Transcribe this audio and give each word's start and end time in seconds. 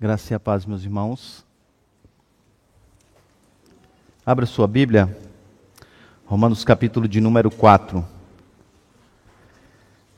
Graça 0.00 0.32
e 0.32 0.34
a 0.34 0.40
paz, 0.40 0.64
meus 0.64 0.82
irmãos. 0.82 1.44
Abra 4.24 4.46
sua 4.46 4.66
Bíblia, 4.66 5.14
Romanos 6.24 6.64
capítulo 6.64 7.06
de 7.06 7.20
número 7.20 7.50
4. 7.50 8.02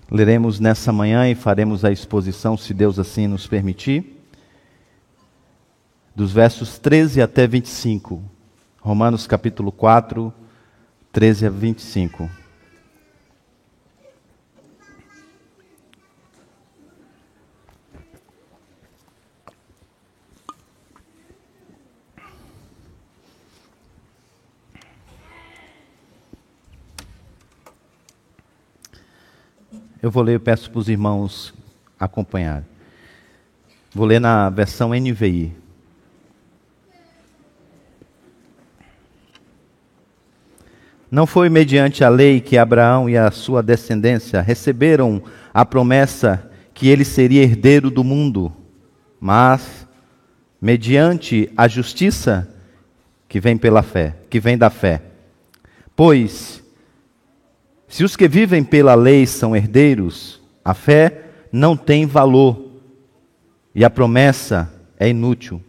Leremos 0.08 0.60
nessa 0.60 0.92
manhã 0.92 1.28
e 1.28 1.34
faremos 1.34 1.84
a 1.84 1.90
exposição, 1.90 2.56
se 2.56 2.72
Deus 2.72 2.96
assim 2.96 3.26
nos 3.26 3.48
permitir, 3.48 4.24
dos 6.14 6.32
versos 6.32 6.78
13 6.78 7.20
até 7.20 7.48
25. 7.48 8.22
Romanos 8.80 9.26
capítulo 9.26 9.72
4, 9.72 10.32
13 11.10 11.46
a 11.46 11.50
25. 11.50 12.41
Eu 30.02 30.10
vou 30.10 30.20
ler, 30.20 30.34
eu 30.34 30.40
peço 30.40 30.68
para 30.68 30.80
os 30.80 30.88
irmãos 30.88 31.54
acompanhar. 31.96 32.64
Vou 33.94 34.04
ler 34.04 34.20
na 34.20 34.50
versão 34.50 34.90
NVI. 34.90 35.52
Não 41.08 41.24
foi 41.24 41.48
mediante 41.48 42.02
a 42.02 42.08
lei 42.08 42.40
que 42.40 42.58
Abraão 42.58 43.08
e 43.08 43.16
a 43.16 43.30
sua 43.30 43.62
descendência 43.62 44.40
receberam 44.40 45.22
a 45.54 45.64
promessa 45.64 46.50
que 46.74 46.88
ele 46.88 47.04
seria 47.04 47.44
herdeiro 47.44 47.88
do 47.88 48.02
mundo, 48.02 48.52
mas 49.20 49.86
mediante 50.60 51.48
a 51.56 51.68
justiça 51.68 52.52
que 53.28 53.38
vem 53.38 53.56
pela 53.56 53.84
fé, 53.84 54.16
que 54.28 54.40
vem 54.40 54.58
da 54.58 54.68
fé. 54.68 55.00
Pois 55.94 56.61
se 57.92 58.04
os 58.04 58.16
que 58.16 58.26
vivem 58.26 58.64
pela 58.64 58.94
lei 58.94 59.26
são 59.26 59.54
herdeiros, 59.54 60.40
a 60.64 60.72
fé 60.72 61.24
não 61.52 61.76
tem 61.76 62.06
valor 62.06 62.70
e 63.74 63.84
a 63.84 63.90
promessa 63.90 64.72
é 64.98 65.10
inútil. 65.10 65.62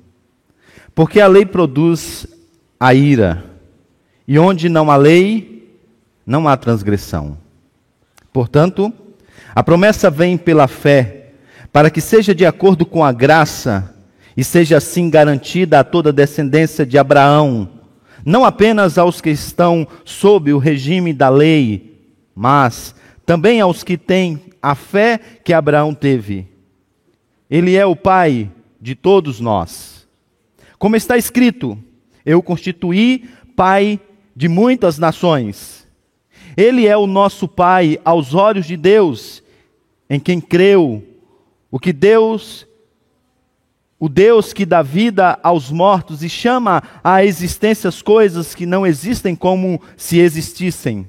Porque 0.96 1.20
a 1.20 1.28
lei 1.28 1.46
produz 1.46 2.26
a 2.80 2.94
ira, 2.94 3.44
e 4.26 4.40
onde 4.40 4.70
não 4.70 4.90
há 4.90 4.96
lei, 4.96 5.70
não 6.26 6.48
há 6.48 6.56
transgressão. 6.56 7.38
Portanto, 8.32 8.94
a 9.54 9.62
promessa 9.62 10.10
vem 10.10 10.38
pela 10.38 10.70
fé, 10.70 11.34
para 11.74 11.90
que 11.90 12.00
seja 12.00 12.34
de 12.34 12.46
acordo 12.46 12.86
com 12.86 13.04
a 13.04 13.12
graça 13.12 13.94
e 14.38 14.46
seja 14.46 14.78
assim 14.78 15.10
garantida 15.10 15.82
a 15.82 15.84
toda 15.84 16.10
a 16.10 16.14
descendência 16.14 16.86
de 16.86 16.98
Abraão, 16.98 17.70
não 18.26 18.46
apenas 18.46 18.98
aos 18.98 19.20
que 19.20 19.30
estão 19.30 19.86
sob 20.06 20.54
o 20.54 20.58
regime 20.58 21.12
da 21.12 21.28
lei, 21.28 21.93
mas 22.36 22.96
também 23.26 23.62
aos 23.62 23.84
que 23.84 23.98
têm 23.98 24.42
a 24.62 24.76
fé 24.76 25.20
que 25.44 25.54
Abraão 25.54 25.94
teve. 25.94 26.48
Ele 27.50 27.76
é 27.76 27.86
o 27.86 27.96
pai 27.96 28.52
de 28.82 28.96
todos 28.96 29.40
nós. 29.40 30.08
Como 30.80 30.96
está 30.96 31.18
escrito, 31.18 31.78
eu 32.26 32.42
constituí 32.42 33.30
pai 33.56 34.00
de 34.36 34.48
muitas 34.48 34.98
nações. 34.98 35.88
Ele 36.58 36.88
é 36.88 36.98
o 36.98 37.08
nosso 37.08 37.48
pai 37.48 38.00
aos 38.04 38.34
olhos 38.34 38.66
de 38.66 38.76
Deus, 38.76 39.44
em 40.10 40.20
quem 40.20 40.42
creu, 40.42 41.04
o 41.72 41.80
que 41.80 41.94
Deus 41.94 42.68
o 44.04 44.10
Deus 44.10 44.52
que 44.52 44.66
dá 44.66 44.82
vida 44.82 45.40
aos 45.42 45.72
mortos 45.72 46.24
e 46.24 46.28
chama 46.28 46.84
à 47.02 47.24
existência 47.24 47.88
as 47.88 48.02
coisas 48.02 48.54
que 48.54 48.66
não 48.66 48.86
existem 48.86 49.34
como 49.34 49.82
se 49.96 50.20
existissem. 50.20 51.08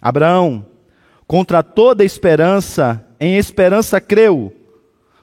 Abraão, 0.00 0.66
contra 1.26 1.62
toda 1.62 2.04
esperança, 2.04 3.04
em 3.18 3.36
esperança 3.36 4.00
creu, 4.00 4.54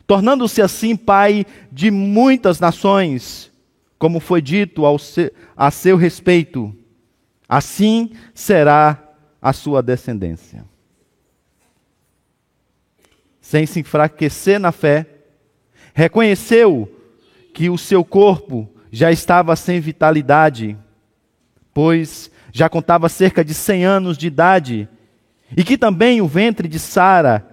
tornando-se 0.06 0.62
assim 0.62 0.96
pai 0.96 1.46
de 1.72 1.90
muitas 1.90 2.60
nações, 2.60 3.52
como 3.98 4.20
foi 4.20 4.42
dito 4.42 4.84
seu, 5.00 5.32
a 5.56 5.72
seu 5.72 5.96
respeito. 5.96 6.76
Assim 7.48 8.12
será 8.34 9.02
a 9.42 9.54
sua 9.54 9.82
descendência. 9.82 10.66
Sem 13.40 13.66
se 13.66 13.80
enfraquecer 13.80 14.60
na 14.60 14.72
fé, 14.72 15.06
reconheceu 15.94 16.90
que 17.54 17.70
o 17.70 17.78
seu 17.78 18.04
corpo 18.04 18.70
já 18.92 19.12
estava 19.12 19.56
sem 19.56 19.80
vitalidade, 19.80 20.78
pois 21.74 22.32
já 22.54 22.70
contava 22.70 23.10
cerca 23.10 23.44
de 23.44 23.52
100 23.54 23.84
anos 23.84 24.18
de 24.18 24.28
idade, 24.28 24.88
e 25.58 25.64
que 25.64 25.76
também 25.76 26.22
o 26.22 26.28
ventre 26.28 26.68
de 26.68 26.78
Sara 26.78 27.46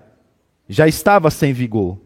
já 0.69 0.87
estava 0.87 1.31
sem 1.31 1.55
vigor. 1.55 1.99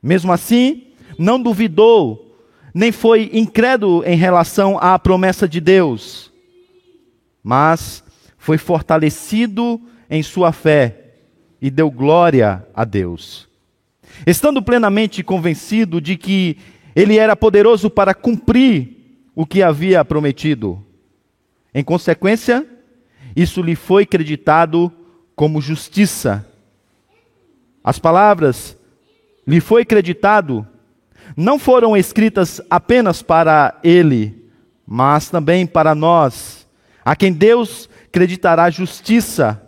Mesmo 0.00 0.32
assim, 0.32 0.84
não 1.18 1.42
duvidou, 1.42 2.38
nem 2.72 2.92
foi 2.92 3.28
incrédulo 3.32 4.04
em 4.06 4.16
relação 4.16 4.78
à 4.78 4.96
promessa 5.00 5.48
de 5.48 5.60
Deus, 5.60 6.32
mas 7.42 8.04
foi 8.38 8.56
fortalecido 8.56 9.80
em 10.08 10.22
sua 10.22 10.52
fé 10.52 11.14
e 11.60 11.70
deu 11.70 11.90
glória 11.90 12.64
a 12.72 12.84
Deus. 12.84 13.48
Estando 14.24 14.62
plenamente 14.62 15.24
convencido 15.24 16.00
de 16.00 16.16
que 16.16 16.56
ele 16.94 17.18
era 17.18 17.34
poderoso 17.34 17.90
para 17.90 18.14
cumprir 18.14 19.26
o 19.34 19.44
que 19.44 19.60
havia 19.60 20.04
prometido. 20.04 20.84
Em 21.74 21.84
consequência, 21.84 22.66
isso 23.34 23.62
lhe 23.62 23.76
foi 23.76 24.04
creditado 24.04 24.92
como 25.36 25.60
justiça. 25.60 26.46
As 27.82 27.98
palavras 27.98 28.76
lhe 29.46 29.60
foi 29.60 29.84
creditado 29.84 30.66
não 31.36 31.58
foram 31.58 31.96
escritas 31.96 32.60
apenas 32.68 33.22
para 33.22 33.78
ele, 33.82 34.50
mas 34.86 35.30
também 35.30 35.66
para 35.66 35.94
nós, 35.94 36.66
a 37.04 37.14
quem 37.14 37.32
Deus 37.32 37.88
creditará 38.10 38.68
justiça. 38.70 39.62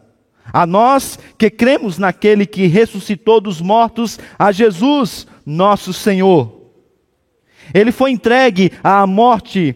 A 0.52 0.66
nós 0.66 1.18
que 1.38 1.48
cremos 1.48 1.98
naquele 1.98 2.44
que 2.44 2.66
ressuscitou 2.66 3.40
dos 3.40 3.60
mortos, 3.60 4.18
a 4.38 4.50
Jesus, 4.50 5.26
nosso 5.46 5.92
Senhor. 5.92 6.60
Ele 7.72 7.92
foi 7.92 8.10
entregue 8.10 8.72
à 8.82 9.06
morte 9.06 9.74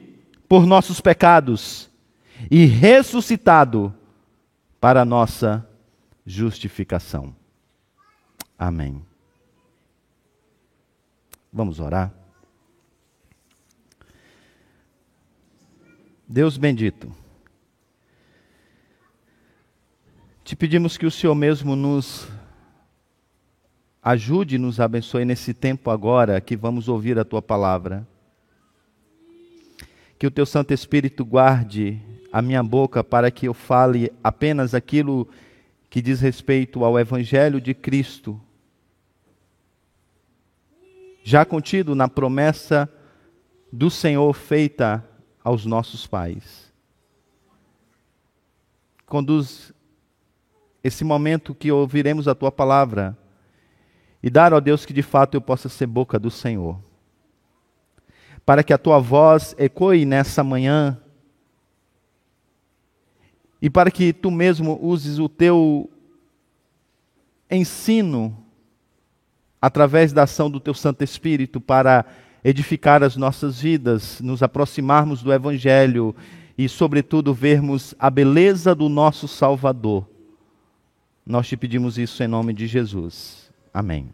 por 0.49 0.67
nossos 0.67 1.01
pecados 1.01 1.89
e 2.51 2.65
ressuscitado 2.67 3.95
para 4.81 5.05
nossa 5.05 5.69
justificação. 6.25 7.35
Amém. 8.59 9.05
Vamos 11.53 11.81
orar. 11.81 12.13
Deus 16.29 16.57
bendito, 16.57 17.15
te 20.43 20.57
pedimos 20.57 20.97
que 20.97 21.07
o 21.07 21.11
Senhor 21.11 21.35
mesmo 21.35 21.77
nos 21.77 22.29
ajude 24.03 24.55
e 24.55 24.59
nos 24.59 24.79
abençoe 24.79 25.25
nesse 25.25 25.53
tempo 25.53 25.91
agora 25.91 26.41
que 26.41 26.57
vamos 26.57 26.89
ouvir 26.89 27.19
a 27.19 27.25
tua 27.25 27.43
palavra. 27.43 28.07
Que 30.19 30.27
o 30.27 30.31
teu 30.31 30.47
Santo 30.47 30.73
Espírito 30.73 31.25
guarde 31.25 32.01
a 32.37 32.43
minha 32.43 32.63
boca 32.63 33.03
para 33.03 33.31
que 33.31 33.49
eu 33.49 33.55
fale 33.55 34.13
apenas 34.23 34.75
aquilo 34.75 35.27
que 35.89 36.03
diz 36.03 36.21
respeito 36.21 36.85
ao 36.85 36.99
Evangelho 36.99 37.59
de 37.63 37.73
Cristo, 37.73 38.39
já 41.25 41.47
contido 41.47 41.95
na 41.95 42.09
promessa 42.09 42.93
do 43.73 43.89
Senhor 43.89 44.31
feita 44.35 45.03
aos 45.43 45.65
nossos 45.65 46.07
pais. 46.07 46.71
Conduz 49.07 49.73
esse 50.85 51.05
momento 51.05 51.55
que 51.55 51.73
ouviremos 51.73 52.29
a 52.29 52.35
tua 52.35 52.53
palavra 52.53 53.17
e 54.23 54.29
dar, 54.29 54.53
ó 54.53 54.61
Deus, 54.61 54.85
que 54.85 54.93
de 54.93 55.03
fato 55.03 55.39
eu 55.39 55.41
possa 55.41 55.71
ser 55.71 55.87
boca 55.87 56.19
do 56.19 56.31
Senhor. 56.31 56.79
Para 58.45 58.63
que 58.63 58.75
a 58.75 58.79
tua 58.79 58.99
voz 58.99 59.55
ecoe 59.57 60.05
nessa 60.05 60.45
manhã 60.45 61.01
e 63.61 63.71
para 63.71 63.91
que 63.91 64.13
tu 64.13 64.31
mesmo 64.31 64.79
uses 64.83 65.19
o 65.19 65.29
teu 65.29 65.91
ensino 67.51 68.37
através 69.61 70.13
da 70.13 70.25
ação 70.25 70.51
do 70.51 70.61
teu 70.61 70.75
Santo 70.75 71.03
Espírito 71.03 71.61
para 71.61 72.05
edificar 72.45 73.03
as 73.03 73.17
nossas 73.17 73.61
vidas, 73.61 74.21
nos 74.21 74.43
aproximarmos 74.43 75.23
do 75.23 75.33
Evangelho 75.33 76.15
e, 76.57 76.69
sobretudo, 76.69 77.35
vermos 77.35 77.95
a 77.99 78.09
beleza 78.09 78.75
do 78.75 78.89
nosso 78.89 79.27
Salvador. 79.27 80.09
Nós 81.25 81.49
te 81.49 81.57
pedimos 81.57 81.99
isso 81.99 82.23
em 82.23 82.29
nome 82.29 82.53
de 82.53 82.67
Jesus. 82.67 83.51
Amém. 83.75 84.11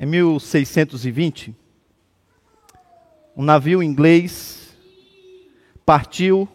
Em 0.00 0.06
1620, 0.06 1.54
um 3.36 3.44
navio 3.44 3.82
inglês 3.82 4.74
partiu 5.84 6.48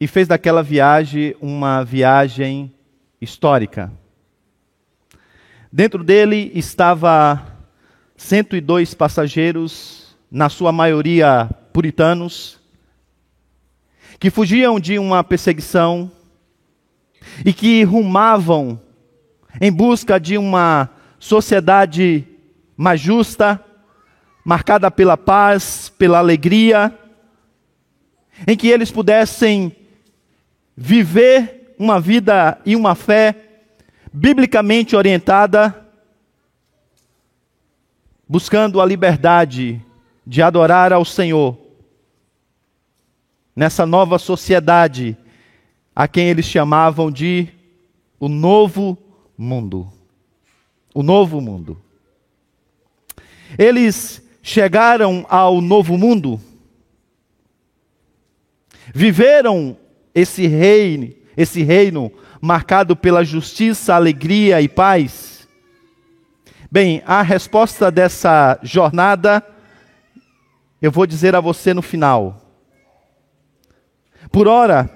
e 0.00 0.08
fez 0.08 0.26
daquela 0.26 0.60
viagem 0.60 1.36
uma 1.40 1.84
viagem 1.84 2.74
histórica. 3.20 3.92
Dentro 5.70 6.02
dele 6.02 6.50
estava 6.52 7.46
102 8.16 8.92
passageiros, 8.92 10.16
na 10.28 10.48
sua 10.48 10.72
maioria 10.72 11.48
puritanos, 11.72 12.60
que 14.18 14.30
fugiam 14.30 14.80
de 14.80 14.98
uma 14.98 15.22
perseguição 15.22 16.10
e 17.44 17.52
que 17.52 17.82
rumavam 17.84 18.80
em 19.60 19.72
busca 19.72 20.18
de 20.18 20.36
uma 20.36 20.90
sociedade 21.18 22.26
mais 22.76 23.00
justa, 23.00 23.62
marcada 24.44 24.90
pela 24.90 25.16
paz, 25.16 25.88
pela 25.98 26.18
alegria, 26.18 26.96
em 28.46 28.56
que 28.56 28.68
eles 28.68 28.90
pudessem 28.90 29.74
viver 30.76 31.74
uma 31.78 32.00
vida 32.00 32.58
e 32.64 32.76
uma 32.76 32.94
fé 32.94 33.34
biblicamente 34.12 34.94
orientada, 34.94 35.74
buscando 38.28 38.80
a 38.80 38.86
liberdade 38.86 39.82
de 40.26 40.42
adorar 40.42 40.92
ao 40.92 41.04
Senhor 41.04 41.56
nessa 43.54 43.86
nova 43.86 44.18
sociedade 44.18 45.16
a 45.96 46.06
quem 46.06 46.28
eles 46.28 46.44
chamavam 46.44 47.10
de 47.10 47.48
o 48.20 48.28
novo 48.28 48.98
mundo. 49.36 49.90
O 50.94 51.02
novo 51.02 51.40
mundo. 51.40 51.80
Eles 53.58 54.22
chegaram 54.42 55.24
ao 55.28 55.60
novo 55.60 55.96
mundo, 55.98 56.40
viveram 58.94 59.76
esse 60.14 60.46
reino, 60.46 61.12
esse 61.36 61.62
reino 61.62 62.12
marcado 62.40 62.94
pela 62.94 63.24
justiça, 63.24 63.94
alegria 63.94 64.60
e 64.60 64.68
paz. 64.68 65.48
Bem, 66.70 67.02
a 67.06 67.22
resposta 67.22 67.90
dessa 67.90 68.58
jornada 68.62 69.44
eu 70.80 70.92
vou 70.92 71.06
dizer 71.06 71.34
a 71.34 71.40
você 71.40 71.72
no 71.72 71.82
final. 71.82 72.42
Por 74.30 74.46
ora, 74.46 74.90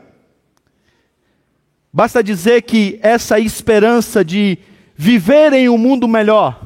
Basta 1.93 2.23
dizer 2.23 2.63
que 2.63 2.99
essa 3.03 3.39
esperança 3.39 4.25
de 4.25 4.59
viver 4.97 5.53
em 5.53 5.69
um 5.69 5.77
mundo 5.77 6.07
melhor, 6.07 6.61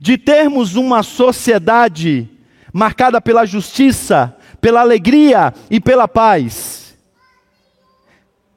de 0.00 0.16
termos 0.16 0.76
uma 0.76 1.02
sociedade 1.02 2.28
marcada 2.72 3.20
pela 3.20 3.44
justiça, 3.44 4.34
pela 4.60 4.80
alegria 4.80 5.52
e 5.70 5.78
pela 5.78 6.08
paz, 6.08 6.96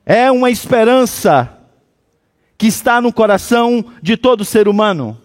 é 0.05 0.31
uma 0.31 0.49
esperança 0.49 1.51
que 2.57 2.67
está 2.67 3.01
no 3.01 3.11
coração 3.11 3.83
de 4.01 4.15
todo 4.15 4.45
ser 4.45 4.67
humano. 4.67 5.19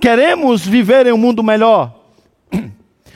Queremos 0.00 0.64
viver 0.64 1.06
em 1.06 1.12
um 1.12 1.18
mundo 1.18 1.42
melhor. 1.42 2.04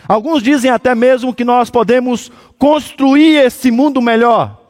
Alguns 0.09 0.43
dizem 0.43 0.71
até 0.71 0.95
mesmo 0.95 1.35
que 1.35 1.45
nós 1.45 1.71
podemos 1.71 2.33
construir 2.59 3.37
esse 3.37 3.71
mundo 3.71 4.01
melhor. 4.01 4.68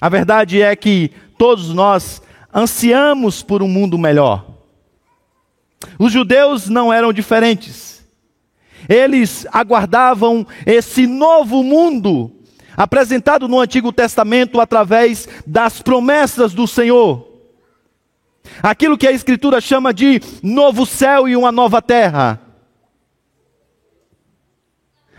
A 0.00 0.08
verdade 0.08 0.62
é 0.62 0.74
que 0.74 1.10
todos 1.36 1.68
nós 1.70 2.22
ansiamos 2.54 3.42
por 3.42 3.62
um 3.62 3.68
mundo 3.68 3.98
melhor. 3.98 4.46
Os 5.98 6.12
judeus 6.12 6.68
não 6.68 6.92
eram 6.92 7.12
diferentes. 7.12 8.04
Eles 8.88 9.46
aguardavam 9.52 10.46
esse 10.64 11.06
novo 11.06 11.62
mundo 11.62 12.32
apresentado 12.76 13.46
no 13.46 13.60
Antigo 13.60 13.92
Testamento 13.92 14.60
através 14.60 15.28
das 15.46 15.82
promessas 15.82 16.54
do 16.54 16.66
Senhor. 16.66 17.28
Aquilo 18.62 18.96
que 18.96 19.06
a 19.06 19.12
Escritura 19.12 19.60
chama 19.60 19.92
de 19.92 20.20
novo 20.42 20.86
céu 20.86 21.28
e 21.28 21.36
uma 21.36 21.52
nova 21.52 21.82
terra. 21.82 22.40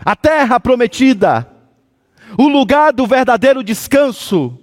A 0.04 0.16
terra 0.16 0.58
prometida, 0.58 1.48
o 2.36 2.48
lugar 2.48 2.92
do 2.92 3.06
verdadeiro 3.06 3.62
descanso, 3.62 4.58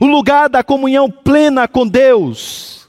o 0.00 0.06
lugar 0.06 0.48
da 0.48 0.62
comunhão 0.62 1.10
plena 1.10 1.66
com 1.68 1.86
Deus, 1.86 2.88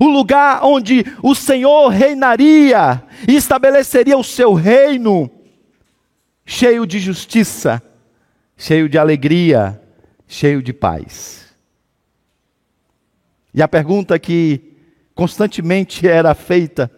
o 0.00 0.06
lugar 0.06 0.64
onde 0.64 1.04
o 1.22 1.34
Senhor 1.34 1.88
reinaria 1.88 3.02
e 3.28 3.34
estabeleceria 3.34 4.16
o 4.16 4.24
seu 4.24 4.52
reino, 4.52 5.30
cheio 6.44 6.86
de 6.86 6.98
justiça, 6.98 7.82
cheio 8.56 8.88
de 8.88 8.98
alegria, 8.98 9.80
cheio 10.26 10.62
de 10.62 10.72
paz. 10.72 11.46
E 13.52 13.62
a 13.62 13.68
pergunta 13.68 14.18
que 14.18 14.76
constantemente 15.14 16.06
era 16.08 16.34
feita 16.34 16.90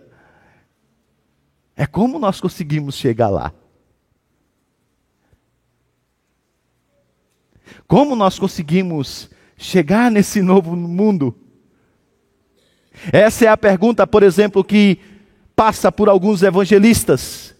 é 1.74 1.86
como 1.86 2.18
nós 2.18 2.40
conseguimos 2.40 2.94
chegar 2.96 3.28
lá? 3.28 3.52
Como 7.86 8.16
nós 8.16 8.38
conseguimos 8.38 9.30
chegar 9.56 10.10
nesse 10.10 10.42
novo 10.42 10.76
mundo? 10.76 11.34
Essa 13.12 13.46
é 13.46 13.48
a 13.48 13.56
pergunta, 13.56 14.06
por 14.06 14.22
exemplo, 14.22 14.62
que 14.62 14.98
passa 15.56 15.90
por 15.90 16.08
alguns 16.08 16.42
evangelistas. 16.42 17.54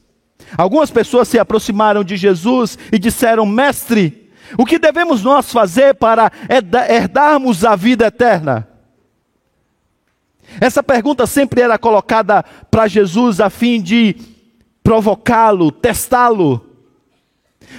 Algumas 0.57 0.91
pessoas 0.91 1.29
se 1.29 1.39
aproximaram 1.39 2.05
de 2.05 2.17
Jesus 2.17 2.79
e 2.93 2.99
disseram: 2.99 3.47
Mestre, 3.47 4.31
o 4.59 4.67
que 4.67 4.79
devemos 4.79 5.23
nós 5.23 5.51
fazer 5.51 5.95
para 5.95 6.31
herdarmos 6.89 7.65
a 7.65 7.75
vida 7.75 8.07
eterna? 8.07 8.69
Essa 10.61 10.83
pergunta 10.83 11.27
sempre 11.27 11.63
era 11.63 11.79
colocada 11.79 12.43
para 12.71 12.87
Jesus 12.87 13.41
a 13.41 13.49
fim 13.49 13.81
de 13.81 14.17
provocá-lo, 14.83 15.73
testá-lo. 15.73 16.67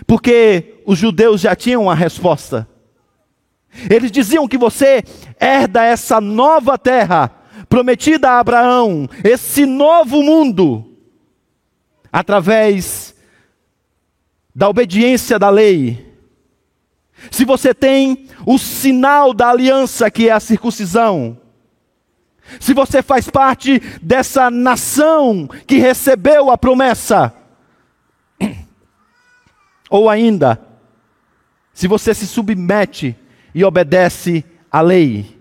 Porque 0.08 0.73
os 0.86 0.98
judeus 0.98 1.42
já 1.42 1.56
tinham 1.56 1.90
a 1.90 1.96
resposta. 1.96 2.68
Eles 3.90 4.12
diziam 4.12 4.48
que 4.48 4.58
você 4.58 5.04
herda 5.40 5.84
essa 5.84 6.22
nova 6.22 6.78
terra 6.78 7.32
prometida 7.68 8.30
a 8.30 8.40
Abraão, 8.40 9.10
esse 9.24 9.66
novo 9.66 10.22
mundo, 10.22 10.98
através 12.12 13.16
da 14.54 14.70
obediência 14.70 15.40
da 15.40 15.50
lei. 15.50 16.14
Se 17.32 17.46
você 17.46 17.74
tem 17.74 18.28
o 18.46 18.58
sinal 18.58 19.34
da 19.34 19.50
aliança 19.50 20.12
que 20.12 20.30
é 20.30 20.32
a 20.32 20.40
circuncisão, 20.40 21.40
se 22.60 22.74
você 22.74 23.02
faz 23.02 23.30
parte 23.30 23.80
dessa 24.02 24.52
nação 24.52 25.48
que 25.66 25.78
recebeu 25.78 26.52
a 26.52 26.58
promessa, 26.58 27.34
ou 29.90 30.10
ainda, 30.10 30.62
se 31.74 31.88
você 31.88 32.14
se 32.14 32.28
submete 32.28 33.16
e 33.54 33.64
obedece 33.66 34.46
à 34.72 34.82
lei. 34.82 35.38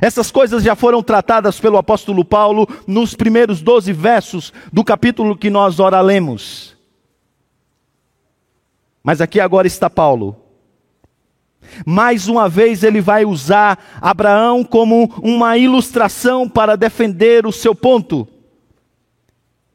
Essas 0.00 0.30
coisas 0.30 0.62
já 0.62 0.76
foram 0.76 1.02
tratadas 1.02 1.58
pelo 1.58 1.78
apóstolo 1.78 2.24
Paulo 2.24 2.68
nos 2.86 3.14
primeiros 3.14 3.60
12 3.60 3.92
versos 3.92 4.52
do 4.72 4.84
capítulo 4.84 5.36
que 5.36 5.50
nós 5.50 5.80
ora 5.80 6.00
lemos. 6.00 6.76
Mas 9.02 9.20
aqui 9.20 9.40
agora 9.40 9.66
está 9.66 9.88
Paulo. 9.88 10.36
Mais 11.84 12.28
uma 12.28 12.48
vez 12.48 12.82
ele 12.82 13.00
vai 13.00 13.24
usar 13.24 13.98
Abraão 14.00 14.64
como 14.64 15.12
uma 15.22 15.56
ilustração 15.56 16.48
para 16.48 16.76
defender 16.76 17.46
o 17.46 17.52
seu 17.52 17.74
ponto. 17.74 18.28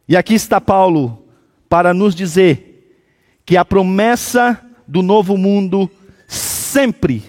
E 0.08 0.16
aqui 0.16 0.34
está 0.34 0.60
Paulo 0.60 1.26
para 1.68 1.94
nos 1.94 2.16
dizer 2.16 3.02
que 3.46 3.58
a 3.58 3.66
promessa 3.66 4.62
do 4.88 5.02
novo 5.02 5.38
mundo 5.38 5.90
sempre, 6.28 7.24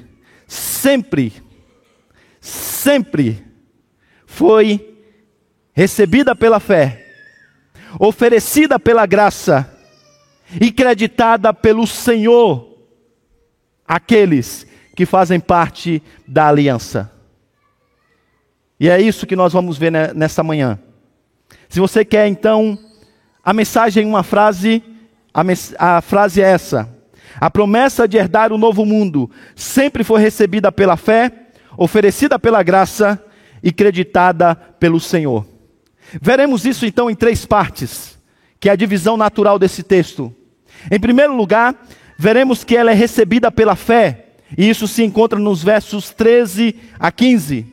sempre, 0.46 1.32
sempre 2.40 3.44
foi 4.26 4.96
recebida 5.72 6.34
pela 6.34 6.60
fé, 6.60 7.06
oferecida 7.98 8.78
pela 8.78 9.06
graça 9.06 9.70
e 10.60 10.70
creditada 10.70 11.52
pelo 11.52 11.86
Senhor 11.86 12.72
aqueles 13.86 14.66
que 14.96 15.04
fazem 15.04 15.40
parte 15.40 16.02
da 16.26 16.48
aliança. 16.48 17.10
E 18.78 18.88
é 18.88 19.00
isso 19.00 19.26
que 19.26 19.36
nós 19.36 19.52
vamos 19.52 19.78
ver 19.78 19.92
nessa 20.14 20.42
manhã. 20.42 20.78
Se 21.68 21.80
você 21.80 22.04
quer 22.04 22.26
então 22.26 22.78
a 23.42 23.52
mensagem 23.52 24.04
em 24.04 24.08
uma 24.08 24.22
frase 24.22 24.82
a, 25.34 25.96
a 25.96 26.00
frase 26.00 26.40
é 26.40 26.44
essa: 26.44 26.88
A 27.40 27.50
promessa 27.50 28.06
de 28.06 28.16
herdar 28.16 28.52
o 28.52 28.58
novo 28.58 28.84
mundo 28.84 29.30
sempre 29.54 30.04
foi 30.04 30.20
recebida 30.20 30.70
pela 30.70 30.96
fé, 30.96 31.32
oferecida 31.76 32.38
pela 32.38 32.62
graça 32.62 33.22
e 33.62 33.72
creditada 33.72 34.54
pelo 34.54 35.00
Senhor. 35.00 35.46
Veremos 36.20 36.64
isso 36.64 36.86
então 36.86 37.10
em 37.10 37.14
três 37.14 37.44
partes, 37.44 38.18
que 38.60 38.68
é 38.68 38.72
a 38.72 38.76
divisão 38.76 39.16
natural 39.16 39.58
desse 39.58 39.82
texto. 39.82 40.34
Em 40.90 41.00
primeiro 41.00 41.34
lugar, 41.34 41.74
veremos 42.18 42.62
que 42.62 42.76
ela 42.76 42.90
é 42.90 42.94
recebida 42.94 43.50
pela 43.50 43.74
fé, 43.74 44.26
e 44.56 44.68
isso 44.68 44.86
se 44.86 45.02
encontra 45.02 45.38
nos 45.38 45.62
versos 45.62 46.10
13 46.10 46.76
a 46.98 47.10
15. 47.10 47.66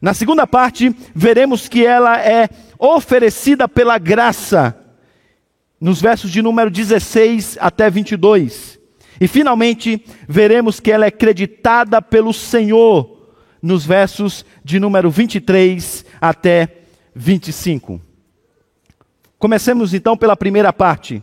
Na 0.00 0.14
segunda 0.14 0.46
parte, 0.46 0.94
veremos 1.14 1.68
que 1.68 1.84
ela 1.84 2.20
é 2.20 2.48
oferecida 2.78 3.68
pela 3.68 3.98
graça, 3.98 4.77
nos 5.80 6.00
versos 6.00 6.30
de 6.30 6.42
número 6.42 6.70
16 6.70 7.58
até 7.60 7.88
22. 7.88 8.78
E 9.20 9.26
finalmente, 9.26 10.04
veremos 10.28 10.80
que 10.80 10.92
ela 10.92 11.06
é 11.06 11.10
creditada 11.10 12.00
pelo 12.00 12.32
Senhor, 12.32 13.16
nos 13.60 13.84
versos 13.84 14.44
de 14.64 14.78
número 14.78 15.10
23 15.10 16.04
até 16.20 16.82
25. 17.14 18.00
Comecemos 19.38 19.92
então 19.92 20.16
pela 20.16 20.36
primeira 20.36 20.72
parte. 20.72 21.22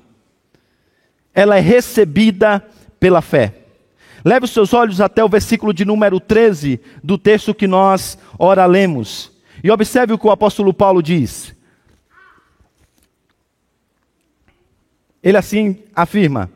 Ela 1.33 1.57
é 1.57 1.61
recebida 1.61 2.65
pela 2.99 3.21
fé. 3.21 3.53
Leve 4.23 4.45
os 4.45 4.51
seus 4.51 4.73
olhos 4.73 4.99
até 4.99 5.23
o 5.23 5.29
versículo 5.29 5.73
de 5.73 5.85
número 5.85 6.19
13 6.19 6.79
do 7.03 7.17
texto 7.17 7.53
que 7.53 7.67
nós 7.67 8.17
ora 8.39 8.65
lemos. 8.65 9.31
E 9.63 9.71
observe 9.71 10.13
o 10.13 10.17
que 10.17 10.27
o 10.27 10.31
apóstolo 10.31 10.73
Paulo 10.73 11.01
diz. 11.01 11.54
Ele 15.25 15.37
assim 15.37 15.79
afirma: 15.95 16.51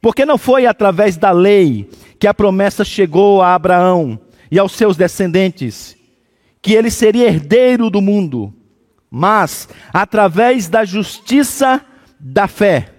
Porque 0.00 0.24
não 0.24 0.38
foi 0.38 0.64
através 0.64 1.18
da 1.18 1.30
lei 1.30 1.90
que 2.18 2.26
a 2.26 2.32
promessa 2.32 2.82
chegou 2.82 3.42
a 3.42 3.54
Abraão 3.54 4.18
e 4.50 4.58
aos 4.58 4.72
seus 4.72 4.96
descendentes, 4.96 5.94
que 6.62 6.72
ele 6.72 6.90
seria 6.90 7.26
herdeiro 7.26 7.90
do 7.90 8.00
mundo, 8.00 8.54
mas 9.10 9.68
através 9.92 10.68
da 10.68 10.86
justiça 10.86 11.84
da 12.18 12.48
fé. 12.48 12.94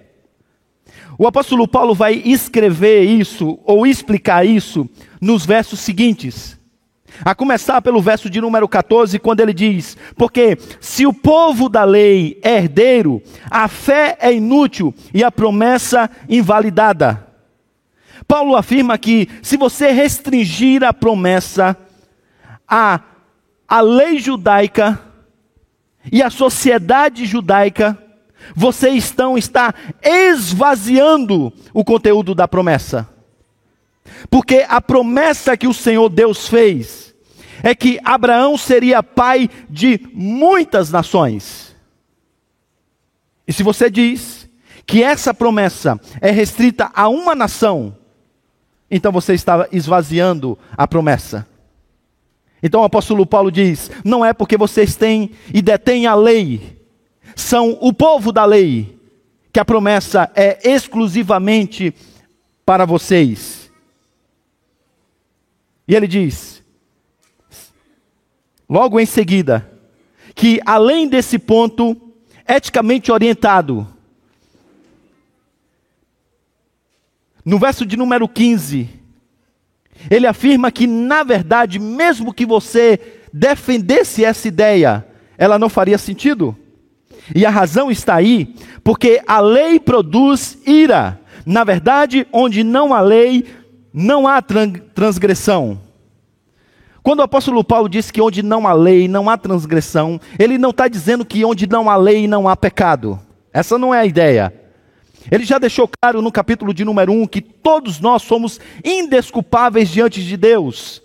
O 1.18 1.28
apóstolo 1.28 1.68
Paulo 1.68 1.96
vai 1.96 2.14
escrever 2.14 3.02
isso, 3.02 3.60
ou 3.66 3.86
explicar 3.88 4.46
isso, 4.46 4.88
nos 5.20 5.44
versos 5.44 5.80
seguintes. 5.80 6.59
A 7.24 7.36
começar 7.36 7.82
pelo 7.82 8.02
verso 8.02 8.30
de 8.30 8.40
número 8.40 8.68
14, 8.68 9.20
quando 9.20 9.40
ele 9.42 9.54
diz: 9.54 9.98
Porque 10.16 10.58
se 10.80 11.06
o 11.06 11.14
povo 11.14 11.70
da 11.70 11.84
lei 11.84 12.40
é 12.44 12.58
herdeiro, 12.58 13.22
a 13.50 13.68
fé 13.68 14.18
é 14.20 14.34
inútil 14.34 14.94
e 15.14 15.24
a 15.24 15.32
promessa 15.32 16.10
invalidada. 16.28 17.28
Paulo 18.28 18.56
afirma 18.56 18.98
que 18.98 19.28
se 19.42 19.58
você 19.58 19.92
restringir 19.92 20.84
a 20.84 20.94
promessa 20.94 21.76
à, 22.68 23.00
à 23.68 23.82
lei 23.82 24.20
judaica 24.20 25.00
e 26.12 26.22
à 26.22 26.30
sociedade 26.30 27.26
judaica, 27.26 27.98
você 28.56 28.90
estão, 28.90 29.38
está 29.38 29.74
esvaziando 30.02 31.52
o 31.74 31.84
conteúdo 31.84 32.34
da 32.36 32.48
promessa. 32.48 33.08
Porque 34.30 34.66
a 34.68 34.82
promessa 34.82 35.58
que 35.58 35.68
o 35.68 35.74
Senhor 35.74 36.10
Deus 36.10 36.48
fez 36.48 37.14
é 37.62 37.76
que 37.76 38.00
Abraão 38.04 38.58
seria 38.58 39.04
pai 39.04 39.50
de 39.70 40.00
muitas 40.14 40.92
nações. 40.92 41.76
E 43.48 43.54
se 43.54 43.64
você 43.64 43.90
diz 43.90 44.50
que 44.86 45.04
essa 45.04 45.34
promessa 45.34 46.00
é 46.22 46.32
restrita 46.32 46.90
a 46.94 47.08
uma 47.10 47.36
nação, 47.36 47.96
então 48.90 49.12
você 49.12 49.34
está 49.34 49.68
esvaziando 49.72 50.58
a 50.78 50.88
promessa. 50.88 51.46
Então 52.62 52.82
o 52.82 52.86
apóstolo 52.86 53.26
Paulo 53.26 53.52
diz: 53.52 53.92
não 54.04 54.24
é 54.24 54.34
porque 54.34 54.58
vocês 54.58 54.96
têm 54.96 55.32
e 55.54 55.62
detêm 55.62 56.08
a 56.08 56.16
lei 56.16 56.80
são 57.36 57.78
o 57.82 57.94
povo 57.94 58.32
da 58.32 58.46
lei, 58.46 58.98
que 59.52 59.60
a 59.60 59.66
promessa 59.66 60.30
é 60.36 60.60
exclusivamente 60.70 61.94
para 62.66 62.86
vocês. 62.86 63.59
E 65.90 65.96
ele 65.96 66.08
diz, 66.08 66.64
logo 68.70 69.00
em 69.00 69.08
seguida, 69.08 69.68
que 70.36 70.62
além 70.64 71.08
desse 71.08 71.40
ponto 71.40 72.00
eticamente 72.48 73.12
orientado, 73.12 73.88
no 77.44 77.58
verso 77.58 77.88
de 77.88 77.98
número 77.98 78.30
15, 78.30 78.88
ele 80.12 80.28
afirma 80.28 80.72
que, 80.72 80.86
na 80.86 81.24
verdade, 81.24 81.80
mesmo 81.80 82.36
que 82.36 82.46
você 82.46 83.00
defendesse 83.34 84.24
essa 84.24 84.48
ideia, 84.48 85.04
ela 85.40 85.58
não 85.58 85.70
faria 85.70 85.98
sentido. 85.98 86.56
E 87.34 87.48
a 87.48 87.50
razão 87.50 87.90
está 87.90 88.14
aí, 88.14 88.54
porque 88.84 89.24
a 89.26 89.40
lei 89.40 89.80
produz 89.80 90.60
ira. 90.68 91.20
Na 91.48 91.64
verdade, 91.64 92.28
onde 92.32 92.64
não 92.64 92.94
há 92.94 93.02
lei, 93.02 93.44
não 93.94 94.28
há 94.28 94.42
transgressão. 94.42 95.80
Quando 97.02 97.20
o 97.20 97.24
apóstolo 97.24 97.64
Paulo 97.64 97.90
diz 97.90 98.12
que 98.12 98.22
onde 98.22 98.44
não 98.44 98.68
há 98.68 98.74
lei, 98.74 99.08
não 99.08 99.30
há 99.30 99.38
transgressão, 99.38 100.20
ele 100.38 100.58
não 100.58 100.70
está 100.70 100.88
dizendo 100.88 101.26
que 101.26 101.46
onde 101.46 101.66
não 101.68 101.90
há 101.90 101.96
lei, 101.96 102.28
não 102.28 102.48
há 102.48 102.56
pecado. 102.56 103.20
Essa 103.54 103.78
não 103.78 103.94
é 103.94 104.00
a 104.00 104.06
ideia. 104.06 104.54
Ele 105.32 105.44
já 105.44 105.58
deixou 105.58 105.88
claro 105.88 106.22
no 106.22 106.32
capítulo 106.32 106.74
de 106.74 106.86
número 106.86 107.12
1 107.12 107.28
que 107.28 107.42
todos 107.42 108.00
nós 108.00 108.22
somos 108.22 108.60
indesculpáveis 108.84 109.90
diante 109.90 110.24
de 110.24 110.38
Deus, 110.38 111.02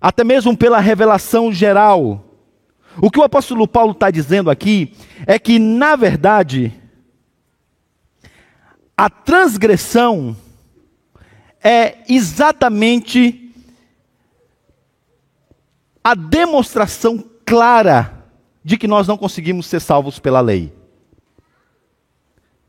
até 0.00 0.24
mesmo 0.24 0.56
pela 0.56 0.80
revelação 0.80 1.52
geral. 1.52 2.24
O 3.00 3.10
que 3.10 3.18
o 3.18 3.22
apóstolo 3.22 3.68
Paulo 3.68 3.92
está 3.92 4.10
dizendo 4.10 4.50
aqui 4.50 4.92
é 5.26 5.38
que, 5.38 5.58
na 5.58 5.96
verdade, 5.96 6.72
a 8.96 9.10
transgressão 9.10 10.36
é 11.68 12.04
exatamente 12.08 13.52
a 16.04 16.14
demonstração 16.14 17.24
clara 17.44 18.24
de 18.62 18.76
que 18.76 18.86
nós 18.86 19.08
não 19.08 19.18
conseguimos 19.18 19.66
ser 19.66 19.80
salvos 19.80 20.20
pela 20.20 20.40
lei. 20.40 20.72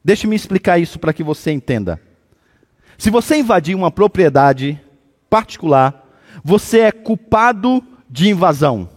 Deixe-me 0.04 0.36
explicar 0.36 0.80
isso 0.80 0.98
para 0.98 1.13
que 1.13 1.22
você 1.22 1.51
entenda. 1.51 2.01
Se 2.98 3.12
você 3.12 3.38
invadir 3.38 3.75
uma 3.75 3.92
propriedade 3.92 4.82
particular, 5.30 6.04
você 6.44 6.80
é 6.80 6.92
culpado 6.92 7.84
de 8.10 8.30
invasão. 8.30 8.89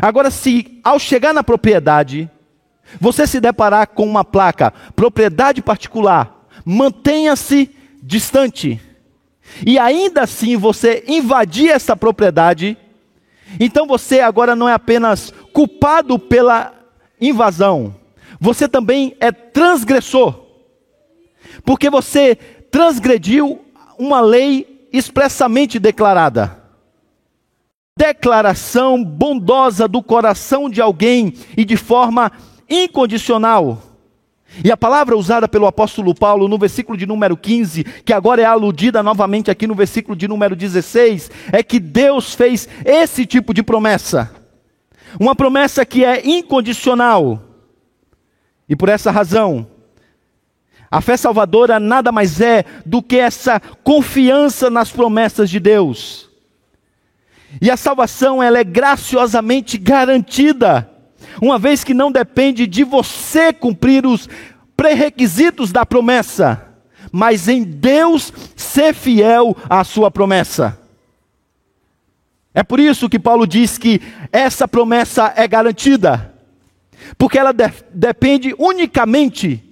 Agora, 0.00 0.30
se 0.30 0.80
ao 0.82 0.98
chegar 0.98 1.34
na 1.34 1.44
propriedade, 1.44 2.30
você 2.98 3.26
se 3.26 3.38
deparar 3.38 3.88
com 3.88 4.06
uma 4.06 4.24
placa, 4.24 4.72
propriedade 4.96 5.60
particular, 5.60 6.48
mantenha-se 6.64 7.76
distante, 8.02 8.80
e 9.66 9.78
ainda 9.78 10.22
assim 10.22 10.56
você 10.56 11.04
invadir 11.06 11.70
essa 11.70 11.96
propriedade, 11.96 12.76
então 13.58 13.86
você 13.86 14.20
agora 14.20 14.54
não 14.54 14.68
é 14.68 14.72
apenas 14.72 15.32
culpado 15.52 16.18
pela 16.18 16.72
invasão, 17.20 17.94
você 18.40 18.68
também 18.68 19.16
é 19.20 19.32
transgressor, 19.32 20.44
porque 21.64 21.90
você 21.90 22.36
transgrediu 22.70 23.64
uma 23.98 24.20
lei 24.20 24.88
expressamente 24.92 25.78
declarada. 25.78 26.56
Declaração 27.96 29.02
bondosa 29.02 29.88
do 29.88 30.00
coração 30.00 30.70
de 30.70 30.80
alguém 30.80 31.34
e 31.56 31.64
de 31.64 31.76
forma 31.76 32.30
incondicional. 32.70 33.82
E 34.64 34.72
a 34.72 34.76
palavra 34.76 35.16
usada 35.16 35.46
pelo 35.46 35.66
apóstolo 35.66 36.14
Paulo 36.14 36.48
no 36.48 36.58
versículo 36.58 36.96
de 36.96 37.06
número 37.06 37.36
15, 37.36 37.84
que 37.84 38.12
agora 38.12 38.42
é 38.42 38.44
aludida 38.44 39.02
novamente 39.02 39.50
aqui 39.50 39.66
no 39.66 39.74
versículo 39.74 40.16
de 40.16 40.26
número 40.26 40.56
16, 40.56 41.30
é 41.52 41.62
que 41.62 41.78
Deus 41.78 42.34
fez 42.34 42.68
esse 42.84 43.24
tipo 43.24 43.54
de 43.54 43.62
promessa. 43.62 44.30
Uma 45.18 45.34
promessa 45.34 45.84
que 45.84 46.04
é 46.04 46.26
incondicional. 46.26 47.42
E 48.68 48.74
por 48.74 48.88
essa 48.88 49.10
razão, 49.10 49.66
a 50.90 51.00
fé 51.00 51.16
salvadora 51.16 51.78
nada 51.78 52.10
mais 52.10 52.40
é 52.40 52.64
do 52.84 53.02
que 53.02 53.16
essa 53.16 53.60
confiança 53.60 54.70
nas 54.70 54.90
promessas 54.90 55.48
de 55.50 55.60
Deus. 55.60 56.28
E 57.60 57.70
a 57.70 57.76
salvação 57.76 58.42
ela 58.42 58.58
é 58.58 58.64
graciosamente 58.64 59.78
garantida, 59.78 60.90
uma 61.40 61.58
vez 61.58 61.84
que 61.84 61.94
não 61.94 62.10
depende 62.10 62.66
de 62.66 62.84
você 62.84 63.52
cumprir 63.52 64.06
os 64.06 64.28
pré-requisitos 64.76 65.72
da 65.72 65.84
promessa, 65.84 66.64
mas 67.10 67.48
em 67.48 67.62
Deus 67.62 68.32
ser 68.56 68.94
fiel 68.94 69.56
à 69.68 69.82
sua 69.84 70.10
promessa. 70.10 70.78
É 72.54 72.62
por 72.62 72.80
isso 72.80 73.08
que 73.08 73.18
Paulo 73.18 73.46
diz 73.46 73.78
que 73.78 74.00
essa 74.32 74.66
promessa 74.66 75.32
é 75.36 75.46
garantida, 75.46 76.34
porque 77.16 77.38
ela 77.38 77.52
de 77.52 77.70
depende 77.92 78.54
unicamente 78.58 79.62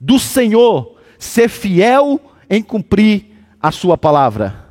do 0.00 0.18
Senhor 0.18 0.96
ser 1.18 1.48
fiel 1.48 2.20
em 2.48 2.62
cumprir 2.62 3.26
a 3.60 3.70
sua 3.70 3.98
palavra. 3.98 4.66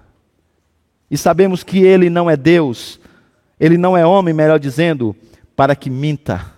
E 1.09 1.17
sabemos 1.17 1.63
que 1.63 1.79
ele 1.79 2.09
não 2.09 2.29
é 2.29 2.35
Deus, 2.35 2.99
ele 3.59 3.77
não 3.77 3.95
é 3.95 4.05
homem, 4.05 4.33
melhor 4.33 4.59
dizendo, 4.59 5.15
para 5.59 5.75
que 5.75 5.89
minta. 5.89 6.53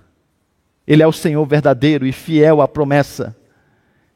Ele 0.85 1.01
é 1.01 1.07
o 1.07 1.11
Senhor 1.11 1.43
verdadeiro 1.47 2.05
e 2.05 2.11
fiel 2.11 2.61
à 2.61 2.67
promessa. 2.67 3.35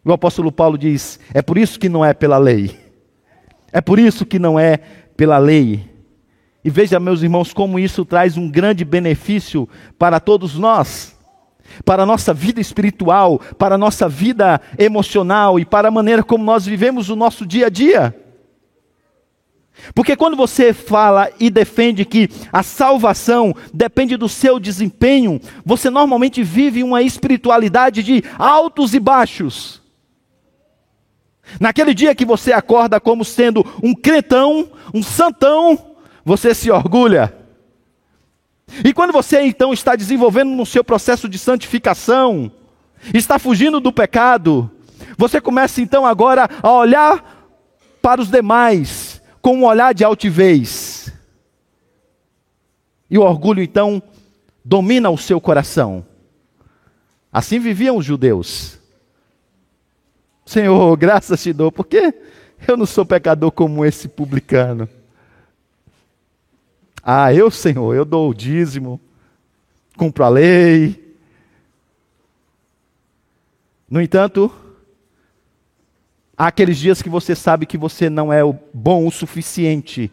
O 0.04 0.13
apóstolo 0.13 0.51
Paulo 0.51 0.77
diz: 0.77 1.20
é 1.34 1.42
por 1.42 1.58
isso 1.58 1.80
que 1.80 1.89
não 1.89 2.06
é 2.06 2.13
pela 2.13 2.38
lei. 2.38 2.80
É 3.72 3.82
por 3.82 3.98
isso 3.98 4.27
que 4.27 4.38
não 4.38 4.60
é 4.60 4.77
pela 5.18 5.39
lei. 5.39 5.89
E 6.63 6.70
veja, 6.70 7.00
meus 7.00 7.24
irmãos, 7.24 7.51
como 7.51 7.80
isso 7.80 8.06
traz 8.06 8.38
um 8.38 8.48
grande 8.48 8.86
benefício 8.86 9.68
para 9.98 10.20
todos 10.20 10.56
nós, 10.56 11.18
para 11.84 12.04
a 12.04 12.06
nossa 12.06 12.32
vida 12.32 12.62
espiritual, 12.62 13.39
para 13.58 13.74
a 13.74 13.80
nossa 13.80 14.08
vida 14.08 14.62
emocional 14.77 15.60
e 15.60 15.65
para 15.65 15.88
a 15.88 15.92
maneira 15.92 16.22
como 16.22 16.44
nós 16.44 16.63
vivemos 16.63 17.10
o 17.10 17.15
nosso 17.15 17.44
dia 17.44 17.65
a 17.65 17.70
dia. 17.70 18.15
Porque 19.94 20.15
quando 20.15 20.36
você 20.36 20.74
fala 20.74 21.29
e 21.39 21.50
defende 21.50 22.05
que 22.05 22.29
a 22.51 22.63
salvação 22.63 23.53
depende 23.74 24.17
do 24.17 24.27
seu 24.27 24.60
desempenho, 24.60 25.39
você 25.65 25.89
normalmente 25.89 26.44
vive 26.44 26.82
uma 26.82 27.01
espiritualidade 27.01 28.01
de 28.01 28.24
altos 28.38 28.94
e 28.94 29.00
baixos. 29.00 29.82
Naquele 31.60 31.94
dia 31.94 32.15
que 32.15 32.25
você 32.25 32.51
acorda 32.51 33.00
como 33.00 33.24
sendo 33.24 33.65
um 33.84 33.94
cretão, 33.94 34.70
um 34.94 35.03
santão, 35.03 35.96
você 36.24 36.55
se 36.55 36.72
orgulha. 36.72 37.34
E 38.84 38.91
quando 38.94 39.13
você 39.13 39.41
então 39.41 39.72
está 39.72 39.96
desenvolvendo 39.96 40.50
no 40.50 40.65
seu 40.65 40.84
processo 40.84 41.29
de 41.29 41.38
santificação, 41.38 42.51
está 43.13 43.38
fugindo 43.38 43.79
do 43.79 43.94
pecado, 43.94 44.72
você 45.17 45.39
começa 45.39 45.82
então 45.82 46.05
agora 46.05 46.50
a 46.63 46.72
olhar 46.72 47.46
para 48.01 48.20
os 48.20 48.29
demais 48.29 49.05
com 49.46 49.58
um 49.58 49.66
olhar 49.66 49.94
de 49.94 50.04
altivez. 50.04 51.14
E 53.08 53.16
o 53.16 53.22
orgulho 53.22 53.62
então 53.62 54.02
domina 54.64 55.12
o 55.12 55.20
seu 55.20 55.40
coração. 55.40 56.04
Assim 57.32 57.60
viviam 57.60 57.96
os 57.96 58.04
judeus. 58.04 58.80
Senhor, 60.48 60.98
graças 60.98 61.44
te 61.44 61.54
dou, 61.54 61.72
porque 61.72 62.12
eu 62.68 62.75
não 62.75 62.88
sou 62.88 63.06
pecador 63.06 63.52
como 63.52 63.86
esse 63.86 64.08
publicano. 64.08 64.90
Ah, 67.04 67.32
eu, 67.32 67.52
Senhor, 67.52 67.94
eu 67.94 68.04
dou 68.04 68.32
o 68.32 68.34
dízimo, 68.34 69.00
cumpro 69.96 70.24
a 70.24 70.30
lei. 70.30 71.16
No 73.88 74.02
entanto, 74.02 74.52
há 76.38 76.48
aqueles 76.48 76.77
dias 76.77 77.01
que 77.01 77.10
você 77.10 77.36
sabe 77.36 77.65
que 77.65 77.77
você 77.77 78.10
não 78.10 78.32
é 78.32 78.42
bom 78.74 79.08
o 79.08 79.12
suficiente 79.12 80.12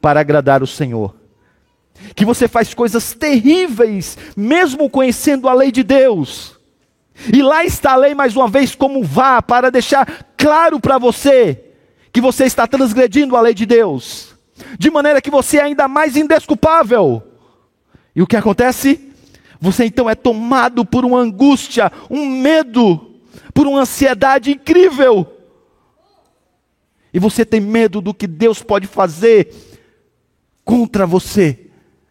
para 0.00 0.20
agradar 0.20 0.62
o 0.62 0.66
Senhor. 0.66 1.14
Que 2.14 2.24
você 2.24 2.48
faz 2.48 2.74
coisas 2.74 3.14
terríveis, 3.14 4.18
mesmo 4.36 4.90
conhecendo 4.90 5.48
a 5.48 5.54
lei 5.54 5.70
de 5.70 5.82
Deus. 5.82 6.58
E 7.32 7.42
lá 7.42 7.64
está 7.64 7.92
a 7.92 7.96
lei 7.96 8.14
mais 8.14 8.34
uma 8.34 8.48
vez 8.48 8.74
como 8.74 9.02
vá, 9.02 9.40
para 9.40 9.70
deixar 9.70 10.34
claro 10.36 10.80
para 10.80 10.98
você 10.98 11.64
que 12.12 12.20
você 12.20 12.44
está 12.44 12.66
transgredindo 12.66 13.36
a 13.36 13.40
lei 13.40 13.54
de 13.54 13.64
Deus 13.64 14.34
de 14.78 14.90
maneira 14.90 15.20
que 15.20 15.30
você 15.30 15.58
é 15.58 15.62
ainda 15.62 15.88
mais 15.88 16.16
indesculpável. 16.16 17.22
E 18.14 18.22
o 18.22 18.26
que 18.26 18.36
acontece? 18.36 19.12
Você 19.60 19.84
então 19.84 20.08
é 20.08 20.14
tomado 20.14 20.84
por 20.84 21.04
uma 21.04 21.18
angústia, 21.18 21.90
um 22.10 22.26
medo, 22.26 23.18
por 23.52 23.66
uma 23.66 23.80
ansiedade 23.80 24.52
incrível. 24.52 25.33
E 27.14 27.20
você 27.20 27.46
tem 27.46 27.60
medo 27.60 28.00
do 28.00 28.12
que 28.12 28.26
Deus 28.26 28.60
pode 28.60 28.88
fazer 28.88 29.54
contra 30.64 31.06
você, 31.06 31.70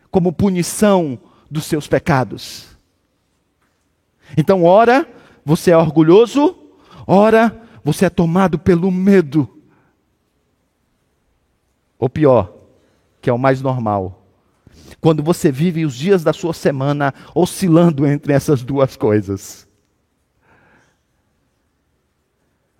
como 0.10 0.32
punição 0.32 1.20
dos 1.52 1.66
seus 1.66 1.90
pecados. 1.90 2.70
Então, 4.38 4.64
ora, 4.64 5.06
você 5.44 5.72
é 5.72 5.78
orgulhoso, 5.78 6.56
ora, 7.06 7.62
você 7.84 8.06
é 8.06 8.10
tomado 8.10 8.58
pelo 8.58 8.90
medo. 8.90 9.62
Ou 12.00 12.10
pior, 12.10 12.54
que 13.22 13.30
é 13.30 13.34
o 13.34 13.38
mais 13.38 13.62
normal. 13.62 14.26
Quando 15.02 15.22
você 15.22 15.52
vive 15.52 15.86
os 15.86 15.96
dias 15.96 16.24
da 16.24 16.32
sua 16.32 16.54
semana 16.54 17.14
oscilando 17.36 18.08
entre 18.08 18.32
essas 18.32 18.64
duas 18.64 18.96
coisas. 18.96 19.68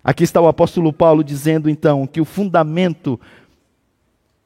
Aqui 0.04 0.22
está 0.22 0.38
o 0.38 0.46
apóstolo 0.46 0.92
Paulo 0.92 1.24
dizendo 1.24 1.70
então 1.70 2.06
que 2.06 2.20
o 2.20 2.26
fundamento 2.26 3.18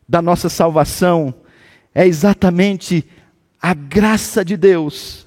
da 0.08 0.22
nossa 0.22 0.48
salvação 0.48 1.34
é 1.92 2.06
exatamente 2.06 3.04
a 3.60 3.74
graça 3.74 4.44
de 4.44 4.56
Deus 4.56 5.26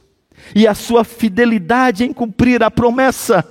e 0.55 0.65
a 0.65 0.73
sua 0.73 1.03
fidelidade 1.03 2.05
em 2.05 2.13
cumprir 2.13 2.63
a 2.63 2.71
promessa. 2.71 3.45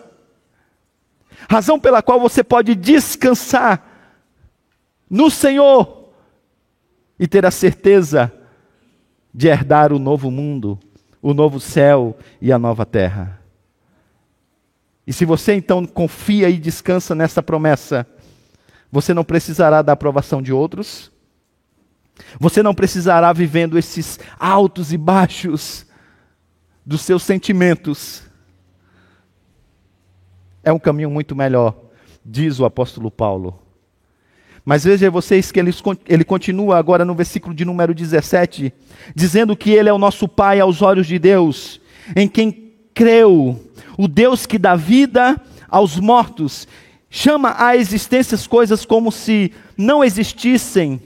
Razão 1.50 1.78
pela 1.78 2.02
qual 2.02 2.18
você 2.18 2.42
pode 2.42 2.74
descansar 2.74 3.86
no 5.08 5.30
Senhor 5.30 6.08
e 7.18 7.28
ter 7.28 7.44
a 7.44 7.50
certeza 7.50 8.32
de 9.34 9.48
herdar 9.48 9.92
o 9.92 9.98
novo 9.98 10.30
mundo, 10.30 10.78
o 11.20 11.34
novo 11.34 11.60
céu 11.60 12.16
e 12.40 12.50
a 12.50 12.58
nova 12.58 12.86
terra. 12.86 13.39
E 15.06 15.12
se 15.12 15.24
você 15.24 15.54
então 15.54 15.86
confia 15.86 16.48
e 16.48 16.58
descansa 16.58 17.14
nessa 17.14 17.42
promessa, 17.42 18.06
você 18.90 19.14
não 19.14 19.24
precisará 19.24 19.82
da 19.82 19.92
aprovação 19.92 20.42
de 20.42 20.52
outros, 20.52 21.10
você 22.38 22.62
não 22.62 22.74
precisará 22.74 23.32
vivendo 23.32 23.78
esses 23.78 24.18
altos 24.38 24.92
e 24.92 24.98
baixos 24.98 25.86
dos 26.84 27.00
seus 27.02 27.22
sentimentos. 27.22 28.22
É 30.62 30.72
um 30.72 30.78
caminho 30.78 31.10
muito 31.10 31.34
melhor, 31.34 31.74
diz 32.24 32.58
o 32.58 32.64
apóstolo 32.64 33.10
Paulo. 33.10 33.60
Mas 34.64 34.84
veja 34.84 35.10
vocês 35.10 35.50
que 35.50 35.58
ele, 35.58 35.72
ele 36.06 36.24
continua 36.24 36.76
agora 36.78 37.04
no 37.04 37.14
versículo 37.14 37.54
de 37.54 37.64
número 37.64 37.94
17, 37.94 38.72
dizendo 39.14 39.56
que 39.56 39.70
ele 39.70 39.88
é 39.88 39.92
o 39.92 39.98
nosso 39.98 40.28
Pai 40.28 40.60
aos 40.60 40.82
olhos 40.82 41.06
de 41.06 41.18
Deus, 41.18 41.80
em 42.14 42.28
quem 42.28 42.74
creu, 42.92 43.58
o 44.00 44.08
Deus 44.08 44.46
que 44.46 44.58
dá 44.58 44.76
vida 44.76 45.38
aos 45.68 46.00
mortos, 46.00 46.66
chama 47.10 47.54
à 47.58 47.76
existência 47.76 48.34
as 48.34 48.46
coisas 48.46 48.86
como 48.86 49.12
se 49.12 49.52
não 49.76 50.02
existissem, 50.02 51.02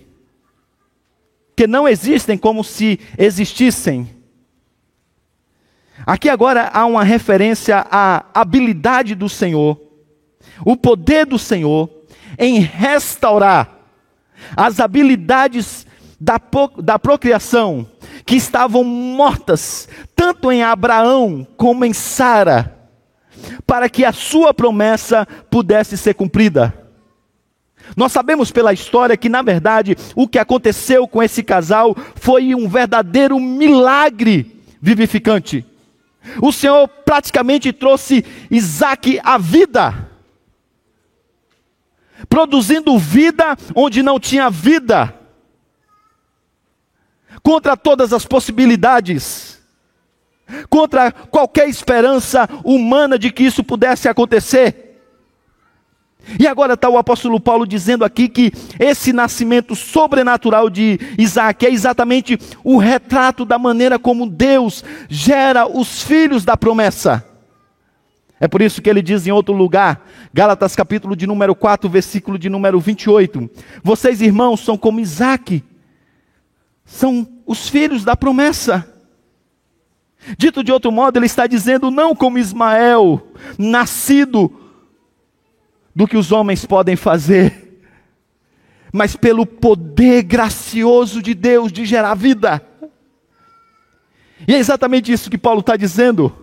que 1.57 1.67
não 1.67 1.89
existem 1.89 2.39
como 2.39 2.63
se 2.63 3.01
existissem. 3.19 4.09
Aqui 6.07 6.29
agora 6.29 6.71
há 6.73 6.87
uma 6.87 7.03
referência 7.03 7.85
à 7.91 8.27
habilidade 8.33 9.17
do 9.17 9.29
Senhor, 9.29 9.77
o 10.65 10.77
poder 10.77 11.27
do 11.27 11.39
Senhor 11.39 11.91
em 12.39 12.61
restaurar 12.61 13.77
as 14.57 14.79
habilidades 14.79 15.85
da, 16.21 16.41
da 16.79 16.97
procriação 16.97 17.89
que 18.25 18.37
estavam 18.37 18.85
mortas, 18.85 19.89
tanto 20.15 20.53
em 20.53 20.63
Abraão 20.63 21.45
como 21.57 21.85
em 21.85 21.93
Sara, 21.93 22.84
para 23.67 23.89
que 23.89 24.05
a 24.05 24.13
sua 24.13 24.53
promessa 24.53 25.27
pudesse 25.51 25.97
ser 25.97 26.15
cumprida. 26.15 26.73
Nós 27.97 28.13
sabemos 28.13 28.51
pela 28.51 28.73
história 28.73 29.17
que, 29.17 29.29
na 29.29 29.43
verdade, 29.43 29.97
o 30.15 30.27
que 30.27 30.39
aconteceu 30.39 31.07
com 31.07 31.23
esse 31.23 31.43
casal 31.43 31.95
foi 32.15 32.55
um 32.55 32.69
verdadeiro 32.69 33.39
milagre 33.39 34.63
vivificante. 34.81 35.65
O 36.41 36.51
Senhor 36.51 36.89
praticamente 36.89 37.73
trouxe 37.73 38.25
Isaac 38.51 39.21
à 39.23 39.37
vida 39.37 40.15
produzindo 42.29 42.99
vida 42.99 43.57
onde 43.75 44.03
não 44.03 44.19
tinha 44.19 44.51
vida, 44.51 45.15
contra 47.43 47.77
todas 47.77 48.13
as 48.13 48.25
possibilidades, 48.25 49.54
contra 50.69 51.11
qualquer 51.11 51.69
esperança 51.69 52.49
humana 52.65 53.19
de 53.19 53.31
que 53.31 53.45
isso 53.45 53.63
pudesse 53.63 54.09
acontecer. 54.09 54.85
E 56.39 56.47
agora 56.47 56.75
está 56.75 56.89
o 56.89 56.97
apóstolo 56.97 57.39
Paulo 57.39 57.67
dizendo 57.67 58.05
aqui 58.05 58.29
que 58.29 58.53
esse 58.79 59.13
nascimento 59.13 59.77
sobrenatural 59.77 60.71
de 60.71 60.99
Isaac 61.19 61.67
é 61.67 61.71
exatamente 61.71 62.39
o 62.63 62.79
retrato 62.79 63.45
da 63.45 63.59
maneira 63.59 63.99
como 63.99 64.29
Deus 64.29 64.83
gera 65.09 65.67
os 65.67 66.03
filhos 66.03 66.45
da 66.45 66.57
promessa. 66.57 67.25
É 68.41 68.49
por 68.49 68.61
isso 68.63 68.83
que 68.83 68.91
ele 68.91 69.01
diz 69.01 69.27
em 69.27 69.31
outro 69.31 69.55
lugar, 69.55 70.07
Gálatas 70.33 70.75
capítulo 70.75 71.15
de 71.15 71.27
número 71.27 71.55
4, 71.55 71.89
versículo 71.89 72.39
de 72.39 72.49
número 72.49 72.81
28. 72.81 73.49
Vocês, 73.83 74.21
irmãos, 74.21 74.61
são 74.61 74.77
como 74.77 75.01
Isaac, 75.01 75.63
são 76.85 77.27
os 77.47 77.69
filhos 77.69 78.05
da 78.05 78.17
promessa. 78.17 78.94
Dito 80.39 80.65
de 80.65 80.73
outro 80.73 80.91
modo, 80.91 81.19
ele 81.19 81.27
está 81.27 81.47
dizendo, 81.47 81.91
não 81.91 82.15
como 82.15 82.39
Ismael, 82.39 83.29
nascido 83.59 84.51
do 85.95 86.07
que 86.07 86.17
os 86.17 86.33
homens 86.33 86.65
podem 86.65 86.97
fazer, 86.97 87.83
mas 88.93 89.17
pelo 89.17 89.45
poder 89.45 90.23
gracioso 90.23 91.21
de 91.21 91.35
Deus 91.35 91.71
de 91.71 91.85
gerar 91.85 92.15
vida. 92.15 92.63
E 94.47 94.55
é 94.55 94.59
exatamente 94.59 95.13
isso 95.13 95.31
que 95.31 95.39
Paulo 95.39 95.61
está 95.61 95.77
dizendo. 95.77 96.35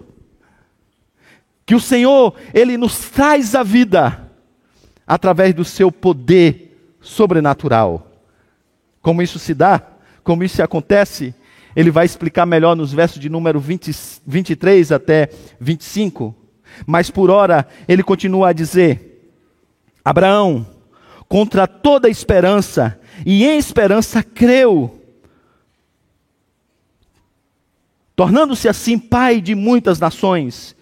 Que 1.65 1.75
o 1.75 1.79
Senhor, 1.79 2.35
Ele 2.53 2.77
nos 2.77 3.09
traz 3.09 3.55
a 3.55 3.63
vida 3.63 4.29
através 5.05 5.53
do 5.53 5.65
seu 5.65 5.91
poder 5.91 6.95
sobrenatural. 7.01 8.11
Como 9.01 9.21
isso 9.21 9.39
se 9.39 9.53
dá? 9.53 9.81
Como 10.23 10.43
isso 10.43 10.61
acontece? 10.61 11.33
Ele 11.75 11.91
vai 11.91 12.05
explicar 12.05 12.45
melhor 12.45 12.75
nos 12.75 12.91
versos 12.91 13.19
de 13.19 13.29
número 13.29 13.59
20, 13.59 13.91
23 14.25 14.91
até 14.91 15.29
25. 15.59 16.35
Mas 16.85 17.09
por 17.09 17.29
hora, 17.29 17.67
ele 17.87 18.03
continua 18.03 18.49
a 18.49 18.53
dizer: 18.53 19.31
Abraão, 20.03 20.65
contra 21.27 21.67
toda 21.67 22.09
esperança, 22.09 22.99
e 23.25 23.45
em 23.45 23.57
esperança 23.57 24.23
creu, 24.23 24.99
tornando-se 28.15 28.67
assim 28.67 28.99
pai 28.99 29.39
de 29.39 29.55
muitas 29.55 29.99
nações, 29.99 30.75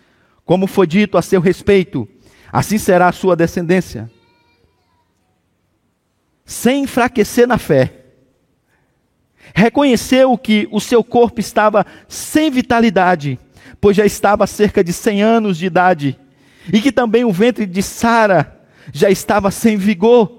como 0.46 0.68
foi 0.68 0.88
dito 0.88 1.18
a 1.18 1.22
seu 1.22 1.40
respeito, 1.40 2.08
assim 2.52 2.78
será 2.78 3.08
a 3.10 3.14
sua 3.14 3.36
descendência. 3.36 4.10
Sem 6.46 6.84
enfraquecer 6.84 7.48
na 7.48 7.60
fé, 7.60 7.99
reconheceu 9.54 10.38
que 10.38 10.68
o 10.72 10.80
seu 10.80 11.04
corpo 11.04 11.40
estava 11.40 11.86
sem 12.08 12.50
vitalidade, 12.50 13.40
pois 13.80 13.96
já 13.96 14.06
estava 14.06 14.48
cerca 14.48 14.84
de 14.84 14.94
100 14.94 15.22
anos 15.22 15.58
de 15.58 15.66
idade, 15.66 16.18
e 16.72 16.82
que 16.82 16.92
também 16.92 17.26
o 17.26 17.32
ventre 17.32 17.66
de 17.66 17.82
Sara 17.82 18.60
já 18.94 19.10
estava 19.10 19.52
sem 19.52 19.78
vigor. 19.78 20.32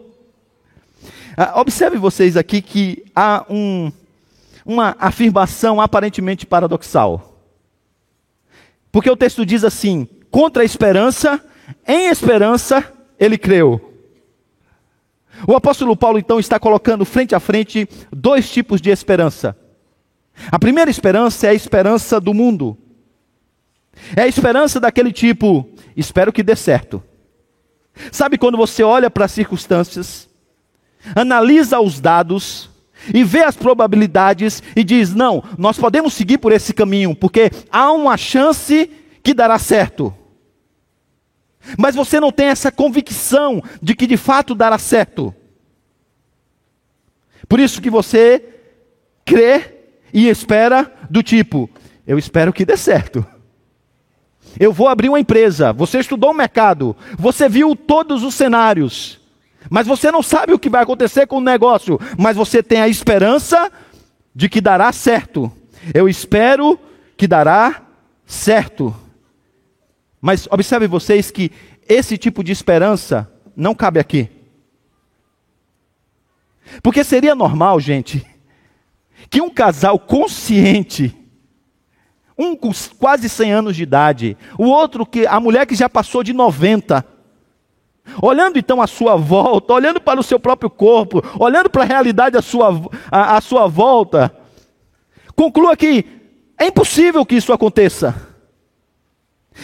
Ah, 1.37 1.61
observe 1.61 1.97
vocês 1.97 2.37
aqui 2.37 2.61
que 2.61 3.05
há 3.15 3.45
um, 3.49 3.91
uma 4.65 4.97
afirmação 4.99 5.81
aparentemente 5.81 6.47
paradoxal. 6.47 7.43
Porque 8.93 9.11
o 9.11 9.17
texto 9.17 9.47
diz 9.47 9.65
assim: 9.65 10.07
contra 10.31 10.63
a 10.63 10.67
esperança, 10.67 11.41
em 11.87 12.09
esperança, 12.09 12.85
ele 13.19 13.39
creu. 13.39 13.90
O 15.47 15.55
apóstolo 15.55 15.97
Paulo 15.97 16.19
então 16.19 16.39
está 16.39 16.59
colocando 16.59 17.05
frente 17.05 17.35
a 17.35 17.41
frente 17.41 17.89
dois 18.13 18.51
tipos 18.51 18.81
de 18.81 18.91
esperança. 18.91 19.57
A 20.51 20.59
primeira 20.59 20.91
esperança 20.91 21.47
é 21.47 21.51
a 21.51 21.55
esperança 21.55 22.21
do 22.21 22.33
mundo. 22.33 22.77
É 24.17 24.23
a 24.23 24.29
esperança 24.29 24.81
daquele 24.81 25.13
tipo, 25.13 25.69
espero 25.97 26.33
que 26.33 26.43
dê 26.43 26.57
certo. 26.57 27.03
Sabe 28.11 28.39
quando 28.39 28.57
você 28.57 28.83
olha 28.83 29.11
para 29.11 29.27
as 29.27 29.33
circunstâncias, 29.33 30.29
analisa 31.15 31.81
os 31.81 32.01
dados, 32.01 32.71
e 33.15 33.25
vê 33.25 33.43
as 33.43 33.57
probabilidades 33.57 34.63
e 34.77 34.85
diz: 34.85 35.15
não, 35.15 35.43
nós 35.57 35.79
podemos 35.79 36.13
seguir 36.13 36.39
por 36.39 36.53
esse 36.53 36.73
caminho, 36.75 37.15
porque 37.15 37.51
há 37.71 37.91
uma 37.93 38.17
chance 38.17 38.91
que 39.23 39.35
dará 39.35 39.59
certo. 39.59 40.15
Mas 41.79 41.95
você 41.95 42.19
não 42.19 42.33
tem 42.33 42.47
essa 42.47 42.73
convicção 42.73 43.63
de 43.83 43.95
que 43.95 44.07
de 44.07 44.17
fato 44.17 44.55
dará 44.55 44.79
certo. 44.79 45.35
Por 47.49 47.61
isso 47.61 47.81
que 47.83 47.91
você 47.91 48.45
crê 49.25 49.75
e 50.13 50.29
espera 50.29 50.93
do 51.09 51.23
tipo: 51.23 51.69
eu 52.07 52.19
espero 52.19 52.53
que 52.53 52.65
dê 52.65 52.77
certo. 52.77 53.25
Eu 54.59 54.73
vou 54.73 54.89
abrir 54.89 55.09
uma 55.09 55.21
empresa. 55.21 55.73
Você 55.73 56.01
estudou 56.01 56.31
o 56.31 56.35
mercado, 56.35 56.97
você 57.19 57.49
viu 57.49 57.77
todos 57.77 58.23
os 58.25 58.35
cenários. 58.35 59.21
Mas 59.69 59.87
você 59.87 60.11
não 60.11 60.23
sabe 60.23 60.53
o 60.53 60.59
que 60.59 60.71
vai 60.71 60.83
acontecer 60.83 61.27
com 61.27 61.37
o 61.37 61.41
negócio, 61.41 62.01
mas 62.19 62.37
você 62.37 62.63
tem 62.63 62.81
a 62.81 62.89
esperança 62.89 63.71
de 64.35 64.49
que 64.49 64.61
dará 64.61 64.91
certo. 64.93 65.53
Eu 65.93 66.09
espero 66.09 66.79
que 67.17 67.27
dará 67.27 67.83
certo. 68.27 68.95
Mas 70.21 70.47
observe 70.51 70.87
vocês 70.87 71.31
que 71.31 71.51
esse 71.89 72.19
tipo 72.19 72.45
de 72.45 72.53
esperança 72.53 73.31
não 73.57 73.75
cabe 73.75 73.99
aqui. 73.99 74.29
Porque 76.83 77.03
seria 77.03 77.35
normal, 77.35 77.81
gente, 77.81 78.25
que 79.29 79.41
um 79.41 79.51
casal 79.51 79.99
consciente, 79.99 81.17
um 82.39 82.55
com 82.55 82.71
quase 82.99 83.29
100 83.29 83.53
anos 83.53 83.77
de 83.77 83.83
idade, 83.83 84.37
o 84.59 84.67
outro 84.67 85.05
que 85.05 85.27
a 85.27 85.41
mulher 85.41 85.67
que 85.67 85.75
já 85.75 85.89
passou 85.89 86.23
de 86.23 86.33
90, 86.33 87.05
Olhando 88.21 88.59
então 88.59 88.81
à 88.81 88.87
sua 88.87 89.15
volta, 89.17 89.73
olhando 89.73 90.01
para 90.01 90.19
o 90.19 90.23
seu 90.23 90.41
próprio 90.41 90.71
corpo, 90.71 91.23
olhando 91.39 91.71
para 91.71 91.83
a 91.83 91.87
realidade 91.87 92.37
à 92.37 92.43
sua, 92.43 92.71
à, 93.11 93.37
à 93.37 93.41
sua 93.41 93.67
volta, 93.67 94.35
conclua 95.37 95.77
que 95.77 96.05
é 96.59 96.67
impossível 96.67 97.25
que 97.25 97.37
isso 97.37 97.53
aconteça. 97.53 98.30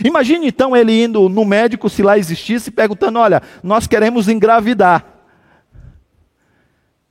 Imagine 0.05 0.49
então 0.49 0.77
ele 0.77 1.05
indo 1.05 1.29
no 1.29 1.45
médico, 1.45 1.89
se 1.89 2.03
lá 2.03 2.19
existisse, 2.19 2.71
perguntando: 2.71 3.19
Olha, 3.19 3.43
nós 3.63 3.87
queremos 3.87 4.29
engravidar. 4.29 5.05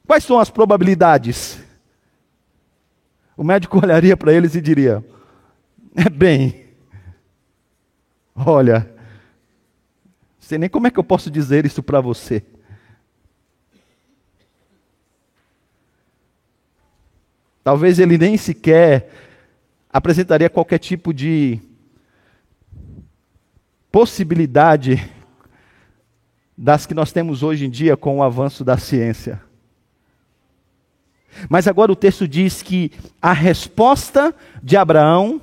Quais 0.05 0.23
são 0.23 0.39
as 0.39 0.49
probabilidades? 0.49 1.59
O 3.35 3.43
médico 3.43 3.79
olharia 3.83 4.15
para 4.15 4.33
eles 4.33 4.55
e 4.55 4.61
diria: 4.61 5.03
É 5.95 6.09
bem, 6.09 6.65
olha, 8.35 8.89
sei 10.39 10.57
nem 10.57 10.69
como 10.69 10.87
é 10.87 10.91
que 10.91 10.99
eu 10.99 11.03
posso 11.03 11.31
dizer 11.31 11.65
isso 11.65 11.81
para 11.81 12.01
você. 12.01 12.43
Talvez 17.63 17.97
ele 17.97 18.15
nem 18.15 18.37
sequer 18.37 19.09
apresentaria 19.91 20.51
qualquer 20.51 20.77
tipo 20.77 21.11
de 21.11 21.59
possibilidade 23.95 25.09
das 26.57 26.85
que 26.85 26.93
nós 26.93 27.13
temos 27.13 27.41
hoje 27.41 27.65
em 27.65 27.69
dia 27.69 27.95
com 27.95 28.17
o 28.17 28.23
avanço 28.23 28.61
da 28.61 28.77
ciência. 28.77 29.41
Mas 31.47 31.65
agora 31.65 31.93
o 31.93 31.95
texto 31.95 32.27
diz 32.27 32.61
que 32.61 32.91
a 33.21 33.31
resposta 33.31 34.35
de 34.61 34.75
Abraão, 34.75 35.39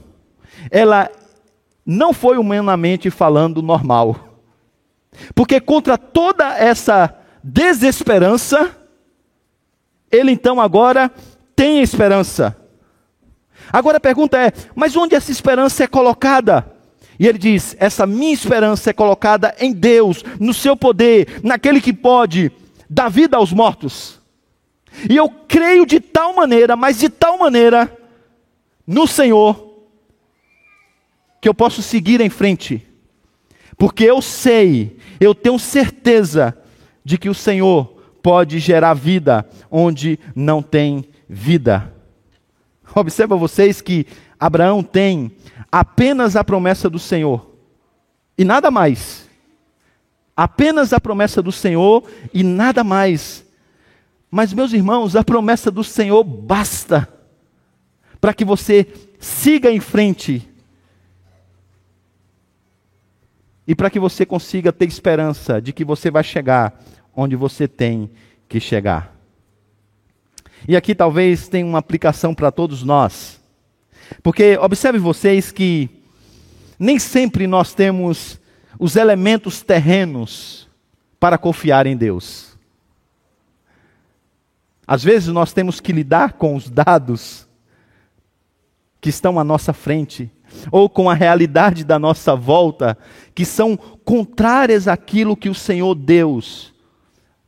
ela 0.70 1.10
não 1.86 2.12
foi 2.12 2.36
humanamente 2.36 3.08
falando 3.08 3.62
normal. 3.62 4.38
Porque 5.34 5.58
contra 5.58 5.96
toda 5.96 6.54
essa 6.54 7.16
desesperança, 7.42 8.76
ele 10.10 10.30
então 10.30 10.60
agora 10.60 11.10
tem 11.56 11.80
esperança. 11.80 12.54
Agora 13.72 13.96
a 13.96 14.00
pergunta 14.00 14.36
é: 14.36 14.52
mas 14.74 14.94
onde 14.94 15.14
essa 15.14 15.32
esperança 15.32 15.84
é 15.84 15.86
colocada? 15.86 16.71
E 17.22 17.26
ele 17.28 17.38
diz: 17.38 17.76
essa 17.78 18.04
minha 18.04 18.34
esperança 18.34 18.90
é 18.90 18.92
colocada 18.92 19.54
em 19.58 19.72
Deus, 19.72 20.22
no 20.38 20.52
seu 20.52 20.76
poder, 20.76 21.40
naquele 21.42 21.80
que 21.80 21.94
pode 21.94 22.52
dar 22.90 23.08
vida 23.08 23.38
aos 23.38 23.52
mortos. 23.52 24.20
E 25.08 25.16
eu 25.16 25.30
creio 25.48 25.86
de 25.86 26.00
tal 26.00 26.34
maneira, 26.34 26.76
mas 26.76 26.98
de 26.98 27.08
tal 27.08 27.38
maneira, 27.38 27.90
no 28.86 29.06
Senhor, 29.06 29.72
que 31.40 31.48
eu 31.48 31.54
posso 31.54 31.80
seguir 31.80 32.20
em 32.20 32.28
frente 32.28 32.86
porque 33.82 34.04
eu 34.04 34.22
sei, 34.22 34.96
eu 35.18 35.34
tenho 35.34 35.58
certeza 35.58 36.56
de 37.04 37.18
que 37.18 37.28
o 37.28 37.34
Senhor 37.34 38.00
pode 38.22 38.60
gerar 38.60 38.94
vida 38.94 39.44
onde 39.68 40.20
não 40.36 40.62
tem 40.62 41.04
vida. 41.28 41.92
Observa 42.94 43.34
vocês 43.34 43.80
que 43.80 44.06
Abraão 44.42 44.82
tem 44.82 45.30
apenas 45.70 46.34
a 46.34 46.42
promessa 46.42 46.90
do 46.90 46.98
Senhor 46.98 47.48
e 48.36 48.44
nada 48.44 48.72
mais. 48.72 49.28
Apenas 50.36 50.92
a 50.92 50.98
promessa 51.00 51.40
do 51.40 51.52
Senhor 51.52 52.02
e 52.34 52.42
nada 52.42 52.82
mais. 52.82 53.46
Mas, 54.28 54.52
meus 54.52 54.72
irmãos, 54.72 55.14
a 55.14 55.22
promessa 55.22 55.70
do 55.70 55.84
Senhor 55.84 56.24
basta 56.24 57.08
para 58.20 58.34
que 58.34 58.44
você 58.44 58.88
siga 59.20 59.70
em 59.70 59.78
frente 59.78 60.50
e 63.64 63.76
para 63.76 63.90
que 63.90 64.00
você 64.00 64.26
consiga 64.26 64.72
ter 64.72 64.88
esperança 64.88 65.62
de 65.62 65.72
que 65.72 65.84
você 65.84 66.10
vai 66.10 66.24
chegar 66.24 66.82
onde 67.14 67.36
você 67.36 67.68
tem 67.68 68.10
que 68.48 68.58
chegar. 68.58 69.14
E 70.66 70.74
aqui 70.74 70.96
talvez 70.96 71.46
tenha 71.46 71.64
uma 71.64 71.78
aplicação 71.78 72.34
para 72.34 72.50
todos 72.50 72.82
nós. 72.82 73.40
Porque 74.22 74.56
observe 74.58 74.98
vocês 74.98 75.52
que 75.52 75.88
nem 76.78 76.98
sempre 76.98 77.46
nós 77.46 77.74
temos 77.74 78.40
os 78.78 78.96
elementos 78.96 79.62
terrenos 79.62 80.68
para 81.20 81.38
confiar 81.38 81.86
em 81.86 81.96
Deus. 81.96 82.58
Às 84.86 85.04
vezes 85.04 85.28
nós 85.28 85.52
temos 85.52 85.80
que 85.80 85.92
lidar 85.92 86.32
com 86.32 86.56
os 86.56 86.68
dados 86.68 87.46
que 89.00 89.08
estão 89.08 89.38
à 89.38 89.44
nossa 89.44 89.72
frente 89.72 90.30
ou 90.70 90.88
com 90.88 91.08
a 91.08 91.14
realidade 91.14 91.84
da 91.84 91.98
nossa 91.98 92.34
volta, 92.34 92.98
que 93.34 93.44
são 93.44 93.76
contrárias 93.76 94.86
àquilo 94.86 95.36
que 95.36 95.48
o 95.48 95.54
Senhor 95.54 95.94
Deus, 95.94 96.74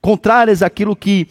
contrárias 0.00 0.62
àquilo 0.62 0.96
que 0.96 1.28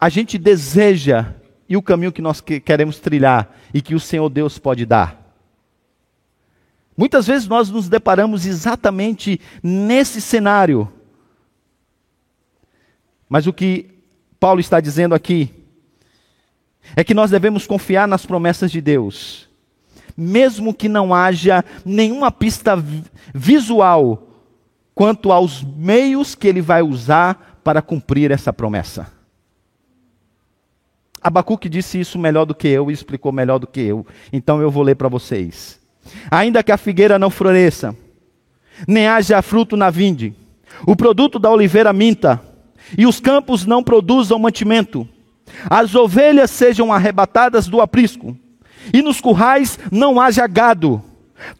a 0.00 0.08
gente 0.08 0.38
deseja 0.38 1.34
e 1.68 1.76
o 1.76 1.82
caminho 1.82 2.12
que 2.12 2.22
nós 2.22 2.40
queremos 2.40 2.98
trilhar 2.98 3.54
e 3.74 3.82
que 3.82 3.94
o 3.94 4.00
Senhor 4.00 4.28
Deus 4.28 4.58
pode 4.58 4.86
dar. 4.86 5.28
Muitas 6.96 7.26
vezes 7.26 7.46
nós 7.46 7.70
nos 7.70 7.88
deparamos 7.88 8.46
exatamente 8.46 9.40
nesse 9.62 10.20
cenário. 10.20 10.90
Mas 13.28 13.46
o 13.46 13.52
que 13.52 13.90
Paulo 14.40 14.60
está 14.60 14.80
dizendo 14.80 15.14
aqui 15.14 15.54
é 16.96 17.04
que 17.04 17.14
nós 17.14 17.30
devemos 17.30 17.66
confiar 17.66 18.08
nas 18.08 18.24
promessas 18.24 18.70
de 18.70 18.80
Deus, 18.80 19.48
mesmo 20.16 20.72
que 20.72 20.88
não 20.88 21.14
haja 21.14 21.64
nenhuma 21.84 22.32
pista 22.32 22.82
visual 23.34 24.26
quanto 24.94 25.30
aos 25.30 25.62
meios 25.62 26.34
que 26.34 26.48
ele 26.48 26.62
vai 26.62 26.82
usar 26.82 27.60
para 27.62 27.82
cumprir 27.82 28.30
essa 28.30 28.52
promessa. 28.52 29.17
Abacuque 31.28 31.68
disse 31.68 32.00
isso 32.00 32.18
melhor 32.18 32.46
do 32.46 32.54
que 32.54 32.66
eu 32.66 32.90
e 32.90 32.94
explicou 32.94 33.30
melhor 33.30 33.58
do 33.58 33.66
que 33.66 33.80
eu. 33.80 34.06
Então 34.32 34.62
eu 34.62 34.70
vou 34.70 34.82
ler 34.82 34.94
para 34.94 35.08
vocês. 35.08 35.78
Ainda 36.30 36.62
que 36.62 36.72
a 36.72 36.78
figueira 36.78 37.18
não 37.18 37.28
floresça, 37.28 37.94
nem 38.86 39.06
haja 39.06 39.42
fruto 39.42 39.76
na 39.76 39.90
vinde, 39.90 40.34
o 40.86 40.96
produto 40.96 41.38
da 41.38 41.50
oliveira 41.50 41.92
minta, 41.92 42.40
e 42.96 43.06
os 43.06 43.20
campos 43.20 43.66
não 43.66 43.82
produzam 43.82 44.38
mantimento, 44.38 45.06
as 45.68 45.94
ovelhas 45.94 46.50
sejam 46.50 46.90
arrebatadas 46.90 47.66
do 47.66 47.82
aprisco, 47.82 48.34
e 48.90 49.02
nos 49.02 49.20
currais 49.20 49.78
não 49.92 50.18
haja 50.18 50.46
gado. 50.46 51.02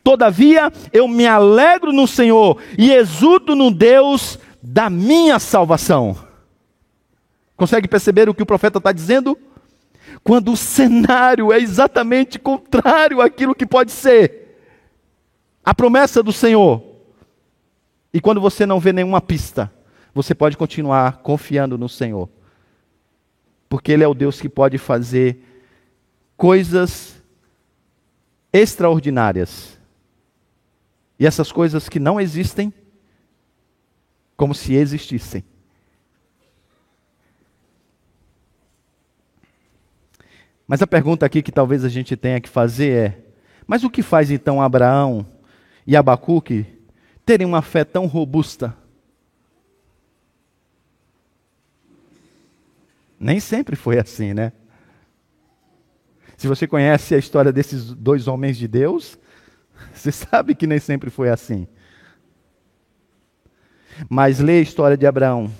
Todavia 0.02 0.72
eu 0.94 1.06
me 1.06 1.26
alegro 1.26 1.92
no 1.92 2.06
Senhor 2.06 2.56
e 2.78 2.90
exulto 2.90 3.54
no 3.54 3.70
Deus 3.70 4.38
da 4.62 4.88
minha 4.88 5.38
salvação. 5.38 6.16
Consegue 7.54 7.86
perceber 7.86 8.30
o 8.30 8.34
que 8.34 8.42
o 8.42 8.46
profeta 8.46 8.78
está 8.78 8.92
dizendo? 8.92 9.36
Quando 10.22 10.52
o 10.52 10.56
cenário 10.56 11.52
é 11.52 11.58
exatamente 11.58 12.38
contrário 12.38 13.20
àquilo 13.20 13.54
que 13.54 13.66
pode 13.66 13.90
ser 13.92 14.48
a 15.64 15.74
promessa 15.74 16.22
do 16.22 16.32
Senhor. 16.32 16.82
E 18.12 18.20
quando 18.20 18.40
você 18.40 18.64
não 18.64 18.80
vê 18.80 18.92
nenhuma 18.92 19.20
pista, 19.20 19.70
você 20.14 20.34
pode 20.34 20.56
continuar 20.56 21.18
confiando 21.18 21.76
no 21.76 21.88
Senhor. 21.88 22.28
Porque 23.68 23.92
Ele 23.92 24.02
é 24.02 24.08
o 24.08 24.14
Deus 24.14 24.40
que 24.40 24.48
pode 24.48 24.78
fazer 24.78 25.44
coisas 26.36 27.22
extraordinárias. 28.52 29.78
E 31.18 31.26
essas 31.26 31.52
coisas 31.52 31.88
que 31.88 31.98
não 31.98 32.20
existem, 32.20 32.72
como 34.36 34.54
se 34.54 34.74
existissem. 34.74 35.44
Mas 40.68 40.82
a 40.82 40.86
pergunta 40.86 41.24
aqui 41.24 41.40
que 41.40 41.50
talvez 41.50 41.82
a 41.82 41.88
gente 41.88 42.14
tenha 42.14 42.38
que 42.38 42.48
fazer 42.48 42.90
é: 42.92 43.24
mas 43.66 43.82
o 43.82 43.90
que 43.90 44.02
faz 44.02 44.30
então 44.30 44.60
Abraão 44.60 45.26
e 45.86 45.96
Abacuque 45.96 46.66
terem 47.24 47.46
uma 47.46 47.62
fé 47.62 47.84
tão 47.84 48.04
robusta? 48.04 48.76
Nem 53.18 53.40
sempre 53.40 53.74
foi 53.74 53.98
assim, 53.98 54.34
né? 54.34 54.52
Se 56.36 56.46
você 56.46 56.68
conhece 56.68 57.14
a 57.14 57.18
história 57.18 57.50
desses 57.50 57.92
dois 57.94 58.28
homens 58.28 58.56
de 58.58 58.68
Deus, 58.68 59.18
você 59.92 60.12
sabe 60.12 60.54
que 60.54 60.66
nem 60.66 60.78
sempre 60.78 61.08
foi 61.08 61.30
assim. 61.30 61.66
Mas 64.08 64.38
leia 64.38 64.60
a 64.60 64.62
história 64.62 64.96
de 64.98 65.06
Abraão. 65.06 65.50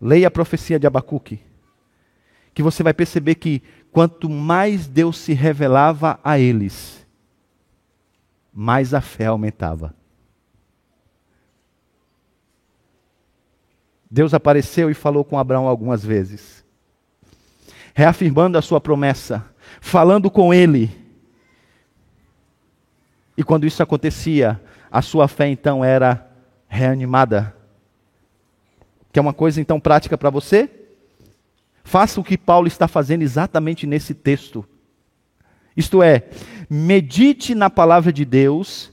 Leia 0.00 0.26
a 0.26 0.30
profecia 0.30 0.80
de 0.80 0.86
Abacuque 0.86 1.51
que 2.54 2.62
você 2.62 2.82
vai 2.82 2.92
perceber 2.92 3.36
que 3.36 3.62
quanto 3.90 4.28
mais 4.28 4.86
Deus 4.86 5.18
se 5.18 5.32
revelava 5.32 6.18
a 6.22 6.38
eles, 6.38 7.06
mais 8.52 8.92
a 8.92 9.00
fé 9.00 9.26
aumentava. 9.26 9.94
Deus 14.10 14.34
apareceu 14.34 14.90
e 14.90 14.94
falou 14.94 15.24
com 15.24 15.38
Abraão 15.38 15.66
algumas 15.66 16.04
vezes, 16.04 16.62
reafirmando 17.94 18.58
a 18.58 18.62
sua 18.62 18.80
promessa, 18.80 19.44
falando 19.80 20.30
com 20.30 20.52
ele. 20.52 20.90
E 23.36 23.42
quando 23.42 23.66
isso 23.66 23.82
acontecia, 23.82 24.60
a 24.90 25.00
sua 25.00 25.26
fé 25.28 25.48
então 25.48 25.82
era 25.82 26.30
reanimada. 26.68 27.56
Que 29.10 29.18
é 29.18 29.22
uma 29.22 29.32
coisa 29.32 29.60
então 29.60 29.80
prática 29.80 30.18
para 30.18 30.28
você? 30.28 30.81
Faça 31.84 32.20
o 32.20 32.24
que 32.24 32.38
Paulo 32.38 32.66
está 32.66 32.86
fazendo 32.86 33.22
exatamente 33.22 33.86
nesse 33.86 34.14
texto. 34.14 34.64
Isto 35.76 36.02
é, 36.02 36.24
medite 36.68 37.54
na 37.54 37.70
palavra 37.70 38.12
de 38.12 38.24
Deus, 38.24 38.92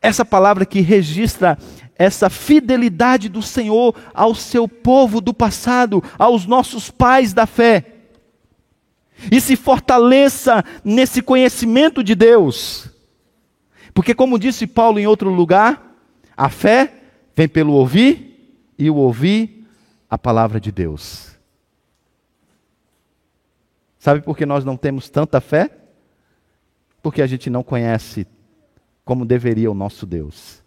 essa 0.00 0.24
palavra 0.24 0.64
que 0.64 0.80
registra 0.80 1.58
essa 1.96 2.30
fidelidade 2.30 3.28
do 3.28 3.42
Senhor 3.42 3.94
ao 4.14 4.34
seu 4.34 4.68
povo 4.68 5.20
do 5.20 5.34
passado, 5.34 6.02
aos 6.16 6.46
nossos 6.46 6.90
pais 6.90 7.32
da 7.32 7.46
fé. 7.46 7.84
E 9.32 9.40
se 9.40 9.56
fortaleça 9.56 10.64
nesse 10.84 11.20
conhecimento 11.20 12.04
de 12.04 12.14
Deus. 12.14 12.88
Porque, 13.92 14.14
como 14.14 14.38
disse 14.38 14.64
Paulo 14.64 15.00
em 15.00 15.08
outro 15.08 15.28
lugar, 15.28 15.96
a 16.36 16.48
fé 16.48 16.94
vem 17.34 17.48
pelo 17.48 17.72
ouvir 17.72 18.62
e 18.78 18.88
o 18.88 18.94
ouvir 18.94 19.66
a 20.08 20.16
palavra 20.16 20.60
de 20.60 20.70
Deus. 20.70 21.36
Sabe 24.08 24.22
por 24.22 24.38
que 24.38 24.46
nós 24.46 24.64
não 24.64 24.74
temos 24.74 25.10
tanta 25.10 25.38
fé? 25.38 25.70
Porque 27.02 27.20
a 27.20 27.26
gente 27.26 27.50
não 27.50 27.62
conhece 27.62 28.26
como 29.04 29.26
deveria 29.26 29.70
o 29.70 29.74
nosso 29.74 30.06
Deus. 30.06 30.62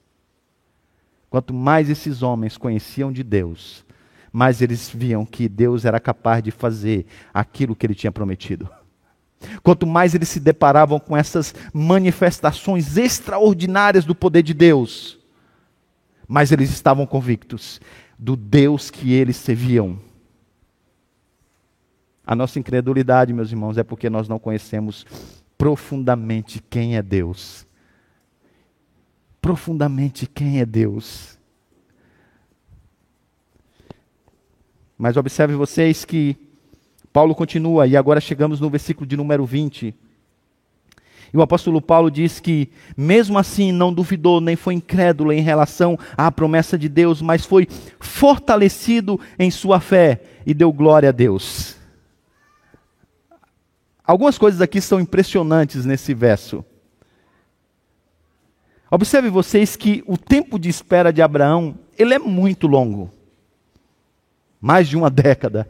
Quanto 1.28 1.52
mais 1.52 1.90
esses 1.90 2.22
homens 2.22 2.56
conheciam 2.56 3.12
de 3.12 3.24
Deus, 3.24 3.84
mais 4.32 4.62
eles 4.62 4.92
viam 4.94 5.26
que 5.26 5.50
Deus 5.50 5.86
era 5.86 6.00
capaz 6.00 6.44
de 6.44 6.52
fazer 6.52 7.08
aquilo 7.34 7.76
que 7.76 7.84
ele 7.84 7.96
tinha 7.96 8.12
prometido. 8.12 8.70
Quanto 9.64 9.88
mais 9.88 10.14
eles 10.14 10.30
se 10.30 10.40
deparavam 10.40 11.00
com 11.00 11.18
essas 11.18 11.52
manifestações 11.74 12.96
extraordinárias 12.96 14.06
do 14.06 14.14
poder 14.14 14.44
de 14.44 14.54
Deus, 14.54 15.18
mais 16.28 16.52
eles 16.52 16.70
estavam 16.70 17.08
convictos 17.08 17.82
do 18.20 18.36
Deus 18.36 18.92
que 18.92 19.12
eles 19.12 19.36
serviam 19.36 19.98
a 22.26 22.36
nossa 22.36 22.60
incredulidade, 22.60 23.34
meus 23.34 23.52
irmãos, 23.52 23.78
é 23.78 23.84
porque 23.84 24.10
nós 24.10 24.28
não 24.28 24.40
conhecemos 24.40 25.06
profundamente 25.58 26.64
quem 26.70 26.96
é 26.96 27.02
Deus. 27.02 27.66
Profundamente 29.42 30.28
quem 30.28 30.60
é 30.60 30.66
Deus. 30.66 31.38
Mas 34.98 35.18
observe 35.18 35.56
vocês 35.56 36.06
que 36.06 36.38
Paulo 37.12 37.36
continua, 37.36 37.88
e 37.88 37.98
agora 37.98 38.22
chegamos 38.22 38.60
no 38.60 38.70
versículo 38.70 39.06
de 39.06 39.18
número 39.18 39.46
20. 39.46 39.94
E 41.34 41.38
o 41.38 41.42
apóstolo 41.42 41.82
Paulo 41.82 42.12
diz 42.12 42.40
que, 42.40 42.70
mesmo 42.96 43.38
assim, 43.38 43.72
não 43.72 43.94
duvidou 43.94 44.40
nem 44.40 44.56
foi 44.56 44.76
incrédulo 44.76 45.32
em 45.32 45.42
relação 45.42 45.98
à 46.16 46.32
promessa 46.32 46.78
de 46.78 46.88
Deus, 46.88 47.22
mas 47.22 47.46
foi 47.46 47.68
fortalecido 48.00 49.20
em 49.40 49.50
sua 49.50 49.80
fé 49.80 50.22
e 50.46 50.54
deu 50.54 50.72
glória 50.72 51.10
a 51.10 51.12
Deus. 51.12 51.81
Algumas 54.12 54.38
coisas 54.38 54.60
aqui 54.60 54.82
são 54.82 55.00
impressionantes 55.00 55.86
nesse 55.86 56.14
verso. 56.14 56.66
Observe 58.92 59.30
vocês 59.30 59.78
que 59.78 60.04
o 60.06 60.18
tempo 60.18 60.60
de 60.60 60.68
espera 60.68 61.14
de 61.14 61.22
Abraão, 61.22 61.80
ele 61.98 62.14
é 62.14 62.20
muito 62.20 62.68
longo. 62.68 63.10
Mais 64.60 64.90
de 64.90 64.98
uma 64.98 65.08
década. 65.10 65.66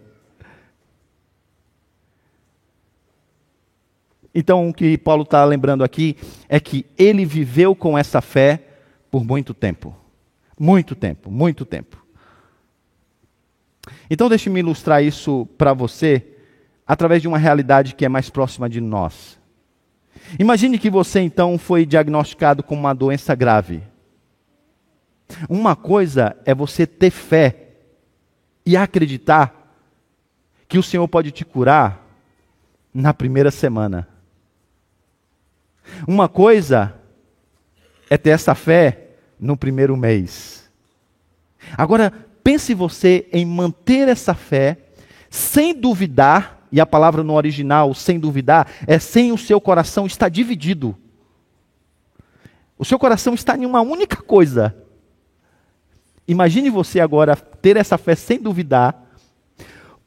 Então, 4.34 4.70
o 4.70 4.74
que 4.74 4.98
Paulo 4.98 5.22
está 5.22 5.46
lembrando 5.46 5.84
aqui 5.84 6.18
é 6.50 6.60
que 6.60 6.84
ele 6.98 7.26
viveu 7.26 7.76
com 7.76 7.96
essa 7.96 8.22
fé 8.22 8.60
por 9.12 9.24
muito 9.24 9.54
tempo. 9.54 9.96
Muito 10.60 10.96
tempo, 10.96 11.30
muito 11.30 11.64
tempo. 11.64 12.04
Então, 14.10 14.28
deixe-me 14.28 14.62
ilustrar 14.62 15.04
isso 15.04 15.46
para 15.60 15.74
você 15.74 16.41
através 16.92 17.22
de 17.22 17.28
uma 17.30 17.38
realidade 17.38 17.96
que 17.96 18.04
é 18.04 18.10
mais 18.10 18.30
próxima 18.30 18.70
de 18.70 18.82
nós. 18.82 19.40
Imagine 20.38 20.78
que 20.78 20.90
você 20.90 21.22
então 21.22 21.58
foi 21.58 21.86
diagnosticado 21.86 22.62
com 22.62 22.76
uma 22.76 22.94
doença 22.94 23.34
grave. 23.34 23.82
Uma 25.48 25.74
coisa 25.74 26.36
é 26.44 26.54
você 26.54 26.86
ter 26.86 27.10
fé 27.10 27.70
e 28.66 28.76
acreditar 28.76 29.74
que 30.68 30.78
o 30.78 30.84
Senhor 30.84 31.08
pode 31.08 31.32
te 31.32 31.46
curar 31.46 32.06
na 32.94 33.14
primeira 33.14 33.52
semana. 33.52 34.06
Uma 36.06 36.28
coisa 36.28 36.94
é 38.10 38.18
ter 38.18 38.32
essa 38.32 38.54
fé 38.54 39.12
no 39.40 39.56
primeiro 39.56 39.96
mês. 39.96 40.70
Agora, 41.78 42.12
pense 42.44 42.74
você 42.74 43.30
em 43.32 43.46
manter 43.46 44.10
essa 44.10 44.34
fé 44.34 44.78
sem 45.30 45.74
duvidar, 45.74 46.61
e 46.72 46.80
a 46.80 46.86
palavra 46.86 47.24
no 47.24 47.34
original, 47.34 47.94
sem 47.94 48.20
duvidar, 48.20 48.68
é 48.88 48.98
sem 48.98 49.32
o 49.32 49.38
seu 49.38 49.60
coração 49.60 50.06
estar 50.06 50.30
dividido. 50.30 50.96
O 52.78 52.86
seu 52.86 52.98
coração 52.98 53.34
está 53.34 53.58
em 53.58 53.66
uma 53.66 53.82
única 53.82 54.18
coisa. 54.18 54.76
Imagine 56.28 56.70
você 56.70 57.00
agora 57.00 57.36
ter 57.36 57.76
essa 57.78 57.98
fé 57.98 58.16
sem 58.16 58.40
duvidar, 58.40 58.96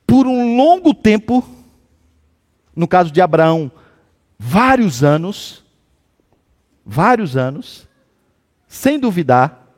por 0.07 0.27
um 0.27 0.57
longo 0.57 0.95
tempo, 0.95 1.47
no 2.75 2.89
caso 2.89 3.11
de 3.11 3.21
Abraão, 3.21 3.71
vários 4.39 5.05
anos, 5.05 5.65
vários 6.85 7.37
anos, 7.37 7.89
sem 8.67 8.99
duvidar. 8.99 9.69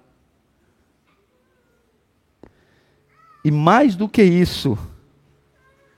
E 3.44 3.50
mais 3.50 3.94
do 3.94 4.08
que 4.08 4.22
isso, 4.22 4.78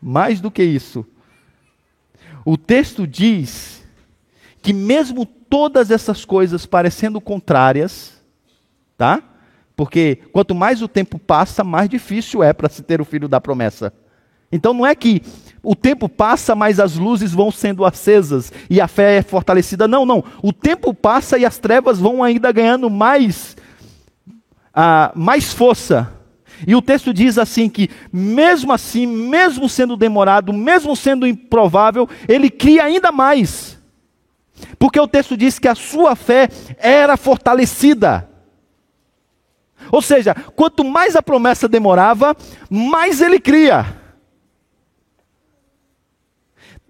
mais 0.01 0.41
do 0.41 0.51
que 0.51 0.63
isso, 0.63 1.05
o 2.45 2.57
texto 2.57 3.07
diz 3.07 3.85
que 4.63 4.73
mesmo 4.73 5.27
todas 5.27 5.91
essas 5.91 6.25
coisas 6.25 6.67
parecendo 6.67 7.21
contrárias, 7.21 8.23
tá? 8.97 9.23
Porque 9.77 10.19
quanto 10.33 10.55
mais 10.55 10.83
o 10.83 10.89
tempo 10.89 11.19
passa, 11.19 11.63
mais 11.63 11.89
difícil 11.89 12.43
é 12.43 12.53
para 12.53 12.69
se 12.69 12.83
ter 12.83 13.01
o 13.01 13.05
filho 13.05 13.29
da 13.29 13.41
promessa. 13.41 13.93
Então 14.51 14.73
não 14.73 14.87
é 14.87 14.95
que 14.95 15.23
o 15.63 15.77
tempo 15.77 16.09
passa, 16.09 16.55
mas 16.55 16.81
as 16.81 16.97
luzes 16.97 17.33
vão 17.33 17.51
sendo 17.51 17.85
acesas 17.85 18.53
e 18.69 18.81
a 18.81 18.89
fé 18.89 19.19
é 19.19 19.23
fortalecida. 19.23 19.87
Não, 19.87 20.07
não. 20.07 20.25
O 20.43 20.53
tempo 20.53 20.95
passa 20.95 21.39
e 21.39 21.45
as 21.45 21.59
trevas 21.59 21.99
vão 21.99 22.25
ainda 22.25 22.51
ganhando 22.51 22.89
mais, 22.89 23.57
ah, 24.73 25.13
mais 25.15 25.53
força. 25.53 26.13
E 26.67 26.75
o 26.75 26.83
texto 26.83 27.13
diz 27.13 27.39
assim 27.39 27.69
que, 27.69 27.91
mesmo 28.13 28.73
assim, 28.73 29.07
mesmo 29.07 29.69
sendo 29.69 29.97
demorado, 29.97 30.53
mesmo 30.53 30.97
sendo 30.97 31.27
improvável, 31.27 32.09
ele 32.29 32.51
cria 32.51 32.85
ainda 32.85 33.13
mais. 33.13 33.79
Porque 34.79 34.99
o 34.99 35.09
texto 35.09 35.37
diz 35.37 35.59
que 35.59 35.69
a 35.69 35.75
sua 35.75 36.17
fé 36.17 36.49
era 36.79 37.17
fortalecida. 37.17 38.29
Ou 39.93 40.03
seja, 40.03 40.35
quanto 40.35 40.85
mais 40.85 41.15
a 41.15 41.23
promessa 41.23 41.69
demorava, 41.69 42.37
mais 42.69 43.21
ele 43.21 43.39
cria. 43.39 43.97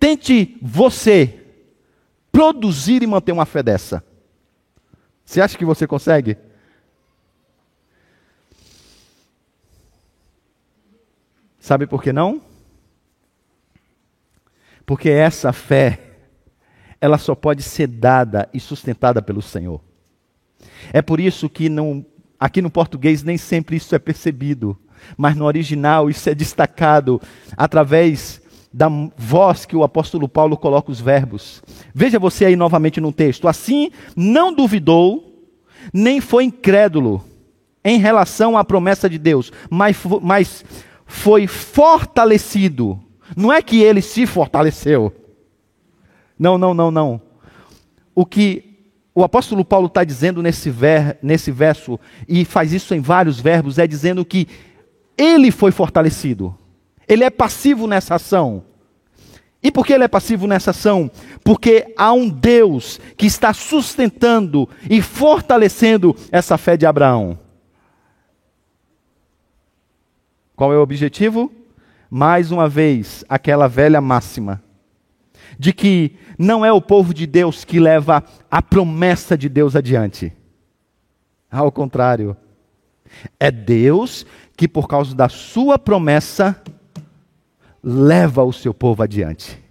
Tente 0.00 0.56
você 0.62 1.44
produzir 2.32 3.02
e 3.02 3.06
manter 3.06 3.32
uma 3.32 3.44
fé 3.44 3.62
dessa. 3.62 4.02
Você 5.24 5.40
acha 5.40 5.58
que 5.58 5.64
você 5.64 5.86
consegue? 5.86 6.38
Sabe 11.58 11.86
por 11.86 12.02
que 12.02 12.12
não? 12.12 12.40
Porque 14.86 15.10
essa 15.10 15.52
fé, 15.52 16.00
ela 17.00 17.18
só 17.18 17.34
pode 17.34 17.62
ser 17.62 17.86
dada 17.86 18.48
e 18.54 18.60
sustentada 18.60 19.20
pelo 19.20 19.42
Senhor. 19.42 19.80
É 20.92 21.02
por 21.02 21.20
isso 21.20 21.48
que 21.48 21.68
não, 21.68 22.04
aqui 22.38 22.62
no 22.62 22.70
português 22.70 23.22
nem 23.22 23.36
sempre 23.36 23.76
isso 23.76 23.94
é 23.94 23.98
percebido, 23.98 24.78
mas 25.16 25.36
no 25.36 25.44
original 25.44 26.08
isso 26.08 26.28
é 26.28 26.34
destacado 26.34 27.20
através 27.56 28.40
da 28.72 28.88
voz 29.16 29.64
que 29.64 29.76
o 29.76 29.82
apóstolo 29.82 30.28
Paulo 30.28 30.56
coloca 30.56 30.90
os 30.90 31.00
verbos. 31.00 31.62
Veja 31.94 32.18
você 32.18 32.44
aí 32.44 32.56
novamente 32.56 33.00
no 33.00 33.12
texto. 33.12 33.48
Assim, 33.48 33.90
não 34.14 34.52
duvidou, 34.52 35.50
nem 35.92 36.20
foi 36.20 36.44
incrédulo 36.44 37.24
em 37.84 37.98
relação 37.98 38.56
à 38.58 38.64
promessa 38.64 39.08
de 39.08 39.18
Deus, 39.18 39.52
mas, 39.70 39.96
mas 40.20 40.64
foi 41.08 41.46
fortalecido. 41.46 43.00
Não 43.34 43.52
é 43.52 43.60
que 43.60 43.82
ele 43.82 44.02
se 44.02 44.26
fortaleceu. 44.26 45.12
Não, 46.38 46.56
não, 46.56 46.72
não, 46.72 46.90
não. 46.90 47.20
O 48.14 48.24
que 48.24 48.68
o 49.14 49.24
apóstolo 49.24 49.64
Paulo 49.64 49.88
está 49.88 50.04
dizendo 50.04 50.40
nesse, 50.42 50.70
ver, 50.70 51.18
nesse 51.20 51.50
verso, 51.50 51.98
e 52.28 52.44
faz 52.44 52.72
isso 52.72 52.94
em 52.94 53.00
vários 53.00 53.40
verbos, 53.40 53.78
é 53.78 53.86
dizendo 53.86 54.24
que 54.24 54.46
ele 55.16 55.50
foi 55.50 55.72
fortalecido. 55.72 56.56
Ele 57.08 57.24
é 57.24 57.30
passivo 57.30 57.88
nessa 57.88 58.14
ação. 58.14 58.62
E 59.60 59.72
por 59.72 59.84
que 59.84 59.92
ele 59.92 60.04
é 60.04 60.08
passivo 60.08 60.46
nessa 60.46 60.70
ação? 60.70 61.10
Porque 61.42 61.92
há 61.96 62.12
um 62.12 62.28
Deus 62.28 63.00
que 63.16 63.26
está 63.26 63.52
sustentando 63.52 64.68
e 64.88 65.02
fortalecendo 65.02 66.14
essa 66.30 66.56
fé 66.56 66.76
de 66.76 66.86
Abraão. 66.86 67.36
Qual 70.58 70.72
é 70.72 70.76
o 70.76 70.82
objetivo? 70.82 71.52
Mais 72.10 72.50
uma 72.50 72.68
vez, 72.68 73.24
aquela 73.28 73.68
velha 73.68 74.00
máxima 74.00 74.60
de 75.56 75.72
que 75.72 76.16
não 76.36 76.66
é 76.66 76.72
o 76.72 76.80
povo 76.80 77.14
de 77.14 77.28
Deus 77.28 77.64
que 77.64 77.78
leva 77.78 78.24
a 78.50 78.60
promessa 78.60 79.38
de 79.38 79.48
Deus 79.48 79.76
adiante. 79.76 80.32
Ao 81.48 81.70
contrário, 81.70 82.36
é 83.38 83.52
Deus 83.52 84.26
que, 84.56 84.66
por 84.66 84.88
causa 84.88 85.14
da 85.14 85.28
sua 85.28 85.78
promessa, 85.78 86.60
leva 87.80 88.42
o 88.42 88.52
seu 88.52 88.74
povo 88.74 89.04
adiante. 89.04 89.62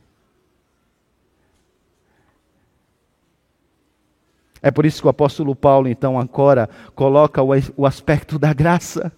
É 4.62 4.72
por 4.72 4.86
isso 4.86 5.02
que 5.02 5.08
o 5.08 5.10
apóstolo 5.10 5.54
Paulo, 5.54 5.90
então, 5.90 6.18
agora 6.18 6.70
coloca 6.96 7.44
o, 7.44 7.86
aspecto 7.86 8.40
da 8.40 8.54
graça. 8.54 9.12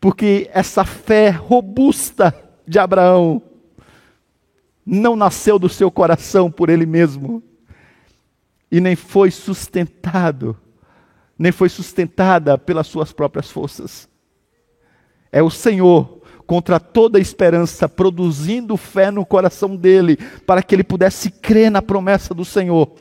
Porque 0.00 0.48
essa 0.54 0.84
fé 0.84 1.28
robusta 1.28 2.34
de 2.66 2.78
Abraão 2.78 3.42
não 4.84 5.14
nasceu 5.14 5.58
do 5.58 5.68
seu 5.68 5.90
coração 5.90 6.50
por 6.50 6.70
ele 6.70 6.86
mesmo, 6.86 7.42
e 8.72 8.80
nem 8.80 8.96
foi 8.96 9.30
sustentado, 9.30 10.56
nem 11.38 11.52
foi 11.52 11.68
sustentada 11.68 12.56
pelas 12.56 12.86
suas 12.86 13.12
próprias 13.12 13.50
forças. 13.50 14.08
É 15.30 15.42
o 15.42 15.50
Senhor 15.50 16.20
contra 16.46 16.80
toda 16.80 17.20
esperança, 17.20 17.88
produzindo 17.88 18.76
fé 18.76 19.10
no 19.10 19.24
coração 19.24 19.76
dele, 19.76 20.16
para 20.46 20.62
que 20.62 20.74
ele 20.74 20.82
pudesse 20.82 21.30
crer 21.30 21.70
na 21.70 21.82
promessa 21.82 22.34
do 22.34 22.44
Senhor. 22.44 22.92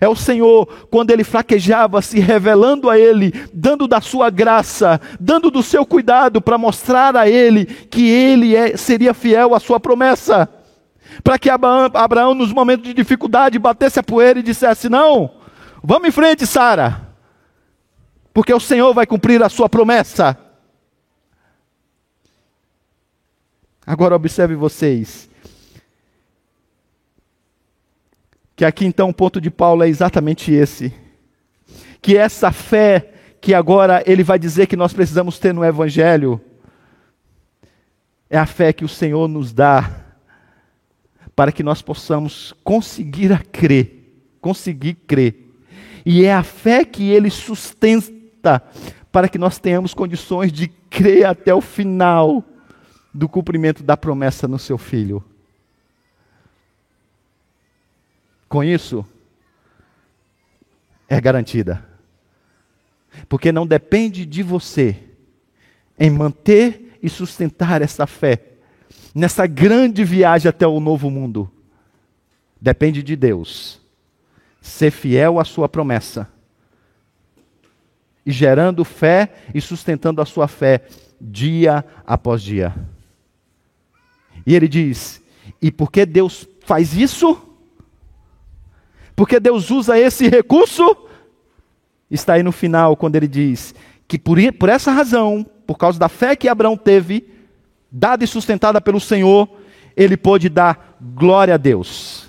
É 0.00 0.08
o 0.08 0.16
Senhor, 0.16 0.66
quando 0.90 1.10
ele 1.10 1.24
fraquejava, 1.24 2.00
se 2.00 2.18
revelando 2.20 2.88
a 2.88 2.98
ele, 2.98 3.32
dando 3.52 3.86
da 3.86 4.00
sua 4.00 4.30
graça, 4.30 5.00
dando 5.20 5.50
do 5.50 5.62
seu 5.62 5.84
cuidado 5.84 6.40
para 6.40 6.56
mostrar 6.56 7.16
a 7.16 7.28
ele 7.28 7.66
que 7.66 8.08
ele 8.08 8.56
é, 8.56 8.76
seria 8.76 9.12
fiel 9.12 9.54
à 9.54 9.60
sua 9.60 9.78
promessa. 9.78 10.48
Para 11.22 11.38
que 11.38 11.50
Abraão, 11.50 11.90
Abraão, 11.94 12.34
nos 12.34 12.52
momentos 12.52 12.86
de 12.86 12.94
dificuldade, 12.94 13.58
batesse 13.58 13.98
a 13.98 14.02
poeira 14.02 14.38
e 14.38 14.42
dissesse: 14.42 14.88
Não, 14.88 15.30
vamos 15.82 16.08
em 16.08 16.12
frente, 16.12 16.46
Sara, 16.46 17.08
porque 18.32 18.54
o 18.54 18.60
Senhor 18.60 18.94
vai 18.94 19.06
cumprir 19.06 19.42
a 19.42 19.48
sua 19.48 19.68
promessa. 19.68 20.38
Agora 23.86 24.14
observe 24.14 24.54
vocês. 24.54 25.28
Que 28.62 28.66
aqui 28.66 28.86
então 28.86 29.08
o 29.08 29.12
ponto 29.12 29.40
de 29.40 29.50
Paulo 29.50 29.82
é 29.82 29.88
exatamente 29.88 30.52
esse. 30.52 30.94
Que 32.00 32.16
essa 32.16 32.52
fé 32.52 33.12
que 33.40 33.54
agora 33.54 34.04
ele 34.06 34.22
vai 34.22 34.38
dizer 34.38 34.68
que 34.68 34.76
nós 34.76 34.92
precisamos 34.92 35.36
ter 35.36 35.52
no 35.52 35.64
Evangelho, 35.64 36.40
é 38.30 38.38
a 38.38 38.46
fé 38.46 38.72
que 38.72 38.84
o 38.84 38.88
Senhor 38.88 39.26
nos 39.26 39.52
dá 39.52 39.90
para 41.34 41.50
que 41.50 41.64
nós 41.64 41.82
possamos 41.82 42.54
conseguir 42.62 43.32
a 43.32 43.38
crer, 43.38 44.30
conseguir 44.40 44.94
crer. 45.08 45.44
E 46.06 46.24
é 46.24 46.32
a 46.32 46.44
fé 46.44 46.84
que 46.84 47.10
ele 47.10 47.30
sustenta 47.30 48.62
para 49.10 49.28
que 49.28 49.38
nós 49.38 49.58
tenhamos 49.58 49.92
condições 49.92 50.52
de 50.52 50.68
crer 50.88 51.24
até 51.24 51.52
o 51.52 51.60
final 51.60 52.44
do 53.12 53.28
cumprimento 53.28 53.82
da 53.82 53.96
promessa 53.96 54.46
no 54.46 54.56
seu 54.56 54.78
filho. 54.78 55.20
Com 58.52 58.62
isso, 58.62 59.02
é 61.08 61.18
garantida. 61.18 61.82
Porque 63.26 63.50
não 63.50 63.66
depende 63.66 64.26
de 64.26 64.42
você 64.42 64.94
em 65.98 66.10
manter 66.10 66.98
e 67.02 67.08
sustentar 67.08 67.80
essa 67.80 68.06
fé 68.06 68.42
nessa 69.14 69.46
grande 69.46 70.04
viagem 70.04 70.50
até 70.50 70.66
o 70.66 70.80
novo 70.80 71.10
mundo. 71.10 71.50
Depende 72.60 73.02
de 73.02 73.16
Deus 73.16 73.80
ser 74.60 74.90
fiel 74.90 75.40
à 75.40 75.46
sua 75.46 75.66
promessa 75.66 76.28
e 78.26 78.30
gerando 78.30 78.84
fé 78.84 79.32
e 79.54 79.62
sustentando 79.62 80.20
a 80.20 80.26
sua 80.26 80.46
fé 80.46 80.84
dia 81.18 81.82
após 82.06 82.42
dia. 82.42 82.74
E 84.44 84.54
ele 84.54 84.68
diz: 84.68 85.22
e 85.58 85.72
porque 85.72 86.04
Deus 86.04 86.46
faz 86.66 86.94
isso, 86.94 87.48
Porque 89.22 89.38
Deus 89.38 89.70
usa 89.70 89.96
esse 89.96 90.28
recurso, 90.28 90.96
está 92.10 92.32
aí 92.32 92.42
no 92.42 92.50
final, 92.50 92.96
quando 92.96 93.14
ele 93.14 93.28
diz 93.28 93.72
que 94.08 94.18
por, 94.18 94.36
por 94.54 94.68
essa 94.68 94.90
razão, 94.90 95.46
por 95.64 95.78
causa 95.78 95.96
da 95.96 96.08
fé 96.08 96.34
que 96.34 96.48
Abraão 96.48 96.76
teve, 96.76 97.32
dada 97.88 98.24
e 98.24 98.26
sustentada 98.26 98.80
pelo 98.80 98.98
Senhor, 98.98 99.48
ele 99.96 100.16
pôde 100.16 100.48
dar 100.48 100.98
glória 101.00 101.54
a 101.54 101.56
Deus. 101.56 102.28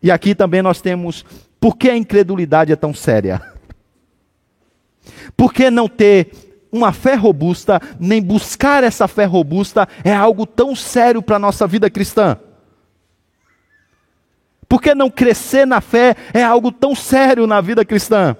E 0.00 0.08
aqui 0.08 0.36
também 0.36 0.62
nós 0.62 0.80
temos 0.80 1.24
por 1.58 1.76
que 1.76 1.90
a 1.90 1.96
incredulidade 1.96 2.72
é 2.72 2.76
tão 2.76 2.94
séria? 2.94 3.42
Por 5.36 5.52
que 5.52 5.68
não 5.68 5.88
ter 5.88 6.30
uma 6.70 6.92
fé 6.92 7.16
robusta, 7.16 7.82
nem 7.98 8.22
buscar 8.22 8.84
essa 8.84 9.08
fé 9.08 9.24
robusta 9.24 9.88
é 10.04 10.14
algo 10.14 10.46
tão 10.46 10.76
sério 10.76 11.20
para 11.20 11.34
a 11.34 11.40
nossa 11.40 11.66
vida 11.66 11.90
cristã? 11.90 12.38
Por 14.68 14.82
que 14.82 14.94
não 14.94 15.10
crescer 15.10 15.66
na 15.66 15.80
fé 15.80 16.14
é 16.34 16.42
algo 16.42 16.70
tão 16.70 16.94
sério 16.94 17.46
na 17.46 17.60
vida 17.60 17.84
cristã? 17.84 18.36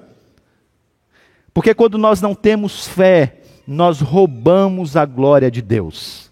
Porque 1.54 1.74
quando 1.74 1.96
nós 1.96 2.20
não 2.20 2.34
temos 2.34 2.86
fé, 2.86 3.40
nós 3.66 4.00
roubamos 4.00 4.96
a 4.96 5.04
glória 5.04 5.50
de 5.50 5.62
Deus. 5.62 6.30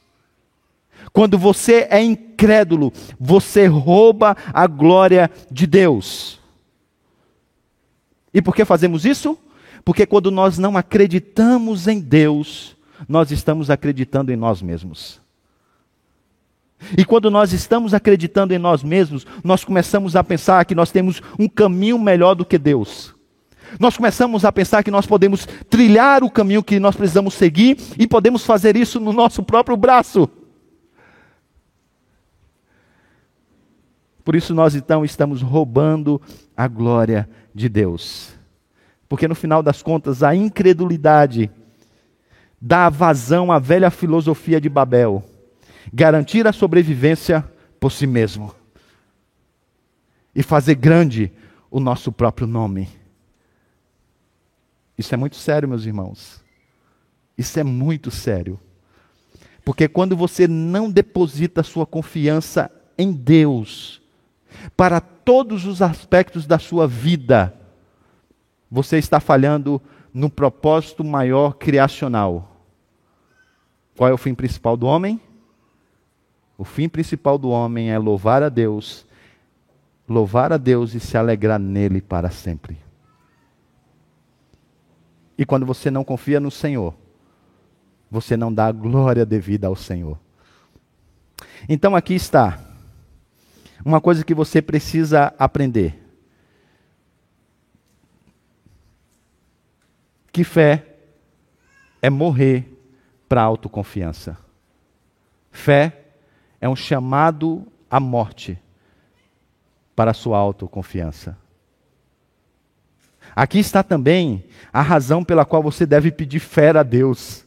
Quando 1.13 1.39
você 1.39 1.87
é 1.91 2.03
incrédulo, 2.03 2.93
você 3.19 3.67
rouba 3.67 4.37
a 4.53 4.67
glória 4.67 5.31
de 5.51 5.67
Deus. 5.67 6.39
E 8.33 8.43
por 8.43 8.55
que 8.55 8.67
fazemos 8.67 9.07
isso? 9.07 9.39
Porque 9.83 10.05
quando 10.05 10.31
nós 10.31 10.59
não 10.59 10.77
acreditamos 10.77 11.89
em 11.89 12.01
Deus, 12.01 12.77
nós 13.09 13.31
estamos 13.31 13.71
acreditando 13.71 14.31
em 14.31 14.37
nós 14.37 14.61
mesmos. 14.61 15.21
E 16.97 17.05
quando 17.05 17.31
nós 17.31 17.53
estamos 17.53 17.95
acreditando 17.95 18.55
em 18.55 18.59
nós 18.59 18.83
mesmos, 18.83 19.27
nós 19.43 19.65
começamos 19.65 20.15
a 20.15 20.23
pensar 20.23 20.65
que 20.65 20.75
nós 20.75 20.91
temos 20.91 21.23
um 21.39 21.49
caminho 21.49 21.99
melhor 21.99 22.35
do 22.35 22.45
que 22.45 22.59
Deus. 22.59 23.15
Nós 23.81 23.97
começamos 23.97 24.45
a 24.45 24.53
pensar 24.53 24.83
que 24.83 24.91
nós 24.91 25.07
podemos 25.07 25.47
trilhar 25.69 26.23
o 26.23 26.31
caminho 26.31 26.63
que 26.63 26.79
nós 26.79 26.95
precisamos 26.95 27.35
seguir 27.35 27.77
e 27.99 28.07
podemos 28.07 28.45
fazer 28.45 28.77
isso 28.77 29.01
no 29.01 29.13
nosso 29.13 29.43
próprio 29.43 29.77
braço. 29.77 30.29
Por 34.25 34.35
isso 34.35 34.55
nós 34.55 34.75
então 34.75 35.05
estamos 35.05 35.43
roubando 35.43 36.21
a 36.57 36.69
glória 36.69 37.29
de 37.55 37.69
Deus. 37.69 38.35
Porque 39.09 39.27
no 39.27 39.35
final 39.35 39.63
das 39.63 39.83
contas, 39.83 40.23
a 40.23 40.35
incredulidade 40.35 41.51
dá 42.61 42.89
vazão 42.89 43.53
à 43.53 43.59
velha 43.59 43.91
filosofia 43.91 44.61
de 44.61 44.69
Babel 44.69 45.25
garantir 45.93 46.47
a 46.47 46.53
sobrevivência 46.53 47.49
por 47.79 47.93
si 47.93 48.07
mesmo 48.07 48.55
e 50.35 50.43
fazer 50.43 50.75
grande 50.75 51.33
o 51.71 51.81
nosso 51.81 52.13
próprio 52.13 52.47
nome. 52.47 52.89
Isso 54.99 55.15
é 55.15 55.17
muito 55.17 55.37
sério, 55.37 55.69
meus 55.69 55.85
irmãos. 55.85 56.43
Isso 57.37 57.59
é 57.59 57.65
muito 57.65 58.11
sério. 58.11 58.59
Porque 59.65 59.89
quando 59.89 60.17
você 60.17 60.47
não 60.47 60.91
deposita 60.91 61.63
sua 61.63 61.87
confiança 61.87 62.71
em 62.97 63.13
Deus, 63.13 64.01
para 64.77 65.01
todos 65.01 65.67
os 65.67 65.83
aspectos 65.83 66.47
da 66.47 66.59
sua 66.59 66.87
vida, 66.87 67.55
você 68.71 68.99
está 68.99 69.21
falhando 69.21 69.81
no 70.13 70.31
propósito 70.31 71.05
maior 71.05 71.55
criacional. 71.55 72.57
Qual 73.97 74.09
é 74.09 74.13
o 74.13 74.19
fim 74.19 74.35
principal 74.35 74.77
do 74.77 74.87
homem? 74.87 75.21
O 76.59 76.65
fim 76.65 76.89
principal 76.89 77.37
do 77.37 77.51
homem 77.51 77.91
é 77.91 77.99
louvar 77.99 78.43
a 78.43 78.49
Deus, 78.49 79.07
louvar 80.09 80.53
a 80.53 80.57
Deus 80.57 80.95
e 80.95 81.01
se 81.01 81.17
alegrar 81.17 81.59
nele 81.59 82.01
para 82.01 82.31
sempre. 82.31 82.79
E 85.37 85.45
quando 85.45 85.67
você 85.67 85.91
não 85.91 86.03
confia 86.03 86.41
no 86.41 86.51
Senhor, 86.51 86.95
você 88.11 88.37
não 88.37 88.53
dá 88.53 88.67
a 88.67 88.73
glória 88.73 89.27
devida 89.27 89.67
ao 89.67 89.77
Senhor. 89.77 90.19
Então 91.69 91.95
aqui 91.95 92.15
está 92.15 92.59
uma 93.85 94.01
coisa 94.01 94.25
que 94.25 94.35
você 94.35 94.63
precisa 94.63 95.35
aprender. 95.39 96.03
Que 100.33 100.43
fé 100.43 100.97
é 102.01 102.09
morrer 102.09 102.65
para 103.29 103.43
a 103.43 103.45
autoconfiança. 103.45 104.39
Fé 105.51 106.06
é 106.61 106.69
um 106.69 106.77
chamado 106.77 107.67
à 107.91 108.01
morte 108.01 108.59
para 109.95 110.11
a 110.11 110.15
sua 110.15 110.39
autoconfiança. 110.39 111.37
Aqui 113.35 113.59
está 113.59 113.83
também 113.83 114.45
a 114.73 114.81
razão 114.81 115.25
pela 115.25 115.45
qual 115.45 115.63
você 115.63 115.85
deve 115.85 116.11
pedir 116.11 116.41
fé 116.41 116.71
a 116.71 116.83
Deus. 116.83 117.45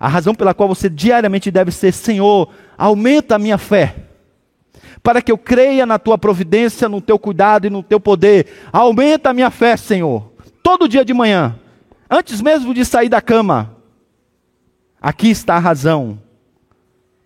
A 0.00 0.08
razão 0.08 0.34
pela 0.34 0.54
qual 0.54 0.68
você 0.68 0.88
diariamente 0.88 1.50
deve 1.50 1.70
ser: 1.70 1.92
Senhor, 1.92 2.52
aumenta 2.76 3.34
a 3.34 3.38
minha 3.38 3.58
fé 3.58 4.08
para 5.02 5.22
que 5.22 5.32
eu 5.32 5.38
creia 5.38 5.86
na 5.86 5.98
tua 5.98 6.18
providência, 6.18 6.88
no 6.88 7.00
teu 7.00 7.18
cuidado 7.18 7.66
e 7.66 7.70
no 7.70 7.82
teu 7.82 7.98
poder. 7.98 8.46
Aumenta 8.72 9.30
a 9.30 9.34
minha 9.34 9.50
fé, 9.50 9.76
Senhor, 9.76 10.32
todo 10.62 10.88
dia 10.88 11.04
de 11.04 11.14
manhã, 11.14 11.58
antes 12.10 12.40
mesmo 12.40 12.74
de 12.74 12.84
sair 12.84 13.08
da 13.08 13.20
cama. 13.20 13.76
Aqui 15.00 15.30
está 15.30 15.56
a 15.56 15.60
razão. 15.60 16.18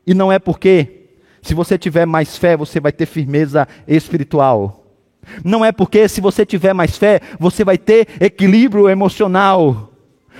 E 0.07 0.15
não 0.15 0.33
é 0.33 0.39
porque, 0.39 1.09
se 1.41 1.55
você 1.55 1.79
tiver 1.79 2.07
mais 2.07 2.37
fé, 2.37 2.57
você 2.57 2.81
vai 2.81 2.93
ter 2.93 3.07
firmeza 3.07 3.67
espiritual. 3.87 4.85
Não 5.45 5.65
é 5.65 5.71
porque, 5.71 6.09
se 6.09 6.21
você 6.21 6.45
tiver 6.45 6.73
mais 6.73 6.97
fé, 6.97 7.21
você 7.39 7.65
vai 7.65 7.79
ter 7.79 8.09
equilíbrio 8.21 8.89
emocional. 8.89 9.93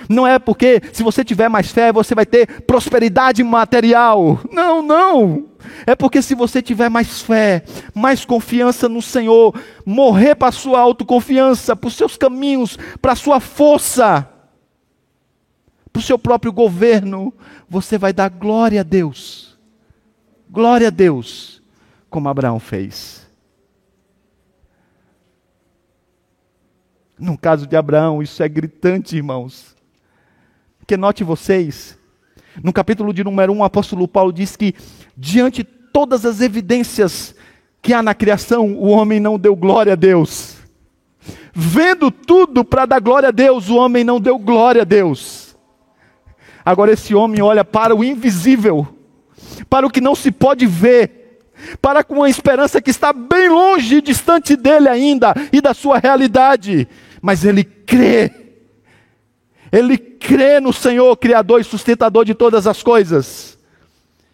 Não 0.09 0.27
é 0.27 0.37
porque, 0.37 0.81
se 0.91 1.01
você 1.03 1.23
tiver 1.23 1.47
mais 1.47 1.71
fé, 1.71 1.91
você 1.91 2.13
vai 2.13 2.25
ter 2.25 2.63
prosperidade 2.63 3.43
material. 3.43 4.39
Não, 4.51 4.81
não. 4.81 5.45
É 5.85 5.95
porque, 5.95 6.21
se 6.21 6.35
você 6.35 6.61
tiver 6.61 6.89
mais 6.89 7.21
fé, 7.21 7.63
mais 7.93 8.25
confiança 8.25 8.89
no 8.89 9.01
Senhor, 9.01 9.57
morrer 9.85 10.35
para 10.35 10.49
a 10.49 10.51
sua 10.51 10.79
autoconfiança, 10.81 11.75
para 11.75 11.87
os 11.87 11.95
seus 11.95 12.17
caminhos, 12.17 12.77
para 13.01 13.13
a 13.13 13.15
sua 13.15 13.39
força, 13.39 14.27
para 15.91 15.99
o 15.99 16.03
seu 16.03 16.19
próprio 16.19 16.51
governo, 16.51 17.33
você 17.69 17.97
vai 17.97 18.11
dar 18.11 18.29
glória 18.29 18.81
a 18.81 18.83
Deus. 18.83 19.52
Glória 20.53 20.89
a 20.89 20.91
Deus, 20.91 21.63
como 22.11 22.29
Abraão 22.29 22.59
fez. 22.59 23.27
No 27.17 27.35
caso 27.35 27.65
de 27.65 27.75
Abraão, 27.75 28.21
isso 28.21 28.43
é 28.43 28.47
gritante, 28.47 29.15
irmãos. 29.15 29.75
Porque 30.77 30.95
note 30.95 31.23
vocês, 31.23 31.97
no 32.61 32.71
capítulo 32.71 33.11
de 33.11 33.23
número 33.23 33.51
1, 33.51 33.57
o 33.57 33.63
apóstolo 33.63 34.07
Paulo 34.07 34.31
diz 34.31 34.55
que, 34.55 34.75
diante 35.17 35.63
de 35.63 35.69
todas 35.91 36.23
as 36.23 36.39
evidências 36.39 37.33
que 37.81 37.91
há 37.91 38.03
na 38.03 38.13
criação, 38.13 38.75
o 38.75 38.89
homem 38.89 39.19
não 39.19 39.39
deu 39.39 39.55
glória 39.55 39.93
a 39.93 39.95
Deus. 39.95 40.57
Vendo 41.51 42.11
tudo 42.11 42.63
para 42.63 42.85
dar 42.85 42.99
glória 42.99 43.29
a 43.29 43.31
Deus, 43.31 43.69
o 43.69 43.77
homem 43.77 44.03
não 44.03 44.21
deu 44.21 44.37
glória 44.37 44.83
a 44.83 44.85
Deus. 44.85 45.57
Agora 46.63 46.91
esse 46.91 47.15
homem 47.15 47.41
olha 47.41 47.65
para 47.65 47.95
o 47.95 48.03
invisível, 48.03 48.99
para 49.69 49.85
o 49.85 49.89
que 49.89 50.01
não 50.01 50.15
se 50.15 50.31
pode 50.31 50.65
ver, 50.65 51.39
para 51.81 52.03
com 52.03 52.15
uma 52.15 52.29
esperança 52.29 52.81
que 52.81 52.89
está 52.89 53.13
bem 53.13 53.49
longe, 53.49 54.01
distante 54.01 54.55
dele 54.55 54.89
ainda 54.89 55.33
e 55.51 55.61
da 55.61 55.73
sua 55.73 55.99
realidade, 55.99 56.87
mas 57.21 57.45
ele 57.45 57.63
crê 57.63 58.43
ele 59.73 59.97
crê 59.97 60.59
no 60.59 60.71
Senhor, 60.71 61.17
Criador 61.17 61.59
e 61.59 61.63
sustentador 61.63 62.23
de 62.23 62.35
todas 62.35 62.67
as 62.67 62.83
coisas. 62.83 63.57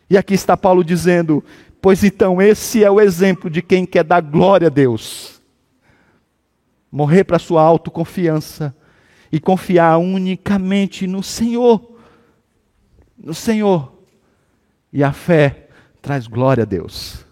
E 0.10 0.18
aqui 0.18 0.34
está 0.34 0.58
Paulo 0.58 0.84
dizendo: 0.84 1.42
Pois 1.82 2.04
então, 2.04 2.42
esse 2.42 2.84
é 2.84 2.92
o 2.92 3.00
exemplo 3.00 3.50
de 3.50 3.62
quem 3.62 3.86
quer 3.86 4.04
dar 4.04 4.20
glória 4.20 4.68
a 4.68 4.70
Deus. 4.70 5.40
Morrer 6.92 7.24
para 7.24 7.40
sua 7.40 7.62
autoconfiança 7.62 8.76
e 9.32 9.40
confiar 9.40 9.98
unicamente 9.98 11.08
no 11.08 11.24
Senhor. 11.24 11.98
No 13.18 13.34
Senhor. 13.34 13.94
E 14.92 15.04
a 15.04 15.12
fé 15.12 15.68
traz 16.02 16.28
glória 16.28 16.64
a 16.64 16.66
Deus. 16.66 17.26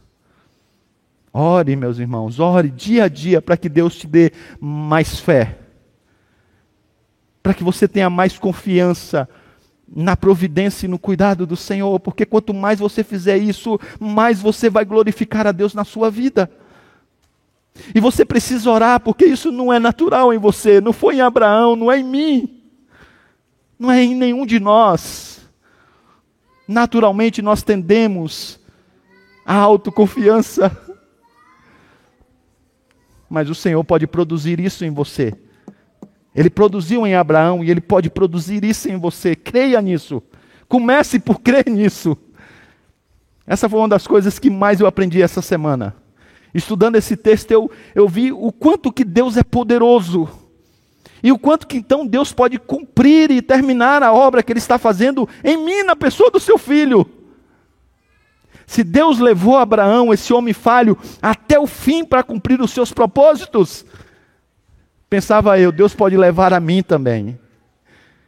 Ore, 1.33 1.75
meus 1.75 1.99
irmãos, 1.99 2.39
ore 2.39 2.69
dia 2.69 3.05
a 3.05 3.07
dia 3.07 3.41
para 3.41 3.57
que 3.57 3.69
Deus 3.69 3.95
te 3.95 4.07
dê 4.07 4.31
mais 4.59 5.19
fé 5.19 5.59
para 7.47 7.53
que 7.53 7.63
você 7.63 7.87
tenha 7.87 8.09
mais 8.09 8.37
confiança 8.37 9.25
na 9.87 10.17
providência 10.17 10.85
e 10.85 10.89
no 10.89 10.99
cuidado 10.99 11.47
do 11.47 11.55
Senhor, 11.55 11.97
porque 11.97 12.25
quanto 12.25 12.53
mais 12.53 12.77
você 12.77 13.05
fizer 13.05 13.37
isso, 13.37 13.79
mais 13.97 14.41
você 14.41 14.69
vai 14.69 14.83
glorificar 14.83 15.47
a 15.47 15.53
Deus 15.53 15.73
na 15.73 15.85
sua 15.85 16.11
vida. 16.11 16.51
E 17.95 18.01
você 18.01 18.25
precisa 18.25 18.69
orar, 18.69 18.99
porque 18.99 19.23
isso 19.23 19.49
não 19.49 19.71
é 19.71 19.79
natural 19.79 20.33
em 20.33 20.37
você, 20.37 20.81
não 20.81 20.91
foi 20.91 21.15
em 21.15 21.21
Abraão, 21.21 21.77
não 21.77 21.89
é 21.89 21.97
em 21.99 22.03
mim, 22.03 22.61
não 23.79 23.89
é 23.89 24.03
em 24.03 24.13
nenhum 24.13 24.45
de 24.45 24.59
nós. 24.59 25.36
Naturalmente 26.67 27.41
nós 27.41 27.63
tendemos 27.63 28.59
à 29.45 29.55
autoconfiança, 29.55 30.75
mas 33.29 33.49
o 33.49 33.55
Senhor 33.55 33.83
pode 33.83 34.05
produzir 34.05 34.59
isso 34.59 34.83
em 34.83 34.91
você. 34.91 35.33
Ele 36.35 36.49
produziu 36.49 37.07
em 37.07 37.15
Abraão 37.15 37.63
e 37.63 37.71
ele 37.71 37.81
pode 37.81 38.09
produzir 38.09 38.63
isso 38.63 38.89
em 38.89 38.97
você. 38.97 39.35
Creia 39.35 39.81
nisso. 39.81 40.21
Comece 40.67 41.19
por 41.19 41.39
crer 41.41 41.67
nisso. 41.69 42.17
Essa 43.45 43.69
foi 43.69 43.79
uma 43.79 43.87
das 43.87 44.05
coisas 44.05 44.37
que 44.37 44.49
mais 44.49 44.79
eu 44.79 44.87
aprendi 44.87 45.21
essa 45.21 45.41
semana. 45.41 45.95
Estudando 46.53 46.95
esse 46.95 47.15
texto, 47.15 47.51
eu, 47.51 47.71
eu 47.95 48.07
vi 48.07 48.31
o 48.31 48.51
quanto 48.51 48.91
que 48.91 49.05
Deus 49.05 49.37
é 49.37 49.43
poderoso. 49.43 50.29
E 51.23 51.31
o 51.31 51.39
quanto 51.39 51.67
que 51.67 51.77
então 51.77 52.05
Deus 52.05 52.31
pode 52.31 52.59
cumprir 52.59 53.31
e 53.31 53.41
terminar 53.41 54.03
a 54.03 54.13
obra 54.13 54.43
que 54.43 54.51
Ele 54.51 54.59
está 54.59 54.77
fazendo 54.77 55.27
em 55.43 55.57
mim, 55.57 55.83
na 55.83 55.95
pessoa 55.95 56.29
do 56.29 56.39
seu 56.39 56.57
filho. 56.57 57.09
Se 58.67 58.83
Deus 58.83 59.17
levou 59.17 59.57
Abraão, 59.57 60.13
esse 60.13 60.33
homem 60.33 60.53
falho, 60.53 60.97
até 61.21 61.57
o 61.57 61.65
fim 61.65 62.03
para 62.03 62.21
cumprir 62.21 62.61
os 62.61 62.71
seus 62.71 62.91
propósitos, 62.91 63.85
pensava 65.09 65.57
eu, 65.57 65.71
Deus 65.71 65.95
pode 65.95 66.17
levar 66.17 66.53
a 66.53 66.59
mim 66.59 66.83
também. 66.83 67.39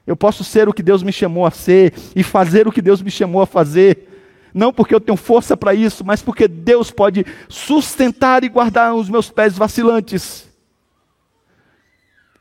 Eu 0.07 0.15
posso 0.15 0.43
ser 0.43 0.67
o 0.67 0.73
que 0.73 0.81
Deus 0.81 1.03
me 1.03 1.11
chamou 1.11 1.45
a 1.45 1.51
ser 1.51 1.93
e 2.15 2.23
fazer 2.23 2.67
o 2.67 2.71
que 2.71 2.81
Deus 2.81 3.01
me 3.01 3.11
chamou 3.11 3.41
a 3.41 3.45
fazer. 3.45 4.07
Não 4.51 4.73
porque 4.73 4.95
eu 4.95 4.99
tenho 4.99 5.15
força 5.15 5.55
para 5.55 5.75
isso, 5.75 6.03
mas 6.03 6.23
porque 6.23 6.47
Deus 6.47 6.89
pode 6.89 7.23
sustentar 7.47 8.43
e 8.43 8.49
guardar 8.49 8.95
os 8.95 9.07
meus 9.07 9.29
pés 9.29 9.55
vacilantes. 9.55 10.48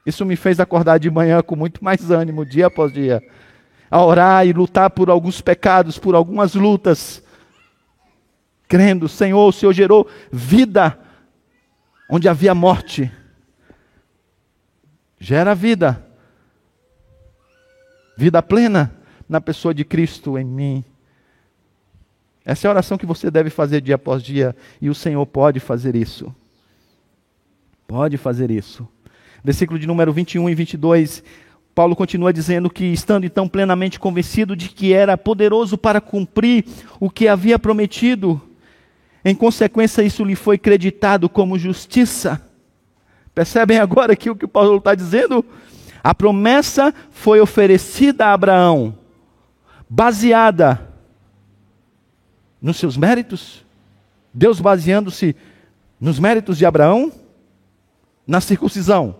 Isso 0.09 0.25
me 0.25 0.37
fez 0.37 0.59
acordar 0.59 0.97
de 0.97 1.11
manhã 1.11 1.43
com 1.43 1.55
muito 1.55 1.85
mais 1.85 2.11
ânimo, 2.11 2.47
dia 2.47 2.69
após 2.69 2.91
dia, 2.91 3.23
a 3.91 4.03
orar 4.03 4.47
e 4.47 4.55
lutar 4.55 4.89
por 4.89 5.11
alguns 5.11 5.43
pecados, 5.43 5.99
por 5.99 6.15
algumas 6.15 6.55
lutas, 6.55 7.23
crendo, 8.67 9.07
Senhor, 9.07 9.47
o 9.47 9.53
Senhor 9.53 9.71
gerou 9.75 10.09
vida 10.33 10.99
onde 12.09 12.27
havia 12.27 12.55
morte. 12.55 13.13
Gera 15.21 15.55
vida, 15.55 16.03
vida 18.17 18.43
plena 18.43 18.91
na 19.29 19.43
pessoa 19.43 19.75
de 19.75 19.85
Cristo 19.85 20.39
em 20.39 20.45
mim. 20.47 20.83
Essa 22.47 22.67
é 22.67 22.69
a 22.69 22.73
oração 22.73 22.97
que 22.97 23.05
você 23.05 23.31
deve 23.31 23.51
fazer 23.51 23.83
dia 23.83 23.97
após 23.97 24.23
dia, 24.23 24.57
e 24.81 24.89
o 24.89 24.95
Senhor 24.95 25.27
pode 25.27 25.61
fazer 25.61 25.95
isso. 25.95 26.35
Pode 27.87 28.17
fazer 28.17 28.51
isso. 28.51 28.89
Versículo 29.49 29.79
de 29.79 29.87
número 29.87 30.13
21 30.13 30.51
e 30.51 30.55
22, 30.55 31.25
Paulo 31.75 31.97
continua 31.97 32.35
dizendo 32.35 32.69
que, 32.69 32.85
estando 32.85 33.25
então 33.25 33.49
plenamente 33.49 33.99
convencido 33.99 34.55
de 34.55 34.69
que 34.69 34.93
era 34.93 35.17
poderoso 35.17 35.79
para 35.79 36.03
cumprir 36.03 36.67
o 37.01 37.09
que 37.09 37.27
havia 37.27 37.59
prometido, 37.59 38.39
em 39.25 39.35
consequência, 39.35 40.03
isso 40.03 40.23
lhe 40.23 40.35
foi 40.35 40.59
creditado 40.59 41.31
como 41.31 41.59
justiça. 41.59 42.43
Percebem 43.35 43.79
agora 43.79 44.13
aqui 44.13 44.29
o 44.29 44.37
que 44.37 44.47
Paulo 44.47 44.77
está 44.77 44.95
dizendo? 44.95 45.43
A 46.05 46.15
promessa 46.15 46.95
foi 47.11 47.41
oferecida 47.41 48.27
a 48.27 48.35
Abraão, 48.35 48.99
baseada 49.89 50.93
nos 52.61 52.77
seus 52.77 52.99
méritos. 52.99 53.65
Deus 54.35 54.61
baseando-se 54.61 55.35
nos 55.99 56.19
méritos 56.19 56.59
de 56.59 56.67
Abraão, 56.67 57.11
na 58.27 58.43
circuncisão, 58.43 59.17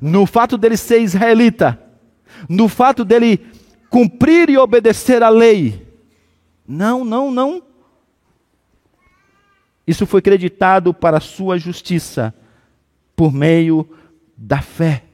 no 0.00 0.26
fato 0.26 0.58
dele 0.58 0.76
ser 0.76 1.00
israelita, 1.00 1.80
no 2.48 2.68
fato 2.68 3.04
dele 3.04 3.46
cumprir 3.90 4.50
e 4.50 4.58
obedecer 4.58 5.22
a 5.22 5.28
lei. 5.28 5.86
Não, 6.66 7.04
não, 7.04 7.30
não. 7.30 7.62
Isso 9.86 10.04
foi 10.06 10.20
creditado 10.20 10.92
para 10.92 11.16
a 11.16 11.20
sua 11.20 11.58
justiça 11.58 12.34
por 13.16 13.32
meio 13.32 13.88
da 14.36 14.60
fé. 14.60 15.04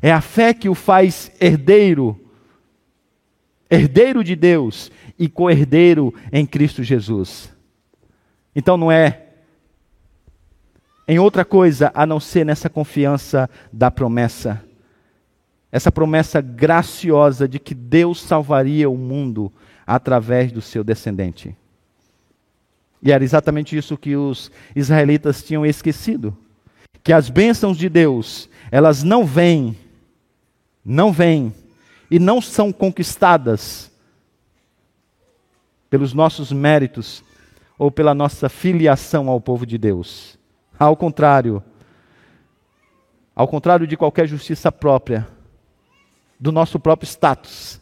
É 0.00 0.10
a 0.10 0.20
fé 0.20 0.54
que 0.54 0.68
o 0.68 0.74
faz 0.74 1.30
herdeiro, 1.40 2.18
herdeiro 3.70 4.24
de 4.24 4.34
Deus 4.34 4.90
e 5.18 5.28
co-herdeiro 5.28 6.14
em 6.32 6.46
Cristo 6.46 6.82
Jesus. 6.82 7.52
Então 8.54 8.76
não 8.76 8.90
é 8.90 9.25
em 11.08 11.18
outra 11.18 11.44
coisa 11.44 11.90
a 11.94 12.04
não 12.04 12.18
ser 12.18 12.44
nessa 12.44 12.68
confiança 12.68 13.48
da 13.72 13.90
promessa. 13.90 14.62
Essa 15.70 15.92
promessa 15.92 16.40
graciosa 16.40 17.46
de 17.46 17.58
que 17.58 17.74
Deus 17.74 18.20
salvaria 18.20 18.88
o 18.88 18.96
mundo 18.96 19.52
através 19.86 20.50
do 20.50 20.60
seu 20.60 20.82
descendente. 20.82 21.54
E 23.02 23.12
era 23.12 23.22
exatamente 23.22 23.76
isso 23.76 23.96
que 23.96 24.16
os 24.16 24.50
israelitas 24.74 25.42
tinham 25.42 25.64
esquecido. 25.64 26.36
Que 27.04 27.12
as 27.12 27.30
bênçãos 27.30 27.78
de 27.78 27.88
Deus, 27.88 28.48
elas 28.70 29.02
não 29.04 29.24
vêm, 29.24 29.76
não 30.84 31.12
vêm 31.12 31.54
e 32.10 32.18
não 32.18 32.40
são 32.40 32.72
conquistadas 32.72 33.92
pelos 35.88 36.12
nossos 36.12 36.50
méritos 36.50 37.22
ou 37.78 37.90
pela 37.90 38.14
nossa 38.14 38.48
filiação 38.48 39.28
ao 39.28 39.40
povo 39.40 39.64
de 39.64 39.78
Deus. 39.78 40.35
Ao 40.78 40.96
contrário, 40.96 41.62
ao 43.34 43.48
contrário 43.48 43.86
de 43.86 43.96
qualquer 43.96 44.26
justiça 44.26 44.70
própria, 44.70 45.26
do 46.38 46.52
nosso 46.52 46.78
próprio 46.78 47.06
status, 47.06 47.80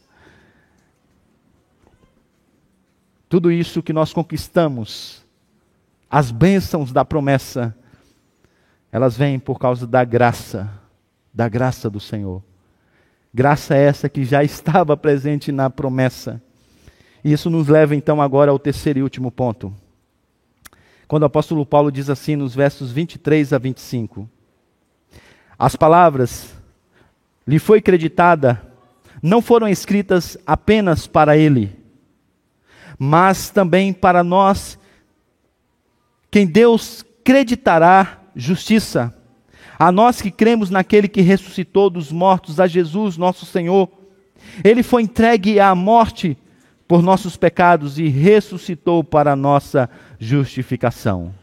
Tudo 3.35 3.51
isso 3.51 3.83
que 3.83 3.93
nós 3.93 4.13
conquistamos, 4.13 5.27
as 6.09 6.31
bênçãos 6.31 6.93
da 6.93 7.05
promessa, 7.05 7.77
elas 8.93 9.17
vêm 9.17 9.41
por 9.41 9.59
causa 9.59 9.89
da 9.89 10.05
graça, 10.05 10.71
da 11.35 11.49
graça 11.49 11.91
do 11.91 11.99
Senhor. 11.99 12.45
Graça 13.35 13.75
essa 13.75 14.09
que 14.09 14.25
já 14.25 14.45
estava 14.47 14.97
presente 14.97 15.51
na 15.51 15.69
promessa. 15.69 16.41
E 17.25 17.33
isso 17.33 17.51
nos 17.51 17.67
leva 17.67 17.97
então 17.97 18.23
agora 18.23 18.53
ao 18.53 18.59
terceiro 18.61 19.01
e 19.01 19.03
último 19.03 19.33
ponto. 19.33 19.75
Quando 21.07 21.23
o 21.23 21.27
apóstolo 21.27 21.65
Paulo 21.67 21.93
diz 21.93 22.09
assim 22.09 22.37
nos 22.37 22.55
versos 22.55 22.91
23 22.93 23.53
a 23.53 23.59
25: 23.59 24.29
As 25.59 25.77
palavras 25.77 26.55
lhe 27.47 27.59
foi 27.59 27.81
creditada 27.81 28.75
não 29.27 29.41
foram 29.41 29.67
escritas 29.67 30.37
apenas 30.47 31.07
para 31.07 31.35
ele, 31.35 31.75
mas 32.99 33.49
também 33.49 33.91
para 33.91 34.23
nós, 34.23 34.79
quem 36.31 36.47
Deus 36.47 37.03
creditará 37.25 38.21
justiça. 38.37 39.17
A 39.79 39.91
nós 39.91 40.21
que 40.21 40.31
cremos 40.31 40.69
naquele 40.69 41.09
que 41.09 41.23
ressuscitou 41.23 41.89
dos 41.89 42.13
mortos, 42.13 42.61
a 42.61 42.67
Jesus, 42.67 43.17
nosso 43.17 43.47
Senhor. 43.47 43.89
Ele 44.63 44.83
foi 44.83 45.03
entregue 45.03 45.59
à 45.59 45.75
morte 45.75 46.37
por 46.87 47.03
nossos 47.03 47.37
pecados 47.37 47.99
e 47.99 48.09
ressuscitou 48.09 49.03
para 49.03 49.33
a 49.33 49.37
nossa 49.37 49.89
justificação. 50.19 51.35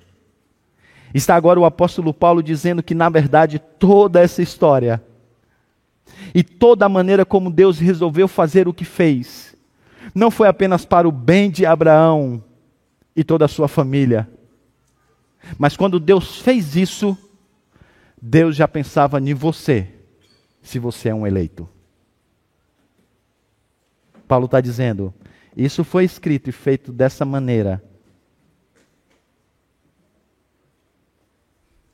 Está 1.13 1.35
agora 1.35 1.59
o 1.59 1.65
apóstolo 1.65 2.13
Paulo 2.13 2.41
dizendo 2.41 2.81
que, 2.81 2.93
na 2.93 3.09
verdade, 3.09 3.59
toda 3.59 4.21
essa 4.21 4.41
história 4.41 5.03
e 6.33 6.43
toda 6.43 6.85
a 6.85 6.89
maneira 6.89 7.25
como 7.25 7.51
Deus 7.51 7.79
resolveu 7.79 8.27
fazer 8.27 8.67
o 8.67 8.73
que 8.73 8.85
fez, 8.85 9.55
não 10.13 10.31
foi 10.31 10.47
apenas 10.47 10.85
para 10.85 11.07
o 11.07 11.11
bem 11.11 11.49
de 11.49 11.65
Abraão 11.65 12.43
e 13.15 13.23
toda 13.23 13.45
a 13.45 13.49
sua 13.49 13.67
família, 13.67 14.29
mas 15.57 15.75
quando 15.75 15.99
Deus 15.99 16.39
fez 16.39 16.75
isso, 16.75 17.17
Deus 18.21 18.55
já 18.55 18.67
pensava 18.67 19.19
em 19.19 19.33
você, 19.33 19.87
se 20.61 20.77
você 20.79 21.09
é 21.09 21.15
um 21.15 21.25
eleito. 21.25 21.67
Paulo 24.27 24.45
está 24.45 24.61
dizendo: 24.61 25.13
isso 25.55 25.83
foi 25.83 26.05
escrito 26.05 26.49
e 26.49 26.53
feito 26.53 26.91
dessa 26.91 27.25
maneira 27.25 27.83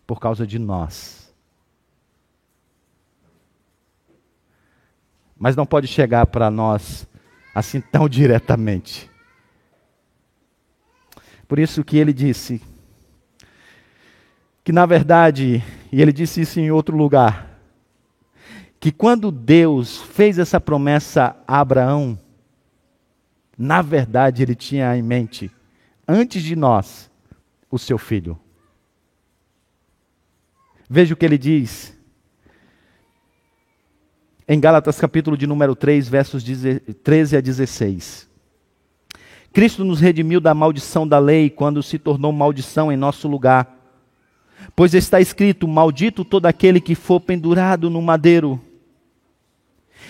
por 0.05 0.20
causa 0.20 0.47
de 0.47 0.58
nós. 0.58 1.34
Mas 5.38 5.55
não 5.55 5.66
pode 5.66 5.88
chegar 5.88 6.26
para 6.28 6.49
nós 6.49 7.08
assim 7.53 7.82
tão 7.82 8.08
diretamente. 8.10 9.10
Por 11.47 11.60
isso 11.60 11.84
que 11.84 11.97
ele 11.97 12.14
disse 12.14 12.62
que 14.64 14.72
na 14.74 14.86
verdade, 14.86 15.64
e 15.93 16.01
ele 16.01 16.12
disse 16.12 16.41
isso 16.41 16.60
em 16.60 16.70
outro 16.72 16.97
lugar, 16.97 17.58
que 18.82 18.91
quando 18.91 19.32
Deus 19.32 20.01
fez 20.01 20.38
essa 20.38 20.60
promessa 20.60 21.38
a 21.47 21.62
Abraão, 21.62 22.20
na 23.58 23.82
verdade 23.82 24.43
ele 24.43 24.55
tinha 24.55 24.95
em 24.95 25.01
mente, 25.01 25.51
antes 26.08 26.43
de 26.43 26.55
nós, 26.55 27.10
o 27.72 27.80
seu 27.80 27.97
filho. 27.97 28.39
Veja 30.89 31.14
o 31.14 31.18
que 31.18 31.26
ele 31.26 31.38
diz 31.38 31.97
em 34.47 34.60
Gálatas 34.62 34.97
capítulo 34.97 35.36
de 35.36 35.45
número 35.45 35.76
3, 35.76 36.08
versos 36.08 36.41
13 37.03 37.36
a 37.36 37.41
16. 37.41 38.30
Cristo 39.51 39.84
nos 39.84 39.99
redimiu 39.99 40.39
da 40.39 40.53
maldição 40.53 41.05
da 41.05 41.20
lei 41.20 41.49
quando 41.49 41.84
se 41.84 41.99
tornou 41.99 42.32
maldição 42.32 42.89
em 42.89 42.95
nosso 42.95 43.28
lugar. 43.28 43.76
Pois 44.74 44.93
está 44.93 45.20
escrito: 45.20 45.68
Maldito 45.68 46.24
todo 46.24 46.45
aquele 46.45 46.80
que 46.80 46.95
for 46.95 47.20
pendurado 47.20 47.89
no 47.89 48.01
madeiro. 48.01 48.62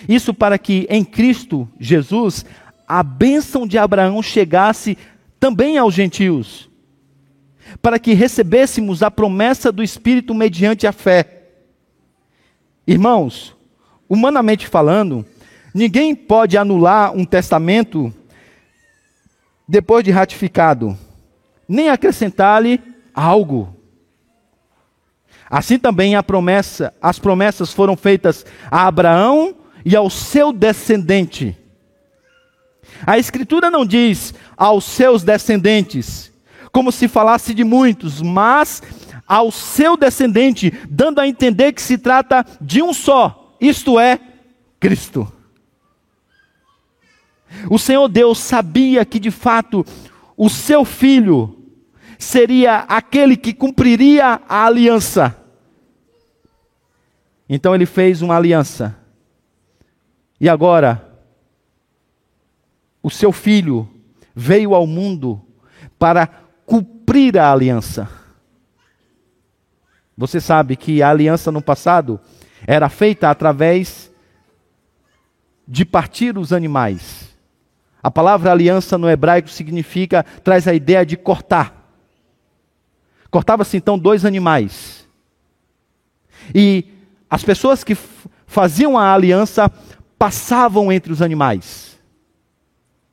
Isso 0.08 0.32
para 0.32 0.56
que 0.56 0.86
em 0.88 1.04
Cristo 1.04 1.68
Jesus 1.80 2.44
a 2.88 3.02
bênção 3.02 3.66
de 3.66 3.76
Abraão 3.76 4.22
chegasse 4.22 4.96
também 5.38 5.76
aos 5.76 5.92
gentios, 5.92 6.70
para 7.82 7.98
que 7.98 8.14
recebêssemos 8.14 9.02
a 9.02 9.10
promessa 9.10 9.70
do 9.70 9.82
Espírito 9.82 10.34
mediante 10.34 10.86
a 10.86 10.92
fé. 10.92 11.42
Irmãos, 12.86 13.54
humanamente 14.08 14.66
falando, 14.66 15.22
ninguém 15.74 16.14
pode 16.14 16.56
anular 16.56 17.12
um 17.14 17.26
testamento 17.26 18.12
depois 19.68 20.02
de 20.02 20.10
ratificado, 20.10 20.96
nem 21.68 21.90
acrescentar-lhe 21.90 22.80
algo. 23.14 23.76
Assim 25.50 25.78
também 25.78 26.16
a 26.16 26.22
promessa, 26.22 26.94
as 27.02 27.18
promessas 27.18 27.70
foram 27.70 27.96
feitas 27.96 28.46
a 28.70 28.86
Abraão 28.86 29.54
e 29.84 29.94
ao 29.94 30.08
seu 30.08 30.54
descendente. 30.54 31.54
A 33.06 33.18
Escritura 33.18 33.70
não 33.70 33.86
diz 33.86 34.34
aos 34.56 34.84
seus 34.84 35.22
descendentes, 35.22 36.32
como 36.72 36.92
se 36.92 37.08
falasse 37.08 37.54
de 37.54 37.64
muitos, 37.64 38.20
mas 38.20 38.82
ao 39.26 39.50
seu 39.50 39.96
descendente, 39.96 40.72
dando 40.88 41.20
a 41.20 41.28
entender 41.28 41.72
que 41.72 41.82
se 41.82 41.98
trata 41.98 42.44
de 42.60 42.82
um 42.82 42.92
só, 42.94 43.56
isto 43.60 43.98
é, 44.00 44.18
Cristo. 44.80 45.30
O 47.70 47.78
Senhor 47.78 48.08
Deus 48.08 48.38
sabia 48.38 49.04
que 49.04 49.18
de 49.18 49.30
fato 49.30 49.84
o 50.36 50.48
seu 50.48 50.84
filho 50.84 51.58
seria 52.18 52.78
aquele 52.80 53.36
que 53.36 53.52
cumpriria 53.52 54.40
a 54.48 54.66
aliança. 54.66 55.36
Então 57.48 57.74
ele 57.74 57.86
fez 57.86 58.20
uma 58.20 58.36
aliança. 58.36 58.96
E 60.40 60.48
agora, 60.48 61.07
o 63.02 63.10
seu 63.10 63.32
filho 63.32 63.88
veio 64.34 64.74
ao 64.74 64.86
mundo 64.86 65.40
para 65.98 66.26
cumprir 66.66 67.38
a 67.38 67.52
aliança. 67.52 68.08
Você 70.16 70.40
sabe 70.40 70.76
que 70.76 71.02
a 71.02 71.10
aliança 71.10 71.52
no 71.52 71.62
passado 71.62 72.20
era 72.66 72.88
feita 72.88 73.30
através 73.30 74.12
de 75.66 75.84
partir 75.84 76.36
os 76.36 76.52
animais. 76.52 77.36
A 78.02 78.10
palavra 78.10 78.50
aliança 78.50 78.98
no 78.98 79.08
hebraico 79.08 79.48
significa, 79.48 80.24
traz 80.42 80.66
a 80.66 80.74
ideia 80.74 81.04
de 81.06 81.16
cortar. 81.16 81.92
Cortava-se 83.30 83.76
então 83.76 83.98
dois 83.98 84.24
animais. 84.24 85.06
E 86.54 86.84
as 87.30 87.44
pessoas 87.44 87.84
que 87.84 87.96
faziam 88.46 88.98
a 88.98 89.12
aliança 89.12 89.70
passavam 90.18 90.90
entre 90.90 91.12
os 91.12 91.22
animais. 91.22 91.87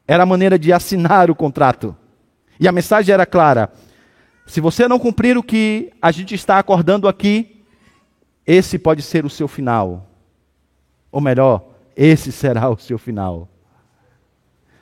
Era 0.08 0.24
a 0.24 0.26
maneira 0.26 0.58
de 0.60 0.72
assinar 0.72 1.32
o 1.32 1.36
contrato. 1.36 1.96
E 2.60 2.68
a 2.68 2.72
mensagem 2.72 3.14
era 3.14 3.26
clara: 3.26 3.72
se 4.46 4.62
você 4.62 4.88
não 4.88 5.00
cumprir 5.00 5.38
o 5.38 5.44
que 5.44 5.92
a 6.02 6.12
gente 6.12 6.36
está 6.36 6.60
acordando 6.60 7.08
aqui, 7.08 7.64
esse 8.46 8.78
pode 8.78 9.02
ser 9.02 9.26
o 9.26 9.30
seu 9.30 9.48
final. 9.48 10.08
Ou 11.12 11.20
melhor, 11.20 11.66
esse 11.96 12.32
será 12.32 12.70
o 12.70 12.78
seu 12.78 12.98
final. 12.98 13.50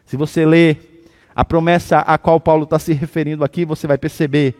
Se 0.05 0.17
você 0.17 0.45
ler 0.45 1.05
a 1.35 1.45
promessa 1.45 1.99
a 1.99 2.17
qual 2.17 2.39
Paulo 2.39 2.63
está 2.63 2.77
se 2.77 2.93
referindo 2.93 3.43
aqui, 3.43 3.65
você 3.65 3.87
vai 3.87 3.97
perceber 3.97 4.55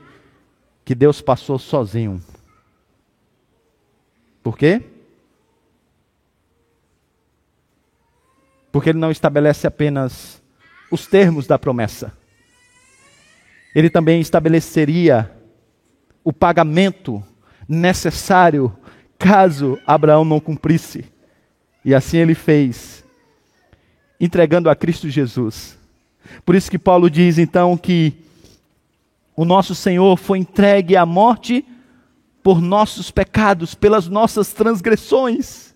que 0.86 0.96
Deus 0.96 1.22
passou 1.22 1.60
sozinho. 1.60 2.22
Por 4.42 4.58
quê? 4.58 4.82
Porque 8.72 8.90
ele 8.90 9.00
não 9.00 9.12
estabelece 9.12 9.66
apenas 9.66 10.43
os 10.94 11.08
termos 11.08 11.48
da 11.48 11.58
promessa. 11.58 12.14
Ele 13.74 13.90
também 13.90 14.22
estabeleceria 14.22 15.32
o 16.24 16.32
pagamento 16.32 17.24
necessário 17.68 18.72
caso 19.18 19.80
Abraão 19.88 20.24
não 20.24 20.40
cumprisse. 20.40 21.06
E 21.84 21.96
assim 21.96 22.18
ele 22.18 22.36
fez, 22.36 23.04
entregando 24.20 24.70
a 24.70 24.76
Cristo 24.76 25.10
Jesus. 25.10 25.80
Por 26.46 26.54
isso 26.54 26.70
que 26.70 26.78
Paulo 26.78 27.10
diz 27.10 27.40
então 27.40 27.76
que 27.76 28.14
o 29.36 29.44
nosso 29.44 29.74
Senhor 29.74 30.16
foi 30.16 30.38
entregue 30.38 30.96
à 30.96 31.08
morte 31.08 31.66
por 32.44 32.62
nossos 32.62 33.10
pecados, 33.10 33.74
pelas 33.74 34.08
nossas 34.08 34.54
transgressões. 34.54 35.74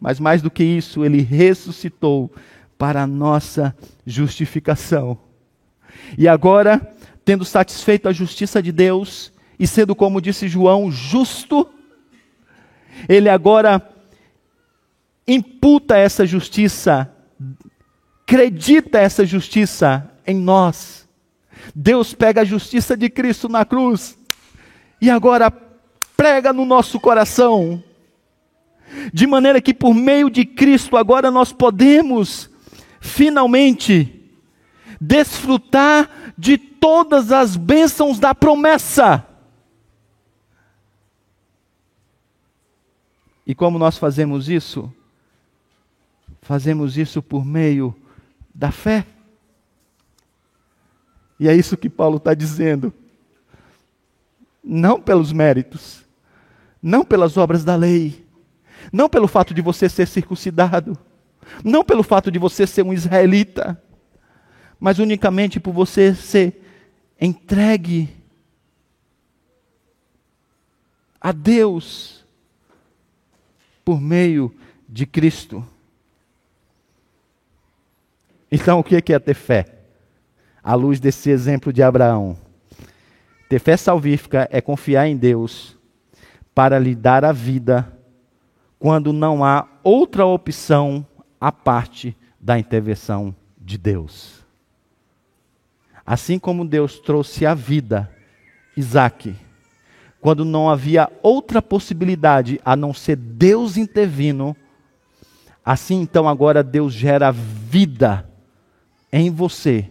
Mas 0.00 0.20
mais 0.20 0.40
do 0.40 0.48
que 0.48 0.62
isso, 0.62 1.04
ele 1.04 1.22
ressuscitou 1.22 2.32
para 2.78 3.02
a 3.02 3.06
nossa 3.06 3.76
justificação. 4.06 5.18
E 6.16 6.28
agora, 6.28 6.80
tendo 7.24 7.44
satisfeito 7.44 8.08
a 8.08 8.12
justiça 8.12 8.62
de 8.62 8.70
Deus, 8.70 9.32
e 9.58 9.66
sendo, 9.66 9.94
como 9.94 10.20
disse 10.20 10.48
João, 10.48 10.90
justo, 10.90 11.68
ele 13.08 13.28
agora 13.28 13.86
imputa 15.26 15.96
essa 15.96 16.24
justiça, 16.24 17.12
acredita 18.22 18.98
essa 18.98 19.26
justiça 19.26 20.10
em 20.26 20.36
nós. 20.36 21.08
Deus 21.74 22.14
pega 22.14 22.42
a 22.42 22.44
justiça 22.44 22.96
de 22.96 23.10
Cristo 23.10 23.48
na 23.48 23.64
cruz 23.64 24.16
e 25.00 25.10
agora 25.10 25.52
prega 26.16 26.52
no 26.52 26.64
nosso 26.64 26.98
coração, 26.98 27.82
de 29.12 29.26
maneira 29.26 29.60
que 29.60 29.74
por 29.74 29.94
meio 29.94 30.30
de 30.30 30.44
Cristo 30.44 30.96
agora 30.96 31.30
nós 31.30 31.52
podemos 31.52 32.47
finalmente 33.00 34.14
desfrutar 35.00 36.32
de 36.36 36.58
todas 36.58 37.32
as 37.32 37.56
bênçãos 37.56 38.18
da 38.18 38.34
promessa. 38.34 39.26
E 43.46 43.54
como 43.54 43.78
nós 43.78 43.96
fazemos 43.96 44.48
isso? 44.48 44.92
Fazemos 46.42 46.96
isso 46.96 47.22
por 47.22 47.44
meio 47.44 47.94
da 48.54 48.70
fé. 48.70 49.06
E 51.40 51.48
é 51.48 51.54
isso 51.54 51.76
que 51.76 51.88
Paulo 51.88 52.18
está 52.18 52.34
dizendo. 52.34 52.92
Não 54.62 55.00
pelos 55.00 55.32
méritos, 55.32 56.04
não 56.82 57.04
pelas 57.04 57.36
obras 57.36 57.64
da 57.64 57.74
lei, 57.74 58.26
não 58.92 59.08
pelo 59.08 59.26
fato 59.26 59.54
de 59.54 59.62
você 59.62 59.88
ser 59.88 60.06
circuncidado, 60.06 60.98
não 61.64 61.84
pelo 61.84 62.02
fato 62.02 62.30
de 62.30 62.38
você 62.38 62.66
ser 62.66 62.82
um 62.82 62.92
israelita, 62.92 63.80
mas 64.78 64.98
unicamente 64.98 65.58
por 65.58 65.72
você 65.72 66.14
ser 66.14 66.62
entregue 67.20 68.08
a 71.20 71.32
Deus 71.32 72.24
por 73.84 74.00
meio 74.00 74.54
de 74.88 75.06
Cristo. 75.06 75.66
Então, 78.50 78.78
o 78.78 78.84
que 78.84 79.12
é 79.12 79.18
ter 79.18 79.34
fé? 79.34 79.78
à 80.68 80.74
luz 80.74 81.00
desse 81.00 81.30
exemplo 81.30 81.72
de 81.72 81.82
Abraão. 81.82 82.36
Ter 83.48 83.58
fé 83.58 83.74
salvífica 83.74 84.46
é 84.52 84.60
confiar 84.60 85.08
em 85.08 85.16
Deus 85.16 85.78
para 86.54 86.78
lhe 86.78 86.94
dar 86.94 87.24
a 87.24 87.32
vida 87.32 87.90
quando 88.78 89.10
não 89.10 89.42
há 89.42 89.66
outra 89.82 90.26
opção 90.26 91.06
à 91.40 91.52
parte 91.52 92.16
da 92.40 92.58
intervenção 92.58 93.34
de 93.60 93.76
Deus. 93.76 94.44
Assim 96.04 96.38
como 96.38 96.66
Deus 96.66 96.98
trouxe 96.98 97.44
a 97.44 97.54
vida, 97.54 98.10
Isaac, 98.76 99.34
quando 100.20 100.44
não 100.44 100.70
havia 100.70 101.10
outra 101.22 101.60
possibilidade 101.60 102.60
a 102.64 102.74
não 102.74 102.94
ser 102.94 103.16
Deus 103.16 103.76
intervindo, 103.76 104.56
assim 105.64 106.00
então 106.00 106.28
agora 106.28 106.62
Deus 106.62 106.92
gera 106.92 107.30
vida 107.30 108.28
em 109.12 109.30
você 109.30 109.90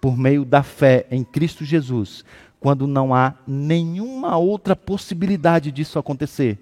por 0.00 0.16
meio 0.16 0.44
da 0.44 0.62
fé 0.62 1.06
em 1.10 1.22
Cristo 1.22 1.64
Jesus, 1.64 2.24
quando 2.60 2.86
não 2.86 3.14
há 3.14 3.34
nenhuma 3.46 4.36
outra 4.36 4.74
possibilidade 4.74 5.70
disso 5.70 5.98
acontecer, 5.98 6.58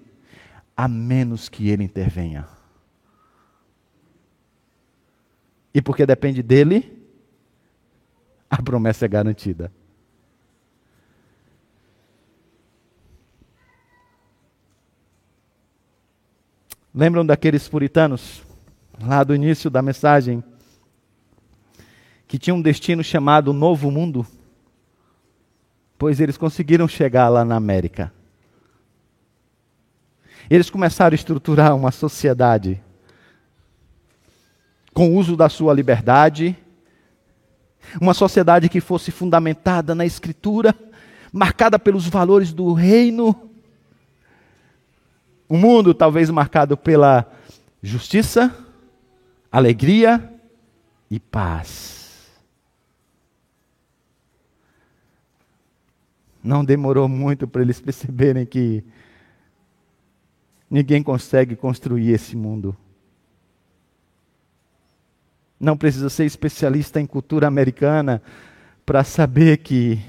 a 0.75 0.87
menos 0.87 1.49
que 1.49 1.69
Ele 1.69 1.83
intervenha. 1.83 2.56
E 5.73 5.81
porque 5.81 6.05
depende 6.05 6.41
dele, 6.41 7.05
a 8.49 8.61
promessa 8.61 9.05
é 9.05 9.07
garantida. 9.07 9.71
Lembram 16.93 17.25
daqueles 17.25 17.67
puritanos, 17.67 18.43
lá 18.99 19.23
do 19.23 19.35
início 19.35 19.69
da 19.69 19.81
mensagem? 19.81 20.43
que 22.27 22.37
tinha 22.37 22.53
um 22.53 22.61
destino 22.61 23.03
chamado 23.03 23.53
Novo 23.53 23.89
Mundo. 23.89 24.27
Pois 25.97 26.19
eles 26.19 26.37
conseguiram 26.37 26.87
chegar 26.87 27.29
lá 27.29 27.45
na 27.45 27.55
América. 27.55 28.11
Eles 30.49 30.69
começaram 30.69 31.13
a 31.13 31.15
estruturar 31.15 31.75
uma 31.75 31.91
sociedade 31.91 32.81
com 34.97 35.09
o 35.11 35.13
uso 35.15 35.37
da 35.37 35.47
sua 35.47 35.75
liberdade, 35.75 36.57
uma 38.01 38.15
sociedade 38.15 38.67
que 38.67 38.81
fosse 38.81 39.11
fundamentada 39.11 39.93
na 39.93 40.07
Escritura, 40.07 40.73
marcada 41.31 41.77
pelos 41.77 42.07
valores 42.07 42.51
do 42.51 42.73
reino. 42.73 43.47
Um 45.47 45.59
mundo 45.59 45.93
talvez 45.93 46.31
marcado 46.31 46.75
pela 46.75 47.31
justiça, 47.79 48.51
alegria 49.51 50.33
e 51.11 51.19
paz. 51.19 52.25
Não 56.43 56.65
demorou 56.65 57.07
muito 57.07 57.47
para 57.47 57.61
eles 57.61 57.79
perceberem 57.79 58.47
que 58.47 58.83
ninguém 60.67 61.03
consegue 61.03 61.55
construir 61.55 62.09
esse 62.13 62.35
mundo. 62.35 62.75
Não 65.59 65.77
precisa 65.77 66.09
ser 66.09 66.25
especialista 66.25 67.01
em 67.01 67.05
cultura 67.05 67.47
americana 67.47 68.21
para 68.85 69.03
saber 69.03 69.57
que 69.57 69.99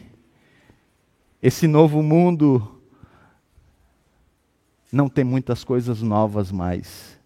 esse 1.42 1.66
novo 1.66 2.02
mundo 2.02 2.80
não 4.92 5.08
tem 5.08 5.24
muitas 5.24 5.64
coisas 5.64 6.02
novas 6.02 6.50
mais. 6.50 7.18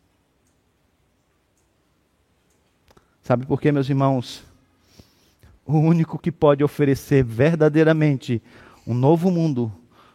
Sabe 3.23 3.47
por 3.47 3.61
quê, 3.61 3.71
meus 3.71 3.89
irmãos? 3.89 4.45
O 5.65 5.79
único 5.79 6.19
que 6.19 6.33
pode 6.33 6.65
oferecer 6.65 7.25
verdadeiramente 7.25 8.43
um 8.87 8.95
novo 8.95 9.31
mundo, 9.31 9.73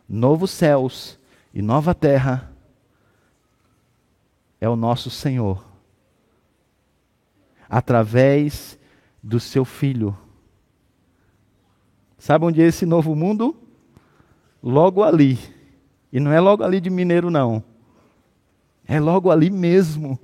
novos 0.08 0.52
céus 0.52 1.18
e 1.54 1.62
nova 1.62 1.96
terra 1.96 2.52
é 4.60 4.68
o 4.68 4.76
nosso 4.76 5.10
Senhor, 5.10 5.64
através 7.70 8.78
do 9.22 9.40
seu 9.40 9.66
Filho. 9.66 10.18
Sabe 12.18 12.46
onde 12.46 12.62
é 12.62 12.66
esse 12.66 12.86
novo 12.86 13.16
mundo? 13.16 13.56
Logo 14.62 15.04
ali. 15.04 15.38
E 16.12 16.20
não 16.20 16.32
é 16.32 16.40
logo 16.40 16.64
ali 16.64 16.82
de 16.82 16.90
Mineiro, 16.90 17.30
não. 17.30 17.64
É 18.88 19.00
logo 19.00 19.30
ali 19.30 19.50
mesmo. 19.50 20.20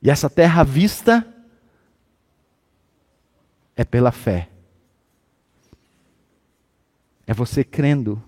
E 0.00 0.10
essa 0.10 0.30
terra 0.30 0.62
vista 0.62 1.26
é 3.76 3.84
pela 3.84 4.10
fé. 4.10 4.48
É 7.26 7.34
você 7.34 7.62
crendo. 7.62 8.22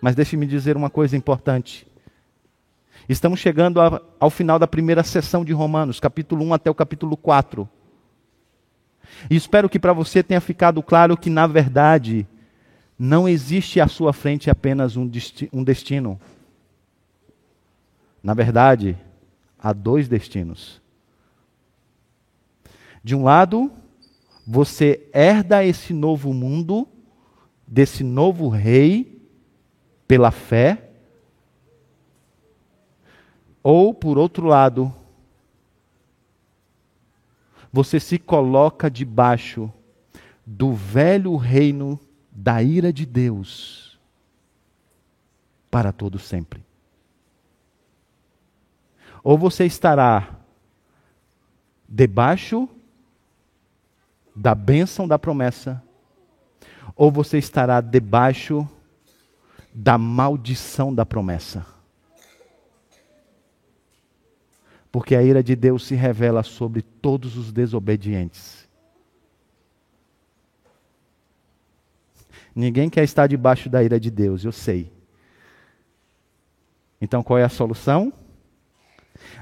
Mas 0.00 0.14
deixe-me 0.14 0.46
dizer 0.46 0.76
uma 0.76 0.90
coisa 0.90 1.16
importante. 1.16 1.85
Estamos 3.08 3.38
chegando 3.38 3.80
ao 4.18 4.30
final 4.30 4.58
da 4.58 4.66
primeira 4.66 5.04
sessão 5.04 5.44
de 5.44 5.52
Romanos, 5.52 6.00
capítulo 6.00 6.44
1 6.46 6.54
até 6.54 6.68
o 6.68 6.74
capítulo 6.74 7.16
4. 7.16 7.68
E 9.30 9.36
espero 9.36 9.68
que 9.68 9.78
para 9.78 9.92
você 9.92 10.24
tenha 10.24 10.40
ficado 10.40 10.82
claro 10.82 11.16
que, 11.16 11.30
na 11.30 11.46
verdade, 11.46 12.26
não 12.98 13.28
existe 13.28 13.80
à 13.80 13.86
sua 13.86 14.12
frente 14.12 14.50
apenas 14.50 14.96
um 14.96 15.06
destino. 15.06 16.20
Na 18.20 18.34
verdade, 18.34 18.98
há 19.56 19.72
dois 19.72 20.08
destinos. 20.08 20.82
De 23.04 23.14
um 23.14 23.22
lado, 23.22 23.70
você 24.44 25.08
herda 25.12 25.64
esse 25.64 25.92
novo 25.94 26.34
mundo, 26.34 26.88
desse 27.64 28.02
novo 28.02 28.48
rei, 28.48 29.22
pela 30.08 30.32
fé. 30.32 30.85
Ou, 33.68 33.92
por 33.92 34.16
outro 34.16 34.46
lado, 34.46 34.94
você 37.72 37.98
se 37.98 38.16
coloca 38.16 38.88
debaixo 38.88 39.72
do 40.46 40.72
velho 40.72 41.34
reino 41.34 41.98
da 42.30 42.62
ira 42.62 42.92
de 42.92 43.04
Deus 43.04 43.98
para 45.68 45.90
todo 45.90 46.16
sempre. 46.16 46.64
Ou 49.20 49.36
você 49.36 49.66
estará 49.66 50.36
debaixo 51.88 52.68
da 54.32 54.54
bênção 54.54 55.08
da 55.08 55.18
promessa, 55.18 55.82
ou 56.94 57.10
você 57.10 57.36
estará 57.36 57.80
debaixo 57.80 58.64
da 59.74 59.98
maldição 59.98 60.94
da 60.94 61.04
promessa. 61.04 61.74
Porque 64.96 65.14
a 65.14 65.22
ira 65.22 65.42
de 65.42 65.54
Deus 65.54 65.84
se 65.84 65.94
revela 65.94 66.42
sobre 66.42 66.80
todos 66.80 67.36
os 67.36 67.52
desobedientes. 67.52 68.66
Ninguém 72.54 72.88
quer 72.88 73.04
estar 73.04 73.26
debaixo 73.26 73.68
da 73.68 73.84
ira 73.84 74.00
de 74.00 74.10
Deus, 74.10 74.42
eu 74.42 74.52
sei. 74.52 74.90
Então 76.98 77.22
qual 77.22 77.38
é 77.38 77.44
a 77.44 77.48
solução? 77.50 78.10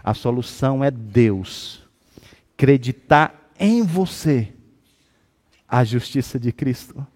A 0.03 0.13
solução 0.13 0.83
é 0.83 0.91
Deus 0.91 1.89
acreditar 2.55 3.53
em 3.57 3.85
você 3.85 4.53
a 5.69 5.85
justiça 5.85 6.37
de 6.37 6.51
Cristo. 6.51 7.07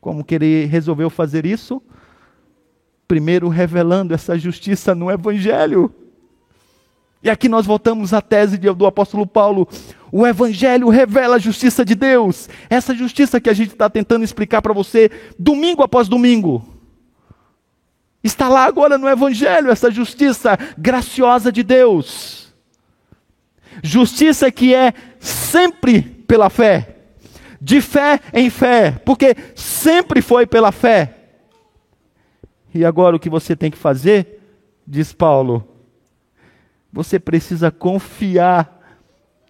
Como 0.00 0.24
que 0.24 0.34
ele 0.34 0.64
resolveu 0.64 1.08
fazer 1.08 1.46
isso? 1.46 1.80
Primeiro, 3.10 3.48
revelando 3.48 4.14
essa 4.14 4.38
justiça 4.38 4.94
no 4.94 5.10
Evangelho. 5.10 5.92
E 7.20 7.28
aqui 7.28 7.48
nós 7.48 7.66
voltamos 7.66 8.14
à 8.14 8.20
tese 8.20 8.56
do 8.56 8.86
apóstolo 8.86 9.26
Paulo. 9.26 9.68
O 10.12 10.24
Evangelho 10.24 10.88
revela 10.88 11.34
a 11.34 11.38
justiça 11.40 11.84
de 11.84 11.96
Deus. 11.96 12.48
Essa 12.70 12.94
justiça 12.94 13.40
que 13.40 13.50
a 13.50 13.52
gente 13.52 13.72
está 13.72 13.90
tentando 13.90 14.22
explicar 14.22 14.62
para 14.62 14.72
você 14.72 15.10
domingo 15.36 15.82
após 15.82 16.06
domingo. 16.06 16.64
Está 18.22 18.48
lá 18.48 18.64
agora 18.64 18.96
no 18.96 19.08
Evangelho, 19.08 19.72
essa 19.72 19.90
justiça 19.90 20.56
graciosa 20.78 21.50
de 21.50 21.64
Deus. 21.64 22.54
Justiça 23.82 24.52
que 24.52 24.72
é 24.72 24.94
sempre 25.18 26.00
pela 26.00 26.48
fé. 26.48 26.94
De 27.60 27.80
fé 27.80 28.20
em 28.32 28.48
fé. 28.48 29.02
Porque 29.04 29.34
sempre 29.56 30.22
foi 30.22 30.46
pela 30.46 30.70
fé. 30.70 31.16
E 32.74 32.84
agora 32.84 33.16
o 33.16 33.20
que 33.20 33.30
você 33.30 33.56
tem 33.56 33.70
que 33.70 33.78
fazer? 33.78 34.40
Diz 34.86 35.12
Paulo. 35.12 35.66
Você 36.92 37.18
precisa 37.18 37.70
confiar. 37.70 38.78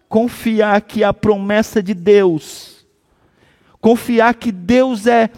Confiar 0.07 0.81
que 0.81 1.03
a 1.03 1.13
promessa 1.13 1.81
de 1.81 1.93
Deus. 1.93 2.85
Confiar 3.79 4.33
que 4.35 4.51
Deus 4.51 5.07
é 5.07 5.29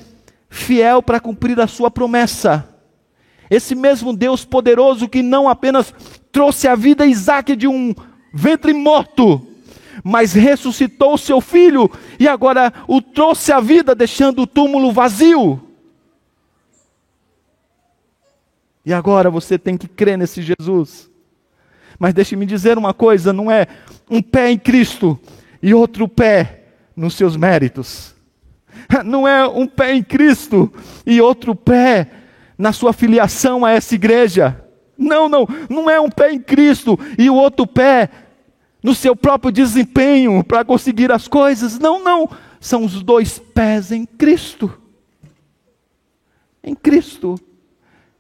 fiel 0.49 1.01
para 1.01 1.19
cumprir 1.19 1.59
a 1.59 1.67
sua 1.67 1.89
promessa 1.89 2.73
esse 3.55 3.75
mesmo 3.75 4.15
Deus 4.15 4.43
poderoso 4.43 5.07
que 5.07 5.21
não 5.21 5.47
apenas 5.47 5.93
trouxe 6.31 6.67
a 6.67 6.75
vida 6.75 7.03
a 7.03 7.07
Isaac 7.07 7.55
de 7.55 7.67
um 7.67 7.93
ventre 8.33 8.73
morto, 8.73 9.45
mas 10.03 10.33
ressuscitou 10.33 11.17
seu 11.19 11.39
filho 11.39 11.89
e 12.19 12.27
agora 12.27 12.73
o 12.87 12.99
trouxe 12.99 13.51
à 13.51 13.59
vida, 13.59 13.93
deixando 13.93 14.41
o 14.41 14.47
túmulo 14.47 14.91
vazio. 14.91 15.61
E 18.85 18.93
agora 18.93 19.29
você 19.29 19.57
tem 19.57 19.77
que 19.77 19.87
crer 19.87 20.17
nesse 20.17 20.41
Jesus. 20.41 21.09
Mas 21.97 22.13
deixe-me 22.13 22.45
dizer 22.45 22.77
uma 22.77 22.93
coisa: 22.93 23.31
não 23.31 23.49
é 23.49 23.67
um 24.09 24.21
pé 24.21 24.51
em 24.51 24.57
Cristo 24.57 25.19
e 25.61 25.73
outro 25.73 26.07
pé 26.07 26.63
nos 26.95 27.15
seus 27.15 27.35
méritos. 27.35 28.13
Não 29.05 29.27
é 29.27 29.47
um 29.47 29.67
pé 29.67 29.93
em 29.93 30.03
Cristo 30.03 30.71
e 31.05 31.21
outro 31.21 31.55
pé 31.55 32.09
na 32.57 32.73
sua 32.73 32.91
filiação 32.91 33.63
a 33.63 33.71
essa 33.71 33.95
igreja. 33.95 34.59
Não, 34.97 35.27
não, 35.27 35.47
não 35.69 35.89
é 35.89 35.99
um 35.99 36.09
pé 36.09 36.31
em 36.31 36.39
Cristo 36.39 36.99
e 37.17 37.29
o 37.29 37.35
outro 37.35 37.65
pé 37.65 38.09
no 38.81 38.93
seu 38.93 39.15
próprio 39.15 39.51
desempenho 39.51 40.43
para 40.43 40.65
conseguir 40.65 41.11
as 41.11 41.27
coisas. 41.27 41.79
Não, 41.79 42.03
não, 42.03 42.29
são 42.59 42.83
os 42.83 43.01
dois 43.01 43.39
pés 43.39 43.91
em 43.91 44.05
Cristo. 44.05 44.71
Em 46.63 46.75
Cristo. 46.75 47.39